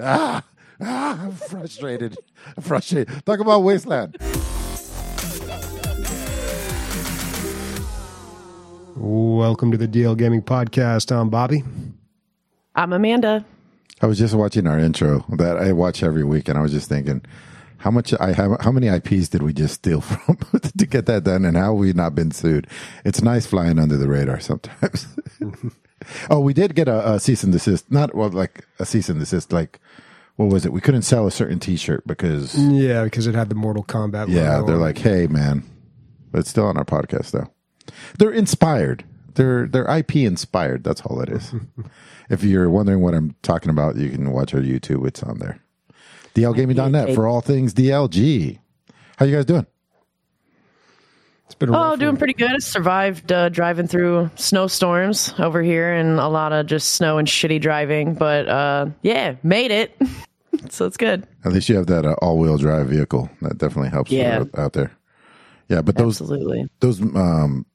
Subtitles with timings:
[0.00, 0.44] Ah,
[0.80, 2.16] ah, I'm frustrated.
[2.56, 3.24] I'm frustrated.
[3.26, 4.16] Talk about Wasteland.
[8.94, 11.10] Welcome to the DL Gaming Podcast.
[11.10, 11.64] I'm Bobby.
[12.76, 13.44] I'm Amanda.
[14.00, 16.88] I was just watching our intro that I watch every week, and I was just
[16.88, 17.22] thinking,
[17.78, 21.24] how much I have, how many IPs did we just steal from to get that
[21.24, 22.68] done, and how we not been sued?
[23.04, 25.08] It's nice flying under the radar sometimes.
[26.30, 29.20] oh, we did get a, a cease and desist, not well, like a cease and
[29.20, 29.80] desist, like
[30.36, 30.72] what was it?
[30.72, 34.28] We couldn't sell a certain T-shirt because Yeah, because it had the Mortal Kombat.
[34.28, 35.64] yeah, they're on like, hey man,
[36.30, 37.50] but it's still on our podcast though.
[38.18, 39.04] They're inspired.
[39.34, 40.84] They're they're IP inspired.
[40.84, 41.54] That's all it is.
[42.30, 45.06] if you're wondering what I'm talking about, you can watch our YouTube.
[45.06, 45.60] It's on there.
[46.34, 48.58] DLGaming.net for all things DLG.
[49.16, 49.66] How you guys doing?
[51.48, 52.18] It's been Oh, doing week.
[52.18, 52.50] pretty good.
[52.52, 57.26] I Survived uh, driving through snowstorms over here and a lot of just snow and
[57.26, 58.14] shitty driving.
[58.14, 59.96] But uh, yeah, made it.
[60.70, 61.26] so it's good.
[61.44, 63.30] At least you have that uh, all-wheel drive vehicle.
[63.42, 64.40] That definitely helps Yeah.
[64.40, 64.92] out, out there.
[65.68, 66.68] Yeah, but those Absolutely.
[66.80, 67.66] those um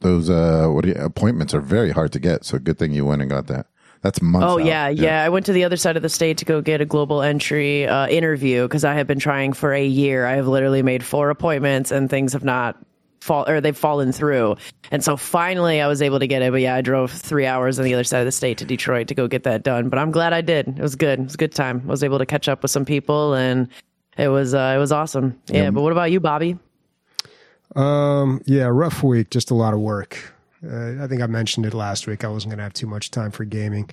[0.00, 2.44] those uh what you, appointments are very hard to get.
[2.44, 3.66] So good thing you went and got that.
[4.00, 4.46] That's months.
[4.48, 4.64] Oh out.
[4.64, 6.84] yeah, yeah, I went to the other side of the state to go get a
[6.86, 10.24] global entry uh, interview because I have been trying for a year.
[10.26, 12.82] I have literally made four appointments and things have not
[13.22, 14.56] fall or they've fallen through.
[14.90, 16.50] And so finally, I was able to get it.
[16.50, 19.08] But yeah, I drove three hours on the other side of the state to Detroit
[19.08, 19.88] to go get that done.
[19.88, 20.68] But I'm glad I did.
[20.68, 21.20] It was good.
[21.20, 21.82] It was a good time.
[21.86, 23.68] I was able to catch up with some people and
[24.18, 25.40] it was uh, it was awesome.
[25.46, 25.70] Yeah.
[25.70, 26.58] But what about you, Bobby?
[27.76, 29.30] Um, yeah, rough week.
[29.30, 30.34] Just a lot of work.
[30.64, 32.24] Uh, I think I mentioned it last week.
[32.24, 33.88] I wasn't going to have too much time for gaming.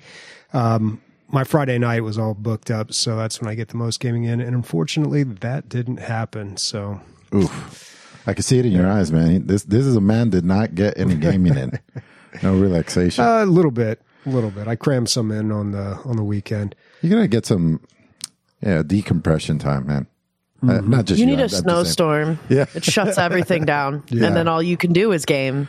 [0.52, 4.00] Um, my Friday night was all booked up, so that's when I get the most
[4.00, 4.40] gaming in.
[4.40, 6.56] And unfortunately, that didn't happen.
[6.56, 7.00] So
[7.34, 7.89] Oof.
[8.30, 9.46] I can see it in your eyes, man.
[9.46, 11.78] This this is a man did not get any gaming in.
[12.44, 13.24] No relaxation.
[13.24, 14.68] uh, a little bit, a little bit.
[14.68, 16.76] I crammed some in on the on the weekend.
[17.02, 17.80] You're gonna get some
[18.62, 20.06] yeah, decompression time, man.
[20.62, 21.64] Uh, not just You you, need I'm- a I'm just saying.
[21.64, 22.38] snowstorm.
[22.48, 22.66] Yeah.
[22.74, 24.04] It shuts everything down.
[24.10, 24.26] Yeah.
[24.28, 25.66] And then all you can do is game.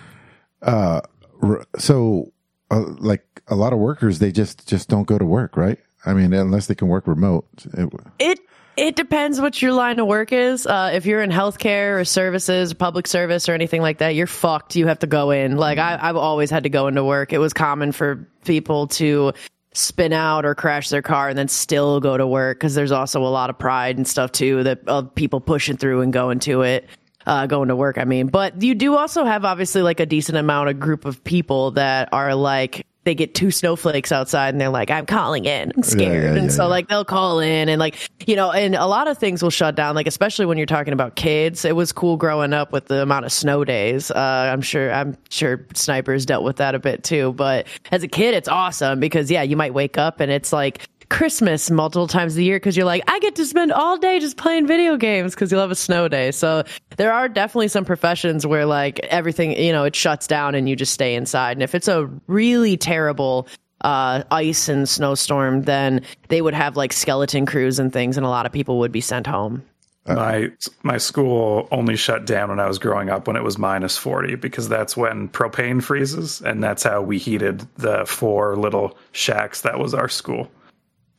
[0.61, 2.31] R- So
[2.69, 5.79] uh, like a lot of workers they just just don't go to work, right?
[6.05, 7.47] I mean, unless they can work remote.
[7.73, 8.39] It, It
[8.77, 10.65] it depends what your line of work is.
[10.65, 14.75] Uh, if you're in healthcare or services, public service or anything like that, you're fucked.
[14.75, 15.57] You have to go in.
[15.57, 17.33] Like I, I've always had to go into work.
[17.33, 19.33] It was common for people to
[19.73, 23.21] spin out or crash their car and then still go to work because there's also
[23.21, 26.61] a lot of pride and stuff too that of people pushing through and going to
[26.61, 26.87] it.
[27.27, 30.39] Uh, going to work, I mean, but you do also have obviously like a decent
[30.39, 34.69] amount of group of people that are like they get two snowflakes outside and they're
[34.69, 36.69] like, "I'm calling in, I'm scared," yeah, and yeah, so yeah.
[36.69, 37.95] like they'll call in and like
[38.27, 40.93] you know and a lot of things will shut down like especially when you're talking
[40.93, 41.65] about kids.
[41.65, 44.11] It was cool growing up with the amount of snow days.
[44.11, 47.33] Uh, i'm sure i'm sure snipers dealt with that a bit too.
[47.33, 50.87] But as a kid it's awesome because yeah you might wake up and it's like
[51.11, 54.37] Christmas multiple times a year because you're like, I get to spend all day just
[54.37, 56.31] playing video games because you'll have a snow day.
[56.31, 56.63] So
[56.95, 60.75] there are definitely some professions where like everything, you know, it shuts down and you
[60.75, 61.57] just stay inside.
[61.57, 63.47] And if it's a really terrible
[63.81, 68.29] uh, ice and snowstorm, then they would have like skeleton crews and things, and a
[68.29, 69.63] lot of people would be sent home.
[70.07, 70.49] my
[70.81, 74.35] my school only shut down when I was growing up when it was minus 40
[74.35, 79.77] because that's when propane freezes and that's how we heated the four little shacks that
[79.77, 80.49] was our school.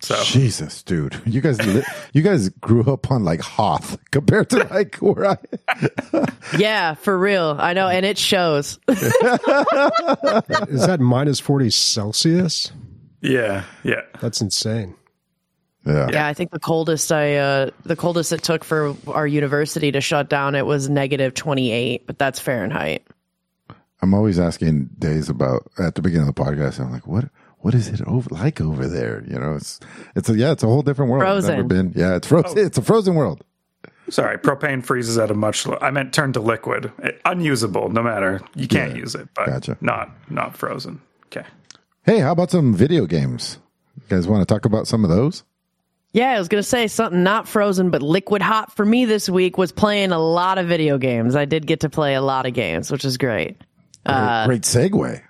[0.02, 4.64] So Jesus, dude, you guys li- you guys grew up on like Hoth compared to
[4.64, 5.36] like where I.
[6.58, 7.56] Yeah, for real.
[7.58, 8.78] I know, and it shows.
[8.88, 8.98] Is
[10.86, 12.72] that minus forty Celsius?
[13.20, 14.02] yeah, yeah.
[14.20, 14.96] That's insane.
[15.86, 16.08] Yeah.
[16.12, 20.00] Yeah, I think the coldest I uh the coldest it took for our university to
[20.00, 23.06] shut down it was negative 28, but that's Fahrenheit.
[24.00, 26.80] I'm always asking Days about at the beginning of the podcast.
[26.80, 27.24] I'm like, what
[27.62, 29.24] what is it over like over there?
[29.26, 29.80] You know, it's
[30.14, 31.24] it's a yeah, it's a whole different world.
[31.24, 31.92] I've never been.
[31.96, 32.58] Yeah, it's frozen.
[32.58, 33.42] It's a frozen world.
[34.10, 35.66] Sorry, propane freezes at a much.
[35.66, 37.88] Lo- I meant turned to liquid, It- unusable.
[37.88, 39.78] No matter you can't Yeah, use it, but gotcha.
[39.80, 41.00] not not frozen.
[41.26, 41.46] Okay.
[42.04, 43.58] Hey, how about some video games?
[43.96, 45.44] You guys want to talk about some of those?
[46.12, 49.30] Yeah, I was going to say something not frozen but liquid hot for me this
[49.30, 51.34] week was playing a lot of video games.
[51.36, 53.56] I did get to play a lot of games, which is great.
[54.04, 55.22] Uh, Great segue.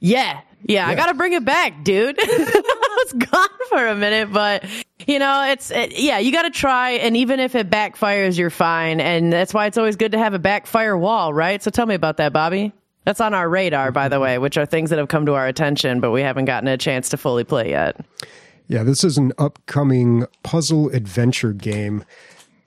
[0.00, 2.16] Yeah, yeah, I got to bring it back, dude.
[2.22, 4.64] I was gone for a minute, but
[5.06, 8.50] you know, it's it, yeah, you got to try, and even if it backfires, you're
[8.50, 11.62] fine, and that's why it's always good to have a backfire wall, right?
[11.62, 12.72] So tell me about that, Bobby.
[13.04, 15.46] That's on our radar, by the way, which are things that have come to our
[15.46, 18.00] attention, but we haven't gotten a chance to fully play yet.
[18.66, 22.04] Yeah, this is an upcoming puzzle adventure game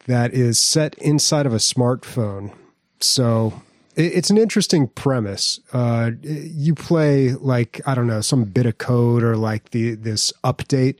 [0.05, 2.53] that is set inside of a smartphone.
[2.99, 3.61] So
[3.97, 5.59] it's an interesting premise.
[5.73, 10.31] Uh, you play like I don't know some bit of code or like the this
[10.43, 10.99] update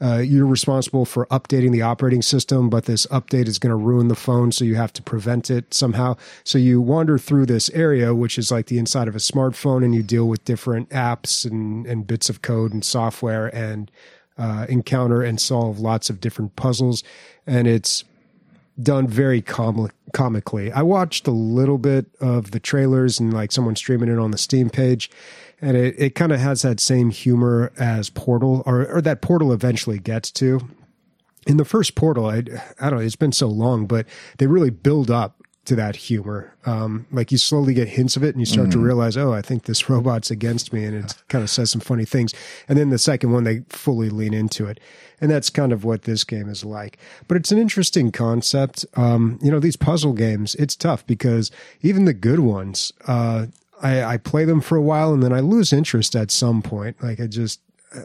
[0.00, 4.08] uh, you're responsible for updating the operating system, but this update is going to ruin
[4.08, 6.16] the phone, so you have to prevent it somehow.
[6.44, 9.94] So you wander through this area, which is like the inside of a smartphone, and
[9.94, 13.90] you deal with different apps and, and bits of code and software and
[14.36, 17.02] uh, encounter and solve lots of different puzzles.
[17.44, 18.04] And it's
[18.80, 20.70] done very com- comically.
[20.72, 24.38] I watched a little bit of the trailers and like someone streaming it on the
[24.38, 25.10] Steam page,
[25.60, 29.52] and it, it kind of has that same humor as Portal, or, or that Portal
[29.52, 30.60] eventually gets to.
[31.46, 32.42] In the first Portal, I,
[32.80, 34.06] I don't know, it's been so long, but
[34.38, 35.37] they really build up
[35.68, 36.54] to that humor.
[36.64, 39.42] Um, like you slowly get hints of it and you start to realize, oh, I
[39.42, 42.32] think this robot's against me and it kind of says some funny things.
[42.68, 44.80] And then the second one, they fully lean into it.
[45.20, 46.98] And that's kind of what this game is like.
[47.26, 48.86] But it's an interesting concept.
[48.94, 51.50] Um, you know, these puzzle games, it's tough because
[51.82, 53.46] even the good ones, uh,
[53.82, 57.02] I, I play them for a while and then I lose interest at some point.
[57.02, 57.60] Like I just,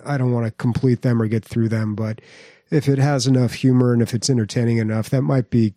[0.05, 2.19] I don't want to complete them or get through them, but
[2.71, 5.75] if it has enough humor and if it's entertaining enough, that might be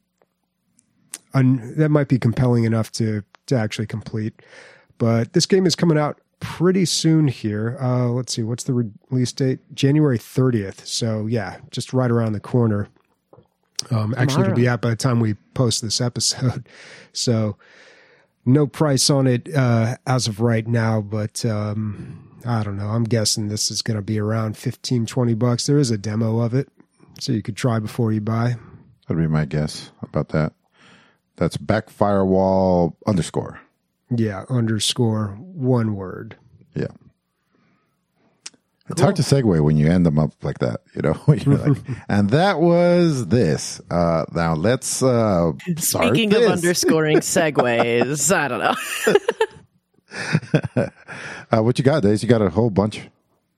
[1.36, 4.42] un, that might be compelling enough to to actually complete.
[4.98, 7.76] But this game is coming out pretty soon here.
[7.80, 9.60] Uh, let's see, what's the release date?
[9.74, 10.84] January 30th.
[10.86, 12.88] So yeah, just right around the corner.
[13.90, 16.66] Um, actually, it'll be out by the time we post this episode.
[17.12, 17.56] So
[18.44, 22.88] no price on it uh, as of right now, but um, I don't know.
[22.88, 25.66] I'm guessing this is going to be around 15, 20 bucks.
[25.66, 26.68] There is a demo of it,
[27.18, 28.56] so you could try before you buy.
[29.08, 30.52] That'd be my guess about that.
[31.36, 33.60] That's backfirewall underscore.
[34.14, 36.36] Yeah, underscore one word.
[36.74, 36.86] Yeah.
[38.88, 41.20] It's hard to segue when you end them up like that, you know.
[41.34, 41.78] You're like,
[42.08, 43.80] and that was this.
[43.90, 46.46] Uh, now let's uh, start Speaking this.
[46.46, 48.60] of underscoring segues, I don't
[50.76, 50.86] know.
[51.50, 52.22] uh, what you got, Days?
[52.22, 53.08] You got a whole bunch.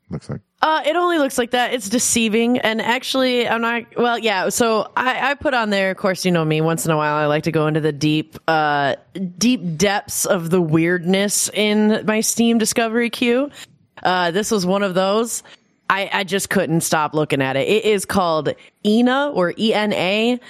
[0.09, 0.41] Looks like.
[0.61, 1.73] Uh, it only looks like that.
[1.73, 2.59] It's deceiving.
[2.59, 4.49] And actually, I'm not, well, yeah.
[4.49, 7.15] So I, I put on there, of course, you know me, once in a while,
[7.15, 8.97] I like to go into the deep, uh,
[9.37, 13.51] deep depths of the weirdness in my Steam discovery queue.
[14.03, 15.45] Uh, this was one of those.
[15.89, 17.69] I, I just couldn't stop looking at it.
[17.69, 18.53] It is called
[18.85, 20.41] ENA or ENA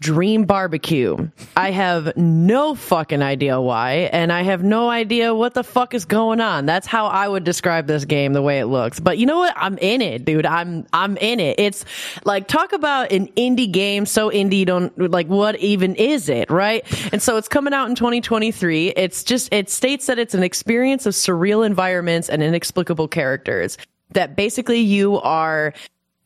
[0.00, 1.28] Dream Barbecue.
[1.56, 6.04] I have no fucking idea why, and I have no idea what the fuck is
[6.04, 6.66] going on.
[6.66, 9.00] That's how I would describe this game the way it looks.
[9.00, 9.54] But you know what?
[9.56, 10.46] I'm in it, dude.
[10.46, 11.58] I'm I'm in it.
[11.58, 11.84] It's
[12.24, 16.48] like talk about an indie game, so indie you don't like what even is it,
[16.48, 16.84] right?
[17.12, 18.90] And so it's coming out in 2023.
[18.90, 23.76] It's just it states that it's an experience of surreal environments and inexplicable characters.
[24.12, 25.74] That basically you are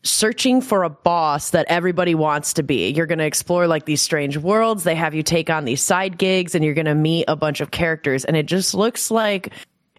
[0.05, 2.91] searching for a boss that everybody wants to be.
[2.91, 4.83] You're going to explore like these strange worlds.
[4.83, 7.61] They have you take on these side gigs and you're going to meet a bunch
[7.61, 8.25] of characters.
[8.25, 9.53] And it just looks like,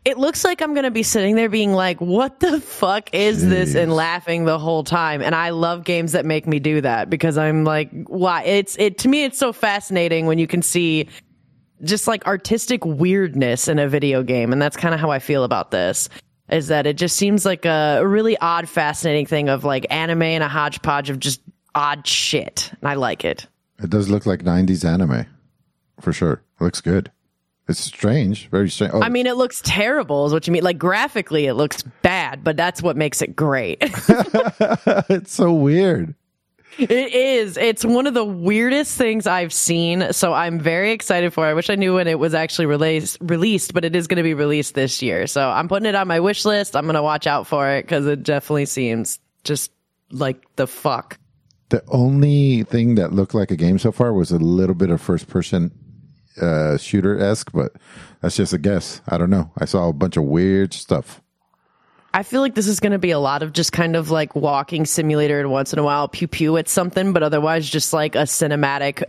[0.03, 3.47] it looks like I'm going to be sitting there being like, what the fuck is
[3.47, 3.75] this?
[3.75, 5.21] And laughing the whole time.
[5.21, 8.43] And I love games that make me do that because I'm like, why?
[8.43, 11.07] It's, it, to me, it's so fascinating when you can see
[11.81, 14.51] just like artistic weirdness in a video game.
[14.51, 16.09] And that's kind of how I feel about this
[16.53, 20.43] is that it just seems like a really odd, fascinating thing of like anime and
[20.43, 21.41] a hodgepodge of just
[21.73, 22.71] odd shit.
[22.79, 23.47] And I like it.
[23.81, 25.25] It does look like 90s anime,
[25.99, 26.43] for sure.
[26.59, 27.11] It looks good.
[27.67, 28.93] It's strange, very strange.
[28.93, 30.63] Oh, I mean, it looks terrible, is what you mean.
[30.63, 33.77] Like graphically, it looks bad, but that's what makes it great.
[33.81, 36.13] it's so weird.
[36.77, 37.57] It is.
[37.57, 40.11] It's one of the weirdest things I've seen.
[40.13, 41.51] So I'm very excited for it.
[41.51, 44.23] I wish I knew when it was actually released, released, but it is going to
[44.23, 45.27] be released this year.
[45.27, 46.75] So I'm putting it on my wish list.
[46.75, 49.71] I'm going to watch out for it because it definitely seems just
[50.11, 51.17] like the fuck.
[51.69, 55.01] The only thing that looked like a game so far was a little bit of
[55.01, 55.71] first person
[56.39, 57.73] uh, shooter esque, but
[58.21, 59.01] that's just a guess.
[59.07, 59.51] I don't know.
[59.57, 61.22] I saw a bunch of weird stuff.
[62.15, 64.35] I feel like this is going to be a lot of just kind of like
[64.35, 68.15] walking simulator and once in a while pew pew at something, but otherwise just like
[68.15, 69.03] a cinematic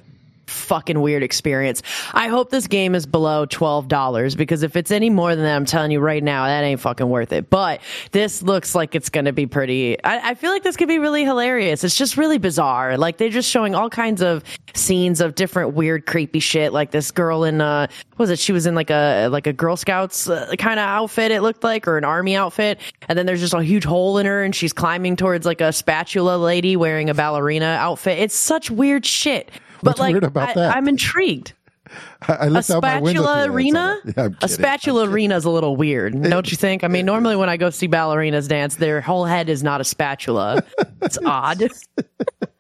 [0.47, 1.83] fucking weird experience.
[2.13, 5.65] I hope this game is below $12 because if it's any more than that, I'm
[5.65, 7.51] telling you right now, that ain't fucking worth it.
[7.51, 7.81] But
[8.13, 10.99] this looks like it's going to be pretty, I, I, feel like this could be
[10.99, 11.85] really hilarious.
[11.85, 12.99] It's just really bizarre.
[12.99, 16.73] Like they're just showing all kinds of scenes of different weird, creepy shit.
[16.73, 17.87] Like this girl in, uh,
[18.19, 18.39] was it?
[18.39, 21.65] She was in like a, like a Girl Scouts uh, kind of outfit, it looked
[21.65, 22.79] like, or an army outfit.
[23.09, 25.73] And then there's just a huge hole in her and she's climbing towards like a
[25.73, 28.19] spatula lady wearing a ballerina outfit.
[28.19, 29.51] It's such weird shit.
[29.85, 30.77] What's but like, weird about I, that?
[30.77, 31.53] I'm intrigued.
[32.29, 34.01] I A spatula arena?
[34.17, 36.83] Yeah, a spatula arena is a little weird, don't you think?
[36.83, 39.85] I mean, normally when I go see ballerinas dance, their whole head is not a
[39.85, 40.65] spatula.
[41.03, 41.63] It's odd.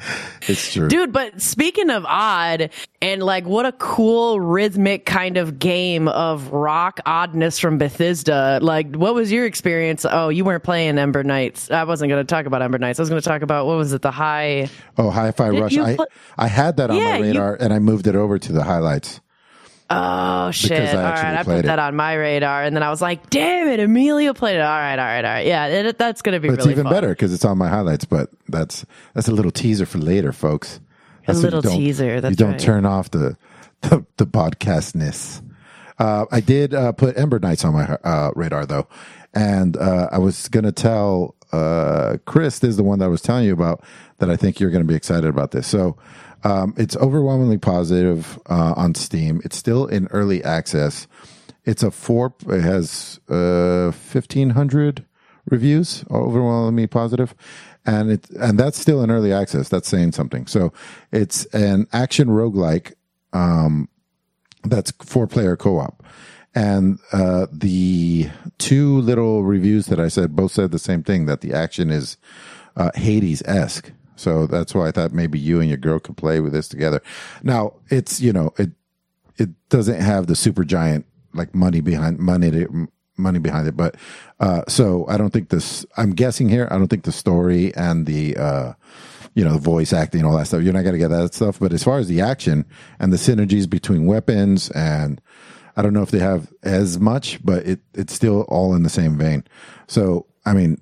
[0.48, 0.88] it's true.
[0.88, 2.70] Dude, but speaking of odd,
[3.02, 8.58] and like what a cool rhythmic kind of game of rock oddness from Bethesda.
[8.62, 10.04] Like, what was your experience?
[10.08, 11.70] Oh, you weren't playing Ember Knights.
[11.70, 12.98] I wasn't going to talk about Ember Knights.
[12.98, 14.68] I was going to talk about what was it, the high.
[14.96, 15.72] Oh, Hi-Fi Rush.
[15.72, 15.96] you I,
[16.36, 18.64] I had that on Yeah, my you- radar, and I moved it over to the
[18.64, 19.20] highlights.
[19.90, 20.94] Oh shit!
[20.94, 21.64] I All I put it.
[21.64, 24.68] that on my radar, and then I was like, "Damn it, Amelia played it." All
[24.68, 25.46] right, all right, all right.
[25.46, 26.92] Yeah, it, that's going to be But really it's even fun.
[26.92, 28.04] better because it's on my highlights.
[28.04, 30.80] But that's that's a little teaser for later, folks.
[31.26, 32.60] That's you little teaser, that's you don't right.
[32.60, 33.36] turn off the
[33.82, 35.42] the, the podcastness.
[35.98, 38.86] Uh, I did uh, put Ember Knights on my uh, radar though,
[39.34, 43.22] and uh, I was gonna tell uh, Chris this is the one that I was
[43.22, 43.82] telling you about
[44.18, 45.66] that I think you're gonna be excited about this.
[45.66, 45.96] So
[46.44, 49.40] um, it's overwhelmingly positive uh, on Steam.
[49.44, 51.06] It's still in early access.
[51.64, 52.34] It's a four.
[52.48, 55.04] It has uh, fifteen hundred
[55.50, 57.34] reviews, overwhelmingly positive,
[57.84, 59.68] and it and that's still in early access.
[59.68, 60.46] That's saying something.
[60.46, 60.72] So
[61.12, 62.94] it's an action roguelike
[63.32, 63.88] um,
[64.64, 66.02] that's four player co op.
[66.54, 71.40] And uh, the two little reviews that I said both said the same thing that
[71.40, 72.16] the action is
[72.76, 73.92] uh, Hades esque.
[74.18, 77.00] So that's why I thought maybe you and your girl could play with this together.
[77.42, 78.70] Now it's you know it
[79.36, 83.76] it doesn't have the Supergiant like money behind money to, money behind it.
[83.76, 83.96] But
[84.40, 88.06] uh so i don't think this i'm guessing here i don't think the story and
[88.06, 88.72] the uh
[89.34, 91.58] you know the voice acting and all that stuff you're not to get that stuff.
[91.58, 92.64] But as far as the action
[92.98, 95.20] and the synergies between weapons and
[95.76, 98.90] i don't know if they have as much but it it's still all in the
[98.90, 99.44] same vein.
[99.86, 100.80] So i mean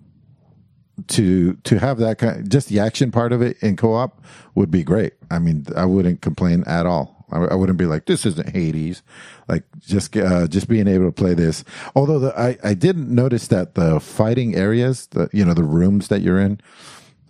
[1.08, 4.22] to to have that kind just the action part of it in co-op
[4.54, 5.14] would be great.
[5.30, 7.26] I mean i wouldn't complain at all.
[7.30, 9.02] I, I wouldn't be like this isn't hades.
[9.48, 11.64] Like just uh just being able to play this.
[11.94, 16.08] Although the, i i didn't notice that the fighting areas the you know the rooms
[16.08, 16.60] that you're in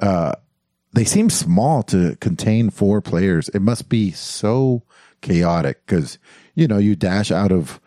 [0.00, 0.32] uh
[0.92, 3.50] they seem small to contain four players.
[3.50, 4.82] It must be so
[5.20, 6.18] chaotic because
[6.54, 7.80] you know you dash out of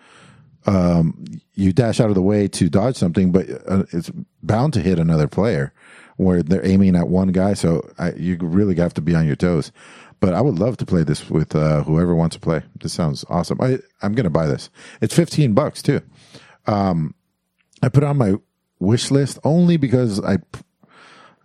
[0.65, 4.11] um, you dash out of the way to dodge something, but uh, it's
[4.43, 5.73] bound to hit another player
[6.17, 7.53] where they're aiming at one guy.
[7.53, 9.71] So I, you really have to be on your toes.
[10.19, 12.61] But I would love to play this with uh, whoever wants to play.
[12.81, 13.59] This sounds awesome.
[13.61, 14.69] I, I'm going to buy this.
[15.01, 16.01] It's 15 bucks too.
[16.67, 17.15] Um,
[17.81, 18.35] I put on my
[18.79, 20.39] wish list only because I,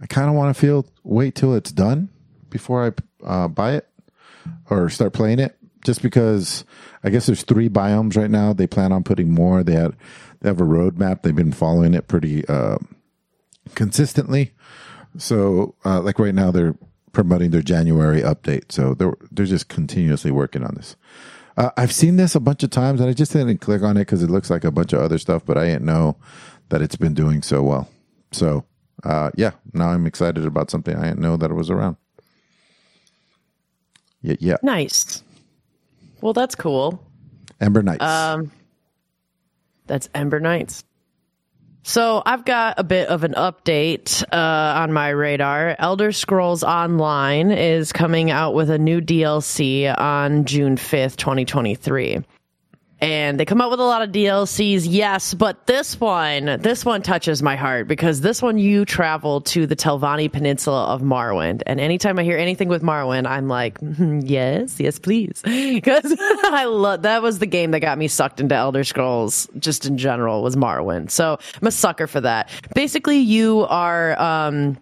[0.00, 2.08] I kind of want to feel wait till it's done
[2.50, 3.88] before I uh, buy it
[4.68, 6.64] or start playing it just because
[7.04, 8.52] I guess there's three biomes right now.
[8.54, 9.62] They plan on putting more.
[9.62, 9.94] They had
[10.40, 11.22] they have a roadmap.
[11.22, 12.78] They've been following it pretty uh,
[13.74, 14.52] consistently.
[15.18, 16.74] So uh, like right now they're
[17.12, 18.72] promoting their January update.
[18.72, 20.96] So they're they're just continuously working on this.
[21.56, 24.00] Uh, I've seen this a bunch of times and I just didn't click on it
[24.00, 26.16] because it looks like a bunch of other stuff, but I didn't know
[26.70, 27.88] that it's been doing so well.
[28.32, 28.64] So
[29.04, 31.96] uh, yeah, now I'm excited about something I didn't know that it was around.
[34.22, 34.56] Yeah, yeah.
[34.62, 35.22] Nice.
[36.24, 37.06] Well, that's cool.
[37.60, 38.02] Ember Knights.
[38.02, 38.50] Um,
[39.86, 40.82] that's Ember Knights.
[41.82, 45.76] So I've got a bit of an update uh, on my radar.
[45.78, 52.22] Elder Scrolls Online is coming out with a new DLC on June 5th, 2023.
[53.04, 57.02] And they come out with a lot of DLCs, yes, but this one, this one
[57.02, 61.62] touches my heart because this one you travel to the Telvanni Peninsula of Morrowind.
[61.66, 65.42] And anytime I hear anything with Morrowind, I'm like, "Mhm, yes, yes, please.
[65.74, 69.84] Because I love that was the game that got me sucked into Elder Scrolls just
[69.84, 71.10] in general was Morrowind.
[71.10, 72.48] So I'm a sucker for that.
[72.74, 74.78] Basically, you are um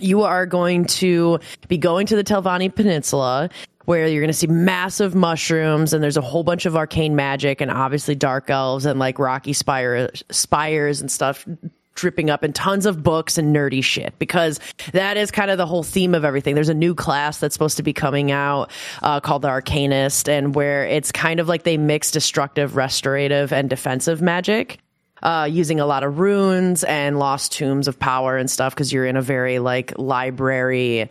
[0.00, 1.38] you are going to
[1.68, 3.50] be going to the Telvanni Peninsula
[3.84, 7.60] where you're going to see massive mushrooms and there's a whole bunch of arcane magic
[7.60, 11.46] and obviously dark elves and like rocky spire, spires and stuff
[11.94, 14.58] dripping up and tons of books and nerdy shit because
[14.92, 16.54] that is kind of the whole theme of everything.
[16.54, 18.70] There's a new class that's supposed to be coming out
[19.02, 23.68] uh, called the Arcanist and where it's kind of like they mix destructive, restorative, and
[23.68, 24.78] defensive magic
[25.22, 29.06] uh, using a lot of runes and lost tombs of power and stuff because you're
[29.06, 31.08] in a very like library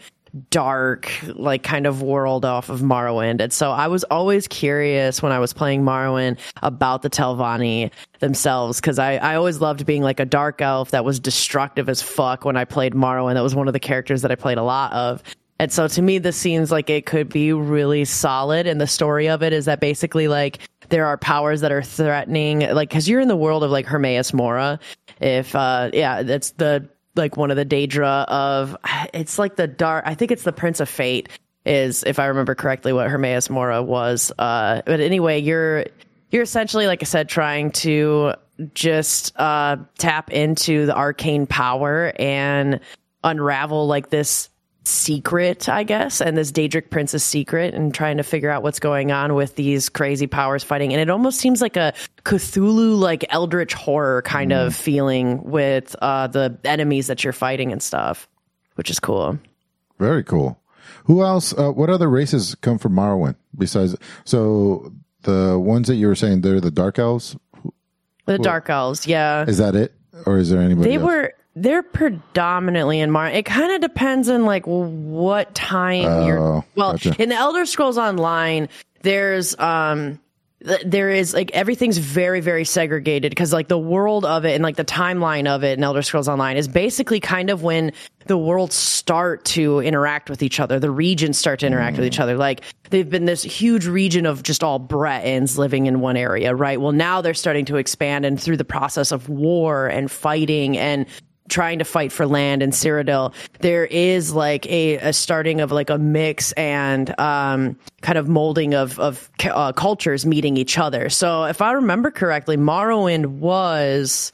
[0.50, 3.41] dark like kind of world off of Morrowind.
[3.41, 8.79] And so I was always curious when I was playing Morrowind about the Telvanni themselves
[8.79, 12.45] because I, I always loved being like a dark elf that was destructive as fuck
[12.45, 13.33] when I played Morrowind.
[13.33, 15.21] That was one of the characters that I played a lot of.
[15.59, 18.65] And so to me, this seems like it could be really solid.
[18.65, 20.59] And the story of it is that basically like
[20.89, 24.33] there are powers that are threatening, like, cause you're in the world of like Hermaeus
[24.33, 24.79] Mora.
[25.19, 28.77] If, uh, yeah, that's the, like one of the Daedra of,
[29.13, 31.29] it's like the dark, I think it's the Prince of Fate
[31.65, 34.31] is, if I remember correctly, what Hermaeus Mora was.
[34.37, 35.85] Uh, but anyway, you're,
[36.29, 38.33] you're essentially, like I said, trying to
[38.73, 42.79] just, uh, tap into the arcane power and
[43.23, 44.49] unravel like this
[44.83, 49.11] secret, I guess, and this Daedric Prince's secret, and trying to figure out what's going
[49.11, 50.91] on with these crazy powers fighting.
[50.93, 56.27] And it almost seems like a Cthulhu, like eldritch horror kind of feeling with uh,
[56.27, 58.27] the enemies that you're fighting and stuff,
[58.75, 59.38] which is cool.
[60.00, 60.59] Very cool.
[61.05, 61.53] Who else?
[61.57, 63.95] Uh, what other races come from Morrowind besides?
[64.23, 64.91] So
[65.23, 67.35] the ones that you were saying they're the Dark Elves.
[68.25, 69.45] The Dark Elves, yeah.
[69.47, 69.93] Is that it,
[70.25, 70.89] or is there anybody?
[70.89, 71.05] They else?
[71.05, 73.27] were they're predominantly in Mar.
[73.27, 76.39] It kind of depends on like what time you're.
[76.39, 77.15] Oh, Well, gotcha.
[77.22, 78.70] in the Elder Scrolls Online,
[79.01, 80.20] there's um
[80.65, 84.63] th- there is like everything's very very segregated because like the world of it and
[84.63, 87.91] like the timeline of it in Elder Scrolls Online is basically kind of when
[88.27, 90.79] the worlds start to interact with each other.
[90.79, 92.38] The regions start to interact with each other.
[92.38, 96.79] Like they've been this huge region of just all Bretons living in one area, right?
[96.79, 101.08] Well, now they're starting to expand and through the process of war and fighting and
[101.50, 105.89] trying to fight for land in Cyrodiil, there is like a, a starting of like
[105.89, 111.10] a mix and um, kind of molding of of uh, cultures meeting each other.
[111.10, 114.31] So if I remember correctly, Morrowind was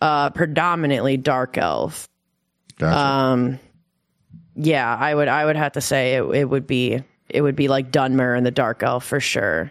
[0.00, 2.08] uh, predominantly dark elf.
[2.78, 2.98] Gotcha.
[2.98, 3.58] Um,
[4.56, 7.68] yeah, I would I would have to say it, it would be it would be
[7.68, 9.70] like Dunmer and the Dark Elf for sure.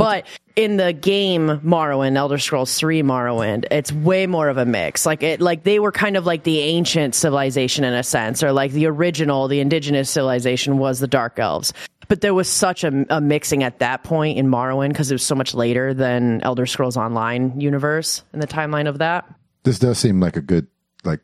[0.00, 0.26] But
[0.56, 5.04] in the game Morrowind, Elder Scrolls 3 Morrowind, it's way more of a mix.
[5.04, 8.50] Like it like they were kind of like the ancient civilization in a sense, or
[8.52, 11.72] like the original, the indigenous civilization was the Dark Elves.
[12.08, 15.22] But there was such a, a mixing at that point in Morrowind because it was
[15.22, 19.32] so much later than Elder Scrolls Online universe in the timeline of that.
[19.64, 20.66] this does seem like a good
[21.04, 21.20] like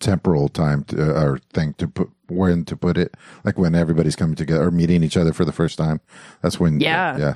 [0.00, 3.14] temporal time to, uh, or thing to put when to put it
[3.44, 6.00] like when everybody's coming together or meeting each other for the first time
[6.42, 7.18] that's when Yeah.
[7.18, 7.34] yeah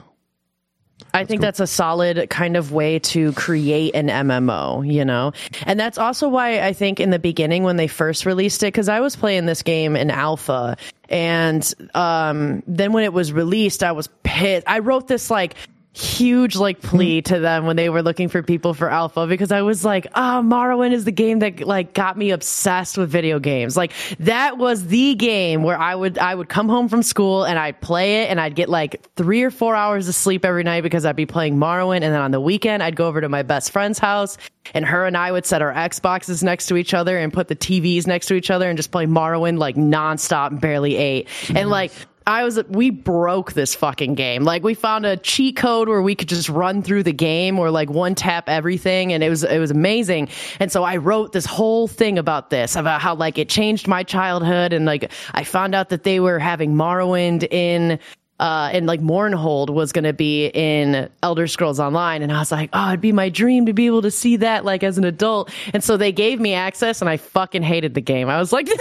[1.13, 5.33] I think that's a solid kind of way to create an MMO, you know?
[5.65, 8.89] And that's also why I think in the beginning when they first released it, because
[8.89, 10.77] I was playing this game in alpha,
[11.09, 14.67] and um, then when it was released, I was pissed.
[14.67, 15.55] I wrote this like
[15.95, 19.63] huge like plea to them when they were looking for people for alpha because I
[19.63, 23.77] was like, ah, Morrowind is the game that like got me obsessed with video games.
[23.77, 27.59] Like that was the game where I would I would come home from school and
[27.61, 30.83] I'd play it and I'd get like three or four hours of sleep every night
[30.83, 33.45] because I'd be playing Morrowind and then on the weekend I'd go over to my
[33.45, 34.37] best friend's house
[34.75, 37.57] and her and I would set our Xboxes next to each other and put the
[37.57, 41.29] TVs next to each other and just play Morrowind like nonstop and barely ate.
[41.55, 41.93] And like
[42.27, 44.45] I was we broke this fucking game.
[44.45, 47.71] Like we found a cheat code where we could just run through the game or
[47.71, 50.29] like one tap everything and it was it was amazing.
[50.59, 54.03] And so I wrote this whole thing about this about how like it changed my
[54.03, 57.99] childhood and like I found out that they were having Morrowind in
[58.41, 62.21] uh, and like Mournhold was going to be in Elder Scrolls Online.
[62.23, 64.65] And I was like, oh, it'd be my dream to be able to see that
[64.65, 65.53] like as an adult.
[65.73, 68.29] And so they gave me access and I fucking hated the game.
[68.29, 68.69] I was like,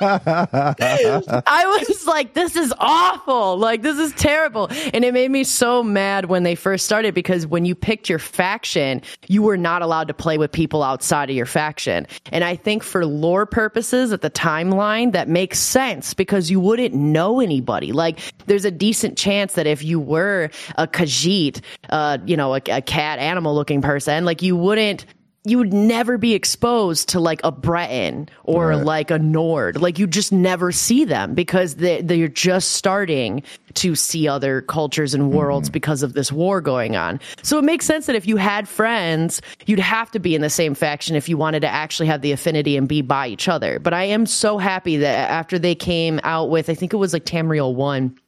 [0.00, 3.58] I was like, this is awful.
[3.58, 4.68] Like, this is terrible.
[4.94, 8.20] And it made me so mad when they first started because when you picked your
[8.20, 12.06] faction, you were not allowed to play with people outside of your faction.
[12.30, 16.94] And I think for lore purposes at the timeline, that makes sense because you wouldn't
[16.94, 17.90] know anybody.
[17.90, 21.60] Like, there's a decent chance that if you were a Khajiit,
[21.90, 25.04] uh, you know, a, a cat animal looking person, like, you wouldn't
[25.44, 28.84] you would never be exposed to like a Breton or Right.
[28.84, 29.80] like a Nord.
[29.80, 33.42] Like you just never see them because they, they're just starting
[33.74, 37.20] to see other cultures and worlds because of this war going on.
[37.42, 40.50] So it makes sense that if you had friends, you'd have to be in the
[40.50, 43.78] same faction if you wanted to actually have the affinity and be by each other.
[43.78, 47.12] But I am so happy that after they came out with, I think it was
[47.12, 48.18] like Tamriel 1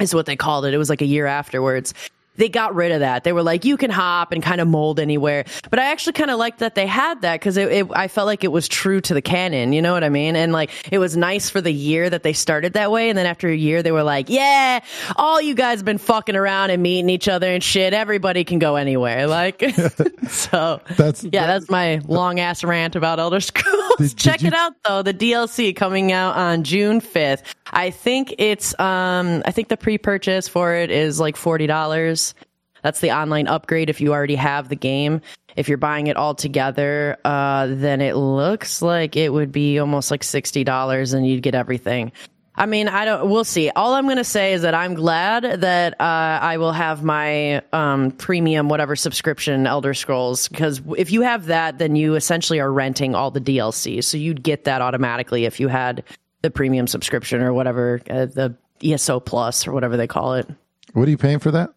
[0.00, 0.74] is what they called it.
[0.74, 1.94] It was like a year afterwards.
[2.36, 3.22] They got rid of that.
[3.22, 5.44] They were like, you can hop and kind of mold anywhere.
[5.70, 8.26] But I actually kind of liked that they had that because it, it, I felt
[8.26, 9.72] like it was true to the canon.
[9.72, 10.34] You know what I mean?
[10.34, 13.08] And like, it was nice for the year that they started that way.
[13.08, 14.80] And then after a year, they were like, yeah,
[15.14, 17.94] all you guys have been fucking around and meeting each other and shit.
[17.94, 19.28] Everybody can go anywhere.
[19.34, 19.60] Like,
[20.28, 23.78] so That's- yeah, that's my long ass rant about Elder Scrolls.
[23.98, 25.02] Did- did Check you- it out though.
[25.02, 27.42] The DLC coming out on June 5th.
[27.74, 32.34] I think it's um I think the pre-purchase for it is like $40.
[32.82, 35.20] That's the online upgrade if you already have the game.
[35.56, 40.10] If you're buying it all together, uh then it looks like it would be almost
[40.10, 42.12] like $60 and you'd get everything.
[42.56, 43.28] I mean, I don't.
[43.30, 43.70] We'll see.
[43.70, 47.62] All I'm going to say is that I'm glad that uh, I will have my
[47.72, 52.72] um, premium whatever subscription Elder Scrolls because if you have that, then you essentially are
[52.72, 56.04] renting all the DLC, so you'd get that automatically if you had
[56.44, 60.46] the premium subscription or whatever uh, the ESO Plus or whatever they call it.
[60.92, 61.72] what are you paying for that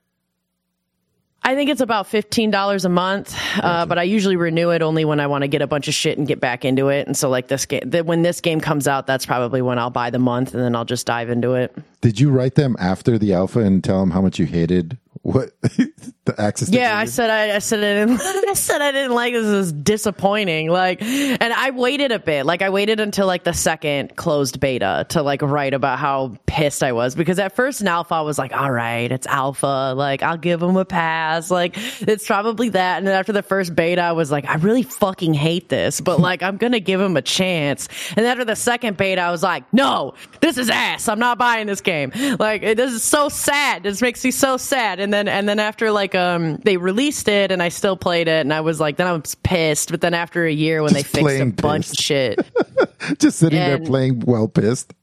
[1.44, 5.06] I think it's about fifteen dollars a month, uh, but I usually renew it only
[5.06, 7.08] when I want to get a bunch of shit and get back into it.
[7.08, 9.90] And so, like this game, the, when this game comes out, that's probably when I'll
[9.90, 11.74] buy the month, and then I'll just dive into it.
[12.02, 15.50] Did you write them after the alpha and tell them how much you hated what
[15.62, 16.70] the access?
[16.70, 18.22] to Yeah, I said I, I said I didn't.
[18.50, 19.46] I said I didn't like this.
[19.46, 20.70] Is disappointing.
[20.70, 22.46] Like, and I waited a bit.
[22.46, 26.84] Like, I waited until like the second closed beta to like write about how pissed
[26.84, 29.94] I was because at first in alpha I was like, all right, it's alpha.
[29.96, 31.50] Like, I'll give them a pass.
[31.52, 32.98] Like, it's probably that.
[33.00, 36.20] And then after the first beta, I was like, I really fucking hate this, but
[36.20, 37.88] like, I'm gonna give him a chance.
[38.16, 41.08] And after the second beta, I was like, no, this is ass.
[41.08, 42.12] I'm not buying this game.
[42.40, 43.84] Like, it- this is so sad.
[43.84, 45.00] This makes me so sad.
[45.00, 48.42] And then and then after like um they released it and I still played it
[48.42, 49.92] and I was like then I was pissed.
[49.92, 52.40] But then after a year when Just they fixed a plain bunch of shit,
[53.20, 54.94] just sitting there playing well pissed.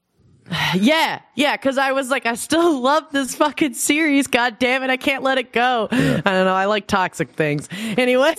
[0.74, 4.26] yeah, yeah, because I was like I still love this fucking series.
[4.26, 5.88] God damn it, I can't let it go.
[5.90, 6.54] I don't know.
[6.54, 7.68] I like toxic things.
[7.72, 8.34] Anyway,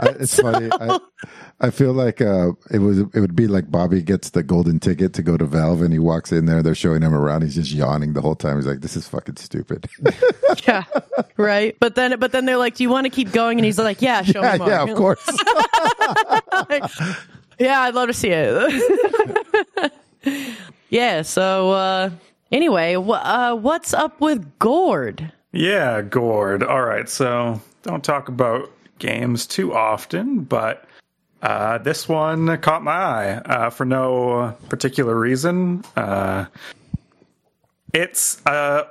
[0.00, 0.70] I, it's funny.
[0.72, 0.98] I,
[1.62, 5.12] I feel like uh, it was it would be like Bobby gets the golden ticket
[5.14, 6.62] to go to Valve, and he walks in there.
[6.62, 7.42] They're showing him around.
[7.42, 8.56] He's just yawning the whole time.
[8.56, 9.86] He's like, "This is fucking stupid."
[10.66, 10.84] yeah,
[11.36, 11.76] right.
[11.78, 14.00] But then but then they're like, "Do you want to keep going?" And he's like,
[14.00, 15.26] "Yeah, show yeah, me more." yeah, of course.
[17.58, 19.92] yeah, I'd love to see it.
[20.88, 21.20] yeah.
[21.20, 22.10] So uh,
[22.50, 25.30] anyway, wh- uh, what's up with Gord?
[25.52, 26.62] Yeah, Gord.
[26.62, 30.86] All right, so don't talk about games too often, but
[31.42, 35.84] uh, this one caught my eye uh, for no particular reason.
[35.96, 36.46] Uh,
[37.92, 38.86] it's a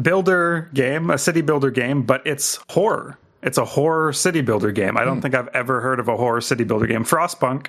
[0.00, 3.18] builder game, a city builder game, but it's horror.
[3.42, 4.96] It's a horror city builder game.
[4.96, 7.04] I don't think I've ever heard of a horror city builder game.
[7.04, 7.66] Frostpunk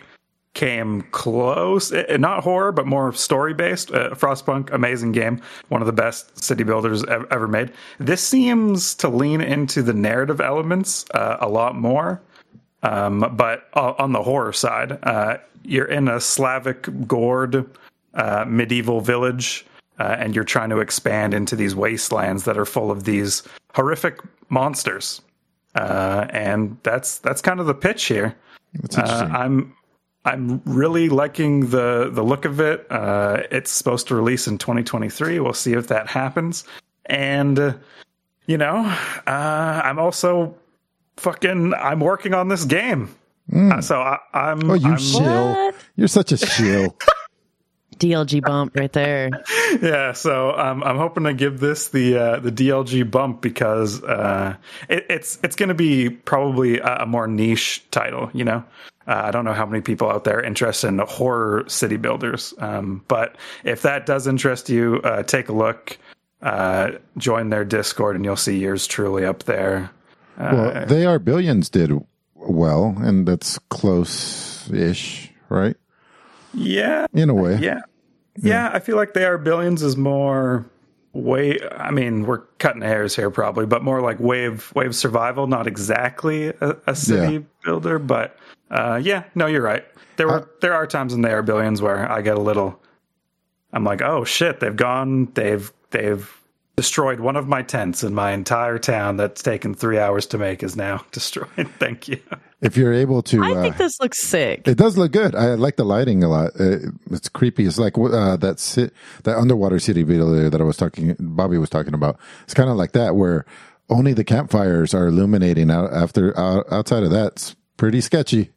[0.56, 3.92] came close, eh, not horror, but more story based.
[3.92, 7.72] Uh, Frostpunk, amazing game, one of the best city builders ev- ever made.
[8.00, 12.20] This seems to lean into the narrative elements uh, a lot more.
[12.84, 17.70] Um, but on the horror side, uh, you're in a Slavic Gord
[18.14, 19.66] uh, medieval village,
[20.00, 24.22] uh, and you're trying to expand into these wastelands that are full of these horrific
[24.50, 25.22] monsters.
[25.76, 28.36] Uh, and that's that's kind of the pitch here.
[28.74, 29.30] That's Uh.
[29.32, 29.76] I'm
[30.26, 32.88] I'm really liking the the look of it.
[32.90, 35.40] Uh, it's supposed to release in 2023.
[35.40, 36.64] We'll see if that happens.
[37.06, 37.74] And uh,
[38.48, 38.78] you know,
[39.28, 40.56] uh, I'm also
[41.20, 41.74] fucking.
[41.74, 43.16] I'm working on this game.
[43.54, 44.70] Uh, so I, I'm.
[44.70, 45.50] oh, you I'm shill.
[45.50, 45.76] What?
[45.96, 46.96] You're such a shill.
[48.00, 49.30] DLG bump right there.
[49.82, 54.56] yeah, so um, I'm hoping to give this the uh, the DLG bump because uh,
[54.88, 58.30] it, it's it's going to be probably a, a more niche title.
[58.34, 58.64] You know,
[59.08, 62.54] uh, I don't know how many people out there are interested in horror city builders,
[62.60, 65.98] um, but if that does interest you, uh, take a look.
[66.42, 69.92] Uh, join their Discord, and you'll see yours truly up there.
[70.40, 71.92] Well, they are billions did
[72.36, 75.76] well, and that's close-ish, right?
[76.54, 77.58] Yeah, In a way.
[77.58, 77.82] Yeah.
[78.42, 80.66] Yeah, I feel like they are billions is more
[81.12, 85.68] way I mean, we're cutting hairs here probably, but more like wave wave survival, not
[85.68, 87.40] exactly a, a city Yeah.
[87.66, 88.38] builder, but
[88.72, 89.84] uh yeah, no, you're right.
[90.16, 92.80] There were there are times in they are billions where I get a little
[93.74, 96.32] I'm like, "Oh shit, they've gone, they've they've
[96.80, 100.64] destroyed one of my tents in my entire town that's taken 3 hours to make
[100.64, 101.70] is now destroyed.
[101.80, 102.20] Thank you."
[102.62, 104.68] If you're able to, I uh, think this looks sick.
[104.68, 105.36] It does look good.
[105.36, 106.52] I like the lighting a lot.
[106.60, 107.66] Uh, It's creepy.
[107.66, 111.70] It's like uh, that sit, that underwater city video that I was talking, Bobby was
[111.70, 112.18] talking about.
[112.44, 113.46] It's kind of like that, where
[113.90, 115.72] only the campfires are illuminating.
[115.72, 118.52] Out after out, outside of that, it's pretty sketchy.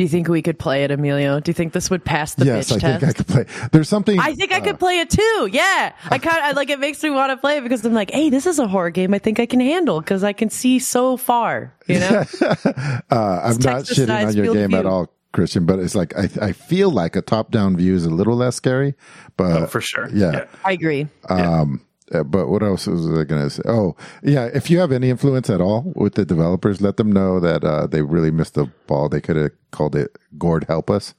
[0.00, 1.40] Do you think we could play it, Emilio?
[1.40, 3.00] Do you think this would pass the yes, bitch I test?
[3.00, 3.68] think I could play.
[3.70, 4.18] There's something.
[4.18, 5.50] I think I could play it too.
[5.52, 6.80] Yeah, I kind of like it.
[6.80, 9.12] Makes me want to play it because I'm like, hey, this is a horror game.
[9.12, 11.74] I think I can handle because I can see so far.
[11.86, 15.66] You know, uh, I'm not Texas shitting on your field game at all, Christian.
[15.66, 18.56] But it's like I I feel like a top down view is a little less
[18.56, 18.94] scary.
[19.36, 20.08] But For sure.
[20.14, 20.46] yeah.
[20.64, 21.08] I agree.
[21.28, 21.82] Um,
[22.12, 23.62] uh, but what else was I going to say?
[23.66, 24.46] Oh, yeah.
[24.52, 27.86] If you have any influence at all with the developers, let them know that uh,
[27.86, 29.08] they really missed the ball.
[29.08, 31.14] They could have called it "Gord Help Us,"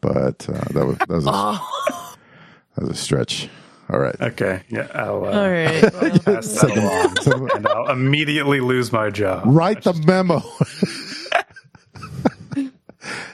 [0.00, 1.30] but uh, that was that was, a,
[2.76, 3.48] that was a stretch.
[3.90, 4.18] All right.
[4.20, 4.62] Okay.
[4.70, 5.82] Yeah, I'll uh, All right.
[5.82, 6.70] Well, pass that
[7.28, 9.42] along and I'll immediately lose my job.
[9.44, 10.40] Write the memo.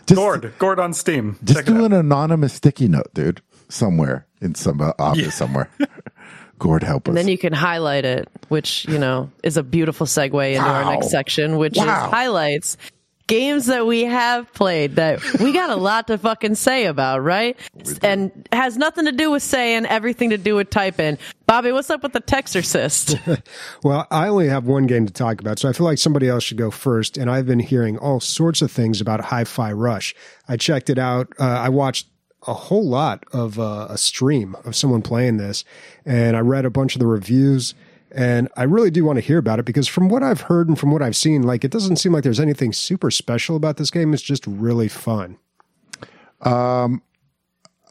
[0.06, 1.38] just Gord, Gord on Steam.
[1.44, 5.70] just Check do an anonymous sticky note, dude, somewhere in some uh, office somewhere.
[6.58, 7.14] Gord Help Us.
[7.14, 11.10] then you can highlight it, which you know is a beautiful segue into our next
[11.10, 11.84] section, which Wow.
[11.84, 12.76] is highlights.
[13.26, 17.58] games that we have played that we got a lot to fucking say about, right?
[18.00, 21.18] And has nothing to do with saying, everything to do with typing.
[21.46, 23.42] Bobby, what's up with the Texorcist?
[23.82, 26.42] well, I only have one game to talk about, so I feel like somebody else
[26.42, 27.18] should go first.
[27.18, 30.14] And I've been hearing all sorts of things about Hi-Fi Rush.
[30.48, 31.28] I checked it out.
[31.38, 32.06] Uh, I watched
[32.48, 35.64] a whole lot of uh, a stream of someone playing this,
[36.04, 37.74] and I read a bunch of the reviews.
[38.10, 40.78] And I really do want to hear about it because from what I've heard and
[40.78, 43.90] from what I've seen, like it doesn't seem like there's anything super special about this
[43.90, 44.14] game.
[44.14, 45.36] It's just really fun.
[46.40, 47.02] Um,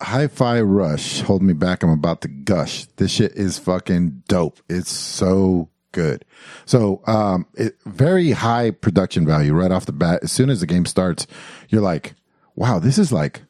[0.02, 1.84] Hi-Fi Rush, hold me back.
[1.84, 2.86] I'm about to gush.
[2.96, 4.60] This shit is fucking dope.
[4.67, 6.26] It's so good.
[6.65, 10.22] So, um, it very high production value right off the bat.
[10.24, 11.28] As soon as the game starts,
[11.70, 12.15] you're like,
[12.56, 13.43] wow, this is like,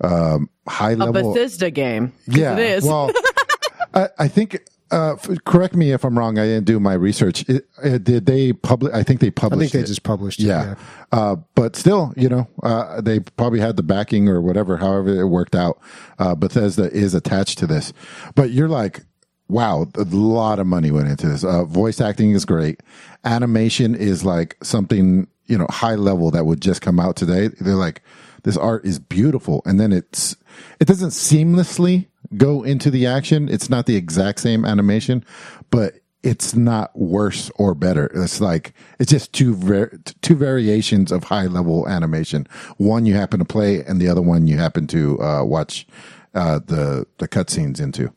[0.00, 1.12] um, high A.
[1.12, 2.12] Bethesda game.
[2.26, 2.54] Yeah.
[2.54, 2.84] It is.
[2.84, 3.10] Well,
[3.94, 4.60] I, I think.
[4.90, 6.38] Uh, f- correct me if I'm wrong.
[6.38, 7.48] I didn't do my research.
[7.48, 8.92] It, uh, did they publish?
[8.92, 9.42] I think they published.
[9.44, 9.72] I published.
[9.72, 9.88] think they it.
[9.88, 10.44] just published it.
[10.44, 10.74] Yeah.
[11.10, 15.26] Uh, but still, you know, uh, they probably had the backing or whatever, however it
[15.26, 15.80] worked out.
[16.18, 17.92] Uh, Bethesda is attached to this.
[18.36, 19.00] But you're like,
[19.48, 21.44] wow, a lot of money went into this.
[21.44, 22.80] Uh, voice acting is great.
[23.24, 27.48] Animation is like something, you know, high level that would just come out today.
[27.48, 28.02] They're like,
[28.44, 29.60] this art is beautiful.
[29.66, 30.36] And then it's,
[30.80, 33.48] it doesn't seamlessly go into the action.
[33.48, 35.24] It's not the exact same animation,
[35.70, 38.10] but it's not worse or better.
[38.14, 42.46] It's like it's just two ver- two variations of high level animation.
[42.78, 45.86] One you happen to play, and the other one you happen to uh, watch
[46.34, 48.10] uh, the the cutscenes into.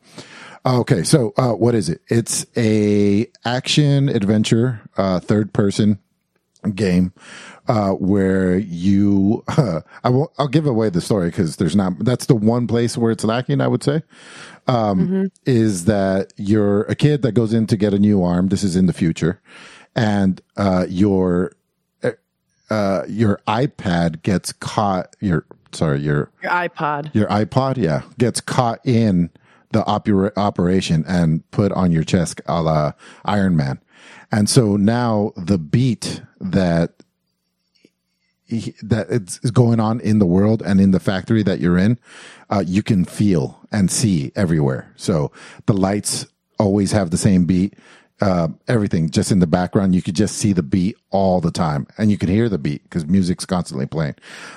[0.64, 2.00] Okay, so uh, what is it?
[2.08, 5.98] It's a action adventure, uh, third person
[6.74, 7.12] game
[7.68, 12.26] uh, where you uh, I won't I'll give away the story because there's not that's
[12.26, 14.02] the one place where it's lacking I would say
[14.66, 18.62] um, is that you're a kid that goes in to get a new arm this
[18.64, 19.40] is in the future
[19.94, 21.52] and uh, your
[22.70, 27.14] uh, your iPad gets caught your sorry your Your iPod.
[27.14, 29.30] your iPod, yeah, gets caught in
[29.72, 32.92] the opera- operation and put on your chest a la
[33.24, 33.80] Iron Man.
[34.30, 36.97] And so now the beat that
[38.82, 41.98] that it's going on in the world and in the factory that you're in,
[42.50, 44.92] uh, you can feel and see everywhere.
[44.96, 45.30] So
[45.66, 46.26] the lights
[46.58, 47.74] always have the same beat.
[48.20, 51.86] Uh, everything just in the background, you could just see the beat all the time
[51.98, 54.14] and you can hear the beat because music's constantly playing.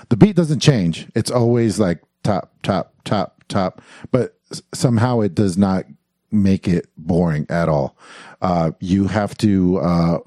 [0.09, 1.07] The beat doesn't change.
[1.13, 4.35] It's always like top, top, top, top, but
[4.73, 5.85] somehow it does not
[6.31, 7.97] make it boring at all.
[8.41, 10.19] Uh, you have to, uh,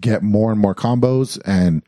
[0.00, 1.82] get more and more combos and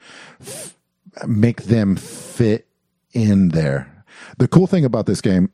[1.26, 2.68] make them fit
[3.12, 4.04] in there.
[4.38, 5.50] The cool thing about this game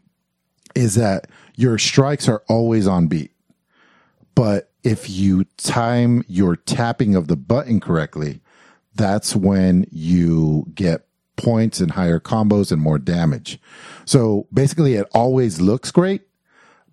[0.74, 3.32] is that your strikes are always on beat.
[4.34, 8.40] But if you time your tapping of the button correctly,
[8.94, 13.60] that's when you get points and higher combos and more damage.
[14.04, 16.22] So basically it always looks great,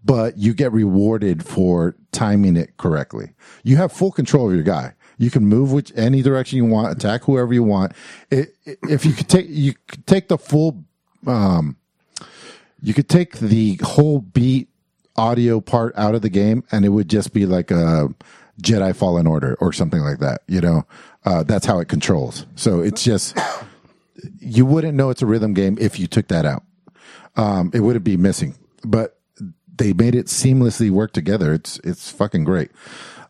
[0.04, 3.34] but you get rewarded for timing it correctly.
[3.64, 4.94] You have full control of your guy.
[5.18, 7.94] You can move which any direction you want, attack whoever you want.
[8.30, 10.84] It, it- if you could take you could take the full
[11.28, 11.78] um
[12.82, 14.70] you could take the whole beat
[15.16, 18.10] audio part out of the game and it would just be like a
[18.62, 20.86] Jedi Fallen Order or something like that, you know.
[21.26, 22.46] Uh that's how it controls.
[22.56, 23.38] So it's just
[24.40, 26.64] you wouldn't know it's a rhythm game if you took that out.
[27.38, 28.56] Um it wouldn't be missing.
[28.84, 29.18] But
[29.78, 31.54] they made it seamlessly work together.
[31.54, 32.72] It's it's fucking great.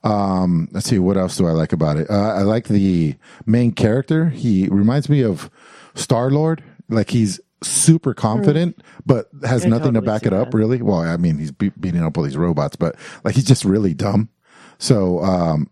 [0.05, 2.09] Um, let's see what else do I like about it.
[2.09, 3.15] Uh, I like the
[3.45, 4.29] main character.
[4.29, 5.49] He reminds me of
[5.95, 6.63] Star Lord.
[6.87, 10.51] Like he's super confident, but has nothing to back it up.
[10.51, 10.57] that.
[10.57, 10.81] Really.
[10.81, 13.95] Well, I mean, he's be- beating up all these robots, but like he's just really
[13.95, 14.29] dumb.
[14.77, 15.69] So, um,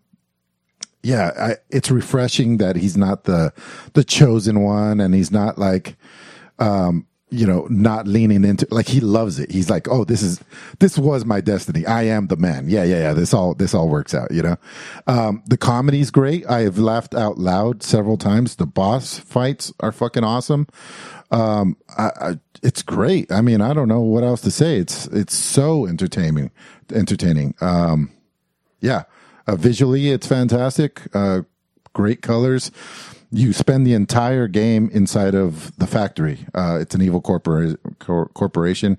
[1.04, 3.52] yeah, I, it's refreshing that he's not the
[3.92, 5.96] the chosen one, and he's not like,
[6.58, 9.50] um, you know, not leaning into like he loves it.
[9.50, 10.40] He's like, oh, this is
[10.78, 11.84] this was my destiny.
[11.84, 12.68] I am the man.
[12.68, 13.12] Yeah, yeah, yeah.
[13.12, 14.30] This all this all works out.
[14.30, 14.56] You know,
[15.06, 16.46] um, the comedy's great.
[16.48, 18.56] I have laughed out loud several times.
[18.56, 20.68] The boss fights are fucking awesome.
[21.30, 23.30] Um, I, I, it's great.
[23.32, 24.76] I mean, I don't know what else to say.
[24.76, 26.52] It's it's so entertaining,
[26.92, 27.54] entertaining.
[27.60, 28.12] Um,
[28.80, 29.04] yeah,
[29.46, 31.02] uh, visually it's fantastic.
[31.12, 31.42] Uh,
[31.92, 32.70] great colors.
[33.34, 36.46] You spend the entire game inside of the factory.
[36.54, 38.96] Uh, it's an evil corpora- cor- corporation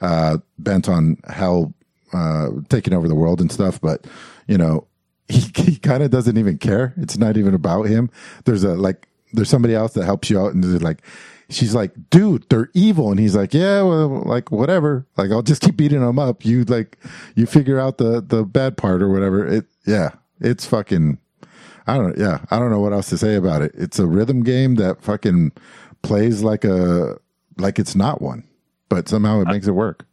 [0.00, 1.74] uh, bent on hell
[2.14, 3.80] uh, taking over the world and stuff.
[3.80, 4.06] But
[4.46, 4.86] you know,
[5.28, 6.94] he, he kind of doesn't even care.
[6.96, 8.10] It's not even about him.
[8.44, 11.02] There's a like, there's somebody else that helps you out, and like,
[11.50, 15.06] she's like, dude, they're evil, and he's like, yeah, well, like whatever.
[15.16, 16.44] Like I'll just keep beating them up.
[16.44, 16.98] You like,
[17.34, 19.46] you figure out the the bad part or whatever.
[19.46, 21.18] It, yeah, it's fucking.
[21.86, 22.16] I don't.
[22.16, 23.72] Yeah, I don't know what else to say about it.
[23.74, 25.52] It's a rhythm game that fucking
[26.02, 27.18] plays like a
[27.58, 28.44] like it's not one,
[28.88, 30.06] but somehow it makes it work.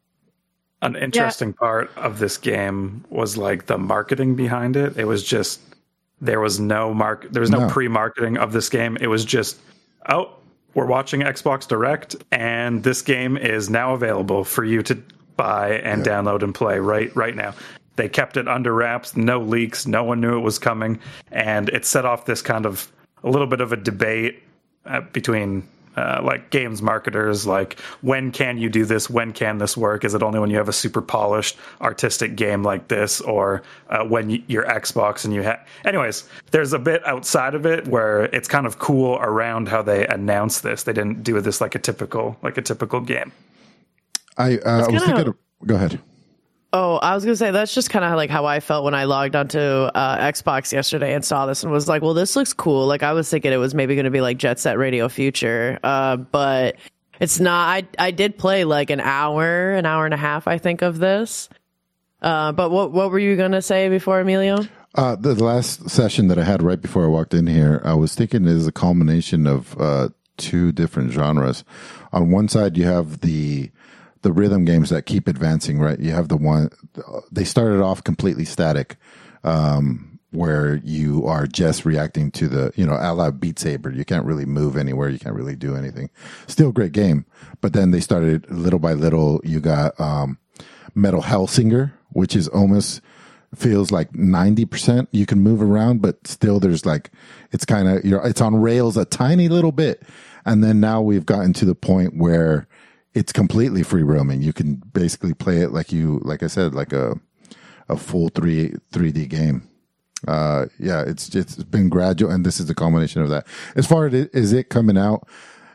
[0.82, 4.98] An interesting part of this game was like the marketing behind it.
[4.98, 5.62] It was just
[6.20, 7.70] there was no mark there was no, No.
[7.70, 8.98] pre-marketing of this game.
[9.00, 9.60] It was just
[10.10, 10.32] oh,
[10.74, 14.96] we're watching Xbox Direct and this game is now available for you to
[15.38, 17.54] buy and download and play right right now.
[17.98, 21.00] They kept it under wraps, no leaks, no one knew it was coming,
[21.32, 22.92] and it set off this kind of
[23.24, 24.42] a little bit of a debate
[24.86, 29.76] uh, between uh, like games marketers like when can you do this when can this
[29.76, 33.62] work is it only when you have a super polished artistic game like this or
[33.90, 37.86] uh, when y- you're xbox and you have anyways there's a bit outside of it
[37.90, 41.76] where it's kind of cool around how they announced this they didn't do this like
[41.76, 43.30] a typical like a typical game
[44.38, 45.28] I, uh, I was kinda- thinking.
[45.28, 45.36] Of,
[45.68, 46.00] go ahead.
[46.74, 49.04] Oh, I was gonna say that's just kind of like how I felt when I
[49.04, 52.88] logged onto uh, Xbox yesterday and saw this and was like, "Well, this looks cool."
[52.88, 55.80] Like I was thinking it was maybe going to be like Jet Set Radio Future,
[55.84, 56.78] uh, but
[57.20, 57.68] it's not.
[57.68, 60.98] I I did play like an hour, an hour and a half, I think, of
[60.98, 61.50] this.
[62.22, 64.66] Uh, but what what were you gonna say before, Emilio?
[64.96, 68.16] Uh, the last session that I had right before I walked in here, I was
[68.16, 71.64] thinking it is a culmination of uh, two different genres.
[72.14, 73.72] On one side, you have the
[74.22, 75.80] the rhythm games that keep advancing.
[75.80, 76.70] Right, you have the one
[77.32, 78.98] they started off completely static,
[79.44, 83.92] um, where you are just reacting to the you know a la Beat Saber.
[83.92, 85.10] You can't really move anywhere.
[85.10, 86.10] You can't really do anything.
[86.48, 87.26] Still great game,
[87.62, 89.42] but then they started little by little.
[89.44, 90.38] You got um,
[90.96, 93.02] Metal Hellsinger, which is almost
[93.56, 97.12] feels like 90% you can move around but still there's like
[97.52, 100.04] it's kind of you're it's on rails a tiny little bit
[100.46, 102.66] and then now we've gotten to the point where
[103.14, 104.42] it's completely free roaming.
[104.42, 107.20] You can basically play it like you like i said like a
[107.90, 109.68] a full 3 3d game.
[110.28, 113.46] Uh yeah it's it's been gradual and this is a culmination of that.
[113.76, 115.28] As far as it, as it coming out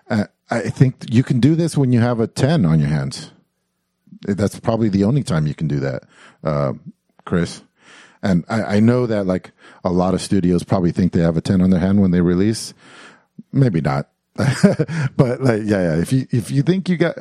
[0.09, 3.33] uh, i think you can do this when you have a 10 on your hands.
[4.22, 6.05] That's probably the only time you can do that,
[6.42, 6.72] uh,
[7.25, 7.62] Chris.
[8.22, 9.53] And I, I know that like
[9.85, 12.20] a lot of studios probably think they have a ten on their hand when they
[12.20, 12.75] release.
[13.53, 14.09] Maybe not,
[15.16, 15.96] but like yeah, yeah.
[15.96, 17.16] If you if you think you got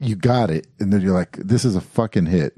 [0.00, 2.54] you got it, and then you're like, this is a fucking hit.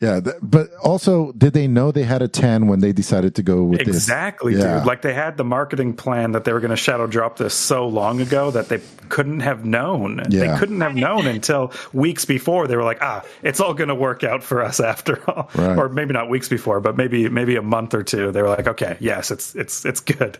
[0.00, 3.42] Yeah, th- but also, did they know they had a ten when they decided to
[3.42, 4.64] go with exactly this?
[4.64, 4.78] Yeah.
[4.78, 7.52] dude like they had the marketing plan that they were going to shadow drop this
[7.52, 10.52] so long ago that they couldn't have known Yeah.
[10.54, 13.94] they couldn't have known until weeks before they were like ah it's all going to
[13.94, 15.76] work out for us after all Right.
[15.76, 18.68] or maybe not weeks before but maybe maybe a month or two they were like
[18.68, 20.38] okay yes it's it's it's good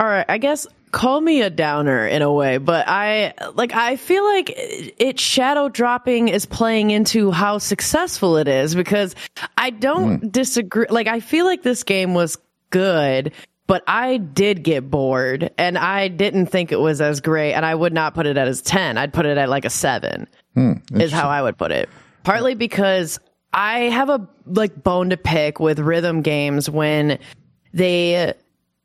[0.00, 3.96] All right, I guess call me a downer in a way, but I like I
[3.96, 9.16] feel like it shadow dropping is playing into how successful it is because
[9.58, 10.28] I don't hmm.
[10.28, 12.38] disagree like I feel like this game was
[12.70, 13.32] good,
[13.66, 17.74] but I did get bored and I didn't think it was as great and I
[17.74, 18.96] would not put it at as 10.
[18.96, 20.28] I'd put it at like a 7.
[20.54, 21.88] Hmm, is how I would put it.
[22.22, 23.18] Partly because
[23.52, 27.18] I have a like bone to pick with rhythm games when
[27.72, 28.34] they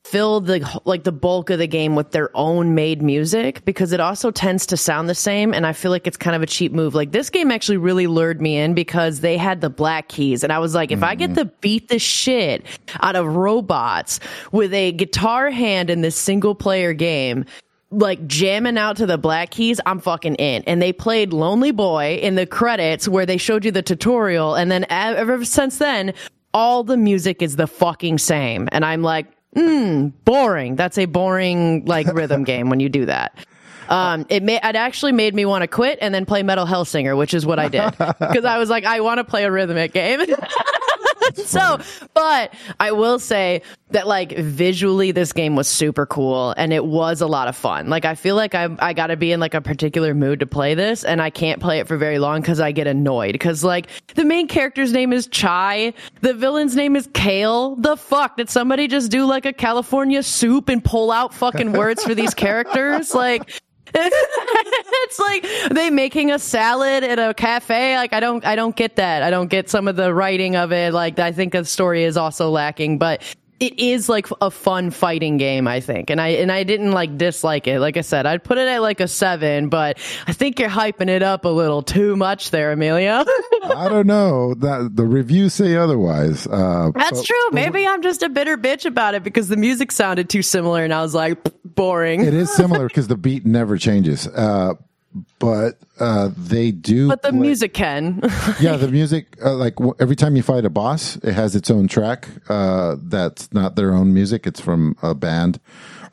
[0.10, 4.00] fill the like the bulk of the game with their own made music because it
[4.00, 6.72] also tends to sound the same and I feel like it's kind of a cheap
[6.72, 6.96] move.
[6.96, 10.52] Like this game actually really lured me in because they had the black keys and
[10.52, 11.56] I was like if I get to mm-hmm.
[11.62, 12.66] beat the shit
[13.02, 14.20] out of robots
[14.52, 17.46] with a guitar hand in this single player game
[17.92, 20.64] like jamming out to the black keys, I'm fucking in.
[20.68, 24.54] And they played Lonely Boy in the credits where they showed you the tutorial.
[24.54, 26.14] And then ever since then,
[26.54, 28.70] all the music is the fucking same.
[28.72, 30.76] And I'm like, hmm, boring.
[30.76, 33.46] That's a boring like rhythm game when you do that.
[33.90, 37.18] Um, it may, it actually made me want to quit and then play Metal Hellsinger,
[37.18, 37.98] which is what I did.
[37.98, 40.20] Cause I was like, I want to play a rhythmic game.
[41.46, 41.80] so,
[42.14, 43.62] but I will say
[43.92, 47.90] that like visually this game was super cool and it was a lot of fun.
[47.90, 50.46] Like I feel like I I got to be in like a particular mood to
[50.46, 53.64] play this and I can't play it for very long cuz I get annoyed cuz
[53.64, 57.76] like the main character's name is Chai, the villain's name is Kale.
[57.78, 62.04] The fuck did somebody just do like a California soup and pull out fucking words
[62.04, 63.14] for these characters?
[63.16, 63.50] Like
[63.96, 67.96] it's like they making a salad at a cafe.
[67.96, 69.24] Like I don't, I don't get that.
[69.24, 70.94] I don't get some of the writing of it.
[70.94, 73.22] Like I think the story is also lacking, but
[73.60, 75.68] it is like a fun fighting game.
[75.68, 77.80] I think, and I and I didn't like dislike it.
[77.80, 81.10] Like I said, I'd put it at like a seven, but I think you're hyping
[81.10, 83.26] it up a little too much there, Amelia.
[83.64, 84.54] I don't know.
[84.56, 86.48] That the reviews say otherwise.
[86.48, 87.50] Uh, That's but- true.
[87.52, 90.94] Maybe I'm just a bitter bitch about it because the music sounded too similar, and
[90.94, 92.22] I was like boring.
[92.26, 94.28] It is similar because the beat never changes.
[94.28, 94.76] Uh,
[95.40, 97.08] but uh, they do.
[97.08, 98.20] But the play- music can.
[98.60, 99.38] yeah, the music.
[99.44, 102.28] Uh, like w- every time you fight a boss, it has its own track.
[102.48, 104.46] Uh, that's not their own music.
[104.46, 105.60] It's from a band.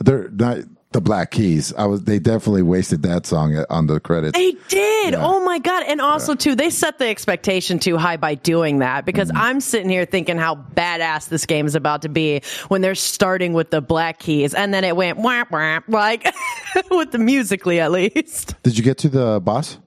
[0.01, 0.59] They're not
[0.97, 1.75] the Black Keys.
[1.75, 2.05] I was.
[2.05, 4.33] They definitely wasted that song on the credits.
[4.37, 5.15] They did.
[5.15, 5.85] Oh my god!
[5.87, 9.43] And also too, they set the expectation too high by doing that because Mm-hmm.
[9.43, 13.53] I'm sitting here thinking how badass this game is about to be when they're starting
[13.53, 16.33] with the black keys, and then it went whap whap like
[16.91, 18.55] with the musically at least.
[18.63, 19.79] Did you get to the boss?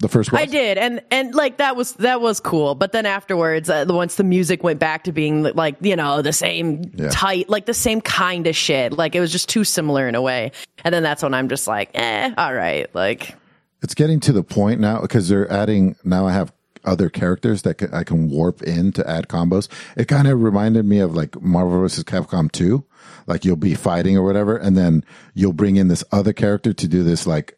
[0.00, 0.40] The first boss.
[0.40, 2.74] I did, and and like that was that was cool.
[2.74, 6.32] But then afterwards, uh, once the music went back to being like you know the
[6.32, 7.10] same Yeah.
[7.10, 10.20] tight, like the same kind of shit, like it was just too similar in a
[10.22, 10.50] way.
[10.84, 13.34] And then that's when I'm just like, eh, all right, like
[13.82, 15.94] It's getting to the point now because they're adding.
[16.04, 16.52] Now I have
[16.84, 19.68] other characters that can, I can warp in to add combos.
[19.96, 22.04] It kind of reminded me of like Marvel vs.
[22.04, 22.84] Capcom 2.
[23.26, 25.02] Like you'll be fighting or whatever, and then
[25.34, 27.56] you'll bring in this other character to do this like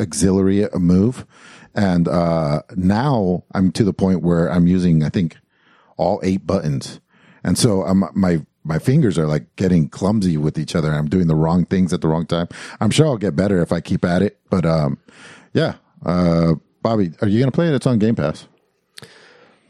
[0.00, 1.26] auxiliary move.
[1.74, 5.36] And uh, now I'm to the point where I'm using, I think,
[5.96, 7.00] all eight buttons.
[7.42, 10.92] And so I'm, my, my fingers are like getting clumsy with each other.
[10.92, 12.48] I'm doing the wrong things at the wrong time.
[12.80, 14.38] I'm sure I'll get better if I keep at it.
[14.50, 14.98] But, um,
[15.52, 15.74] yeah.
[16.04, 17.74] Uh, Bobby, are you going to play it?
[17.74, 18.46] It's on Game Pass.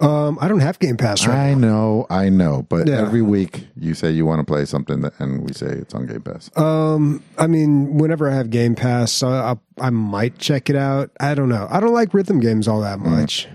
[0.00, 2.66] Um, I don't have Game Pass right I know, I know.
[2.68, 3.00] But Yeah.
[3.00, 6.06] every week you say you want to play something that, and we say it's on
[6.06, 6.50] Game Pass.
[6.58, 11.10] Um, I mean, whenever I have Game Pass, I, I, I might check it out.
[11.20, 11.68] I don't know.
[11.70, 13.46] I don't like rhythm games all that much.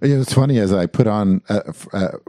[0.00, 1.64] It was funny as I put on at,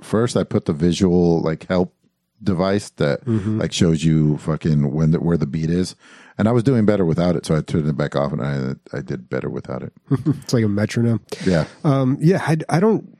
[0.02, 0.36] first.
[0.36, 1.94] I put the visual like help
[2.42, 5.96] device that like shows you fucking when the, where the beat is,
[6.40, 7.46] and I was doing better without it.
[7.46, 9.94] So I turned it back off, and I I did better without it.
[10.42, 11.22] It's like a metronome.
[11.46, 13.16] Yeah, Um, yeah, I, I don't,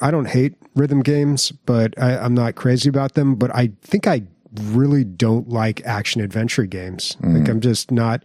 [0.00, 3.34] I don't hate rhythm games, but I, I'm not crazy about them.
[3.34, 4.22] But I think I
[4.54, 7.16] really don't like action adventure games.
[7.20, 8.24] Like I'm just not.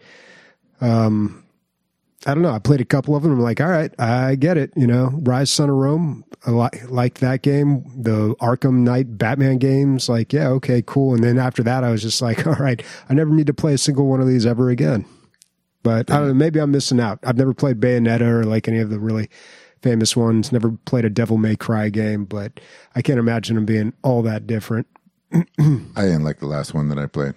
[0.82, 1.44] Um,
[2.28, 2.52] I don't know.
[2.52, 3.34] I played a couple of them.
[3.34, 4.72] I'm like, all right, I get it.
[4.76, 6.24] You know, Ryse, Son of Rome.
[6.46, 7.84] I li- like that game.
[7.96, 10.10] The Arkham Knight Batman games.
[10.10, 11.14] Like, yeah, okay, cool.
[11.14, 13.74] And then after that, I was just like, all right, I never need to play
[13.74, 15.06] a single one of these ever again.
[15.84, 16.34] But I don't know.
[16.34, 17.20] Maybe I'm missing out.
[17.24, 19.30] I've never played Bayonetta or like any of the really
[19.86, 20.52] famous ones.
[20.52, 22.60] Never played a Devil May Cry game, but
[22.96, 24.88] I can't imagine them being all that different.
[25.32, 25.44] I
[25.96, 27.36] didn't like the last one that I played.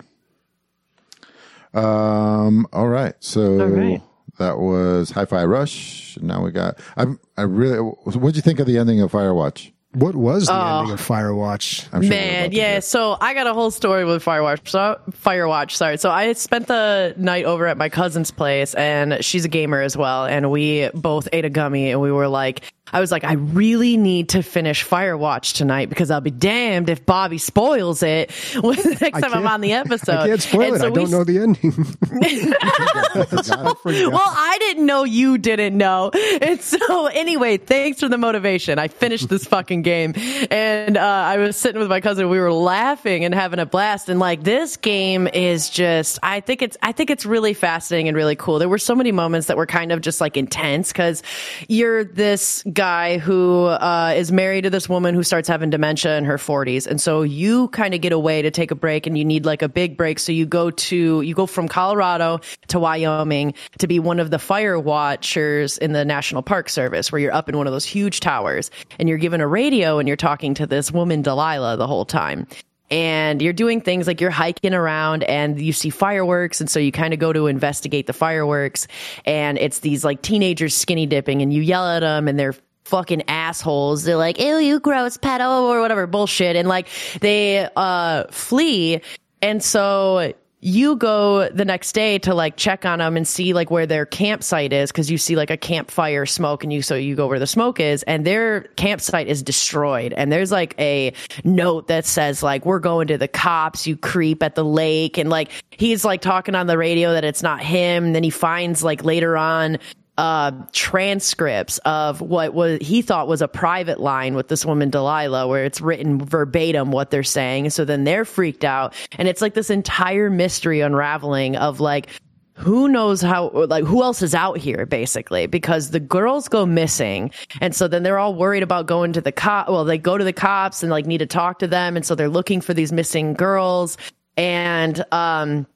[1.74, 2.66] Um.
[2.72, 3.14] All right.
[3.20, 4.03] So All right.
[4.38, 6.16] that was Hi-Fi Rush.
[6.22, 6.80] Now we got.
[6.96, 7.20] I'm.
[7.36, 7.76] I really.
[7.78, 9.72] What'd you think of the ending of Firewatch?
[9.95, 10.80] What was the oh.
[10.80, 11.89] ending of Firewatch?
[11.93, 12.80] I'm sure Man, yeah.
[12.80, 14.68] So I got a whole story with Firewatch.
[14.68, 15.97] So, Firewatch, sorry.
[15.97, 19.97] So I spent the night over at my cousin's place, and she's a gamer as
[19.97, 20.26] well.
[20.26, 23.97] And we both ate a gummy, and we were like, I was like, I really
[23.97, 28.30] need to finish Firewatch tonight because I'll be damned if Bobby spoils it
[28.61, 30.12] when the next time I'm on the episode.
[30.18, 30.80] I can't spoil And it.
[30.80, 31.72] so I don't know the ending.
[34.12, 36.11] well, I didn't know you didn't know.
[36.41, 38.78] And so, anyway, thanks for the motivation.
[38.78, 40.14] I finished this fucking game.
[40.51, 42.28] And uh, I was sitting with my cousin.
[42.28, 44.09] We were laughing and having a blast.
[44.09, 48.16] And like, this game is just, I think it's, I think it's really fascinating and
[48.16, 48.59] really cool.
[48.59, 51.22] There were so many moments that were kind of just like intense because
[51.68, 56.24] you're this guy who uh, is married to this woman who starts having dementia in
[56.24, 56.86] her 40s.
[56.86, 59.62] And so you kind of get away to take a break and you need like
[59.62, 60.20] a big break.
[60.20, 64.38] So you go to, you go from Colorado to Wyoming to be one of the
[64.38, 68.20] fire watchers in the National Park Service, where you're up in one of those huge
[68.20, 68.70] towers
[69.00, 72.46] and you're given a radio and you're talking to this woman, Delilah, the whole time.
[72.92, 76.60] And you're doing things like you're hiking around and you see fireworks.
[76.60, 78.86] And so you kind of go to investigate the fireworks.
[79.26, 82.54] And it's these like teenagers skinny dipping and you yell at them and they're
[82.89, 84.05] fucking assholes.
[84.05, 86.57] They're like, ew, you gross pedo or whatever bullshit.
[86.57, 86.89] And like
[87.20, 89.01] they uh flee.
[89.43, 93.70] And so you go the next day to like check on them and see like
[93.70, 97.14] where their campsite is because you see like a campfire smoke and you so you
[97.14, 101.12] go where the smoke is and their campsite is destroyed and there's like a
[101.45, 105.30] note that says like we're going to the cops you creep at the lake and
[105.30, 108.82] like he's like talking on the radio that it's not him and then he finds
[108.82, 109.78] like later on
[110.18, 115.46] uh, transcripts of what was he thought was a private line with this woman Delilah,
[115.46, 117.70] where it's written verbatim what they're saying.
[117.70, 122.08] So then they're freaked out, and it's like this entire mystery unraveling of like
[122.54, 127.30] who knows how like who else is out here basically because the girls go missing.
[127.60, 130.24] And so then they're all worried about going to the cop well they go to
[130.24, 131.96] the cops and like need to talk to them.
[131.96, 133.96] And so they're looking for these missing girls.
[134.36, 135.68] And um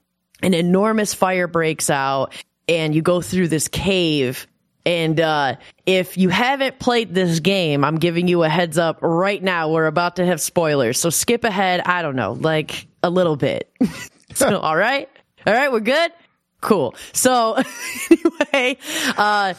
[0.43, 2.33] an enormous fire breaks out
[2.69, 4.47] and you go through this cave
[4.85, 5.57] and uh,
[5.87, 9.71] if you haven't played this game, I'm giving you a heads up right now.
[9.71, 10.99] We're about to have spoilers.
[10.99, 13.73] So skip ahead, I don't know, like a little bit.
[14.35, 15.09] so, all right.
[15.47, 16.13] All right, we're good.
[16.61, 16.95] Cool.
[17.13, 17.57] So
[18.11, 18.79] anyway,
[19.17, 19.55] uh,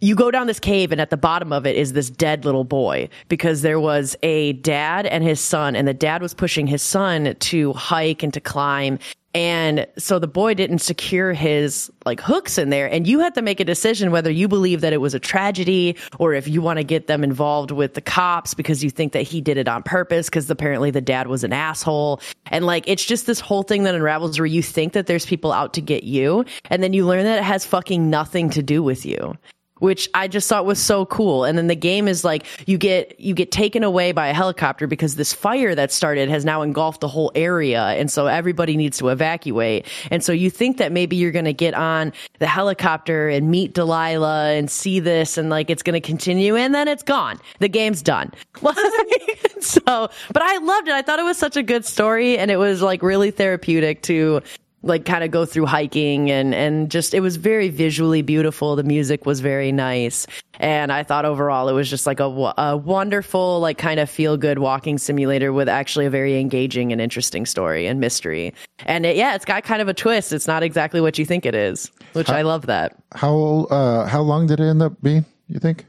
[0.00, 2.64] you go down this cave and at the bottom of it is this dead little
[2.64, 6.82] boy because there was a dad and his son and the dad was pushing his
[6.82, 8.98] son to hike and to climb
[9.36, 12.90] and so the boy didn't secure his like hooks in there.
[12.90, 15.94] And you had to make a decision whether you believe that it was a tragedy
[16.18, 19.24] or if you want to get them involved with the cops because you think that
[19.24, 22.22] he did it on purpose because apparently the dad was an asshole.
[22.46, 25.52] And like it's just this whole thing that unravels where you think that there's people
[25.52, 26.46] out to get you.
[26.70, 29.36] And then you learn that it has fucking nothing to do with you
[29.78, 31.44] which I just thought was so cool.
[31.44, 34.86] And then the game is like you get you get taken away by a helicopter
[34.86, 38.98] because this fire that started has now engulfed the whole area and so everybody needs
[38.98, 39.86] to evacuate.
[40.10, 43.74] And so you think that maybe you're going to get on the helicopter and meet
[43.74, 47.38] Delilah and see this and like it's going to continue and then it's gone.
[47.58, 48.32] The game's done.
[49.60, 50.94] so, but I loved it.
[50.94, 54.42] I thought it was such a good story and it was like really therapeutic to
[54.86, 58.82] like kind of go through hiking and and just it was very visually beautiful the
[58.82, 60.26] music was very nice
[60.60, 64.36] and i thought overall it was just like a, a wonderful like kind of feel
[64.36, 68.54] good walking simulator with actually a very engaging and interesting story and mystery
[68.86, 71.44] and it, yeah it's got kind of a twist it's not exactly what you think
[71.44, 75.24] it is which i love that How uh, how long did it end up being?
[75.48, 75.86] You think?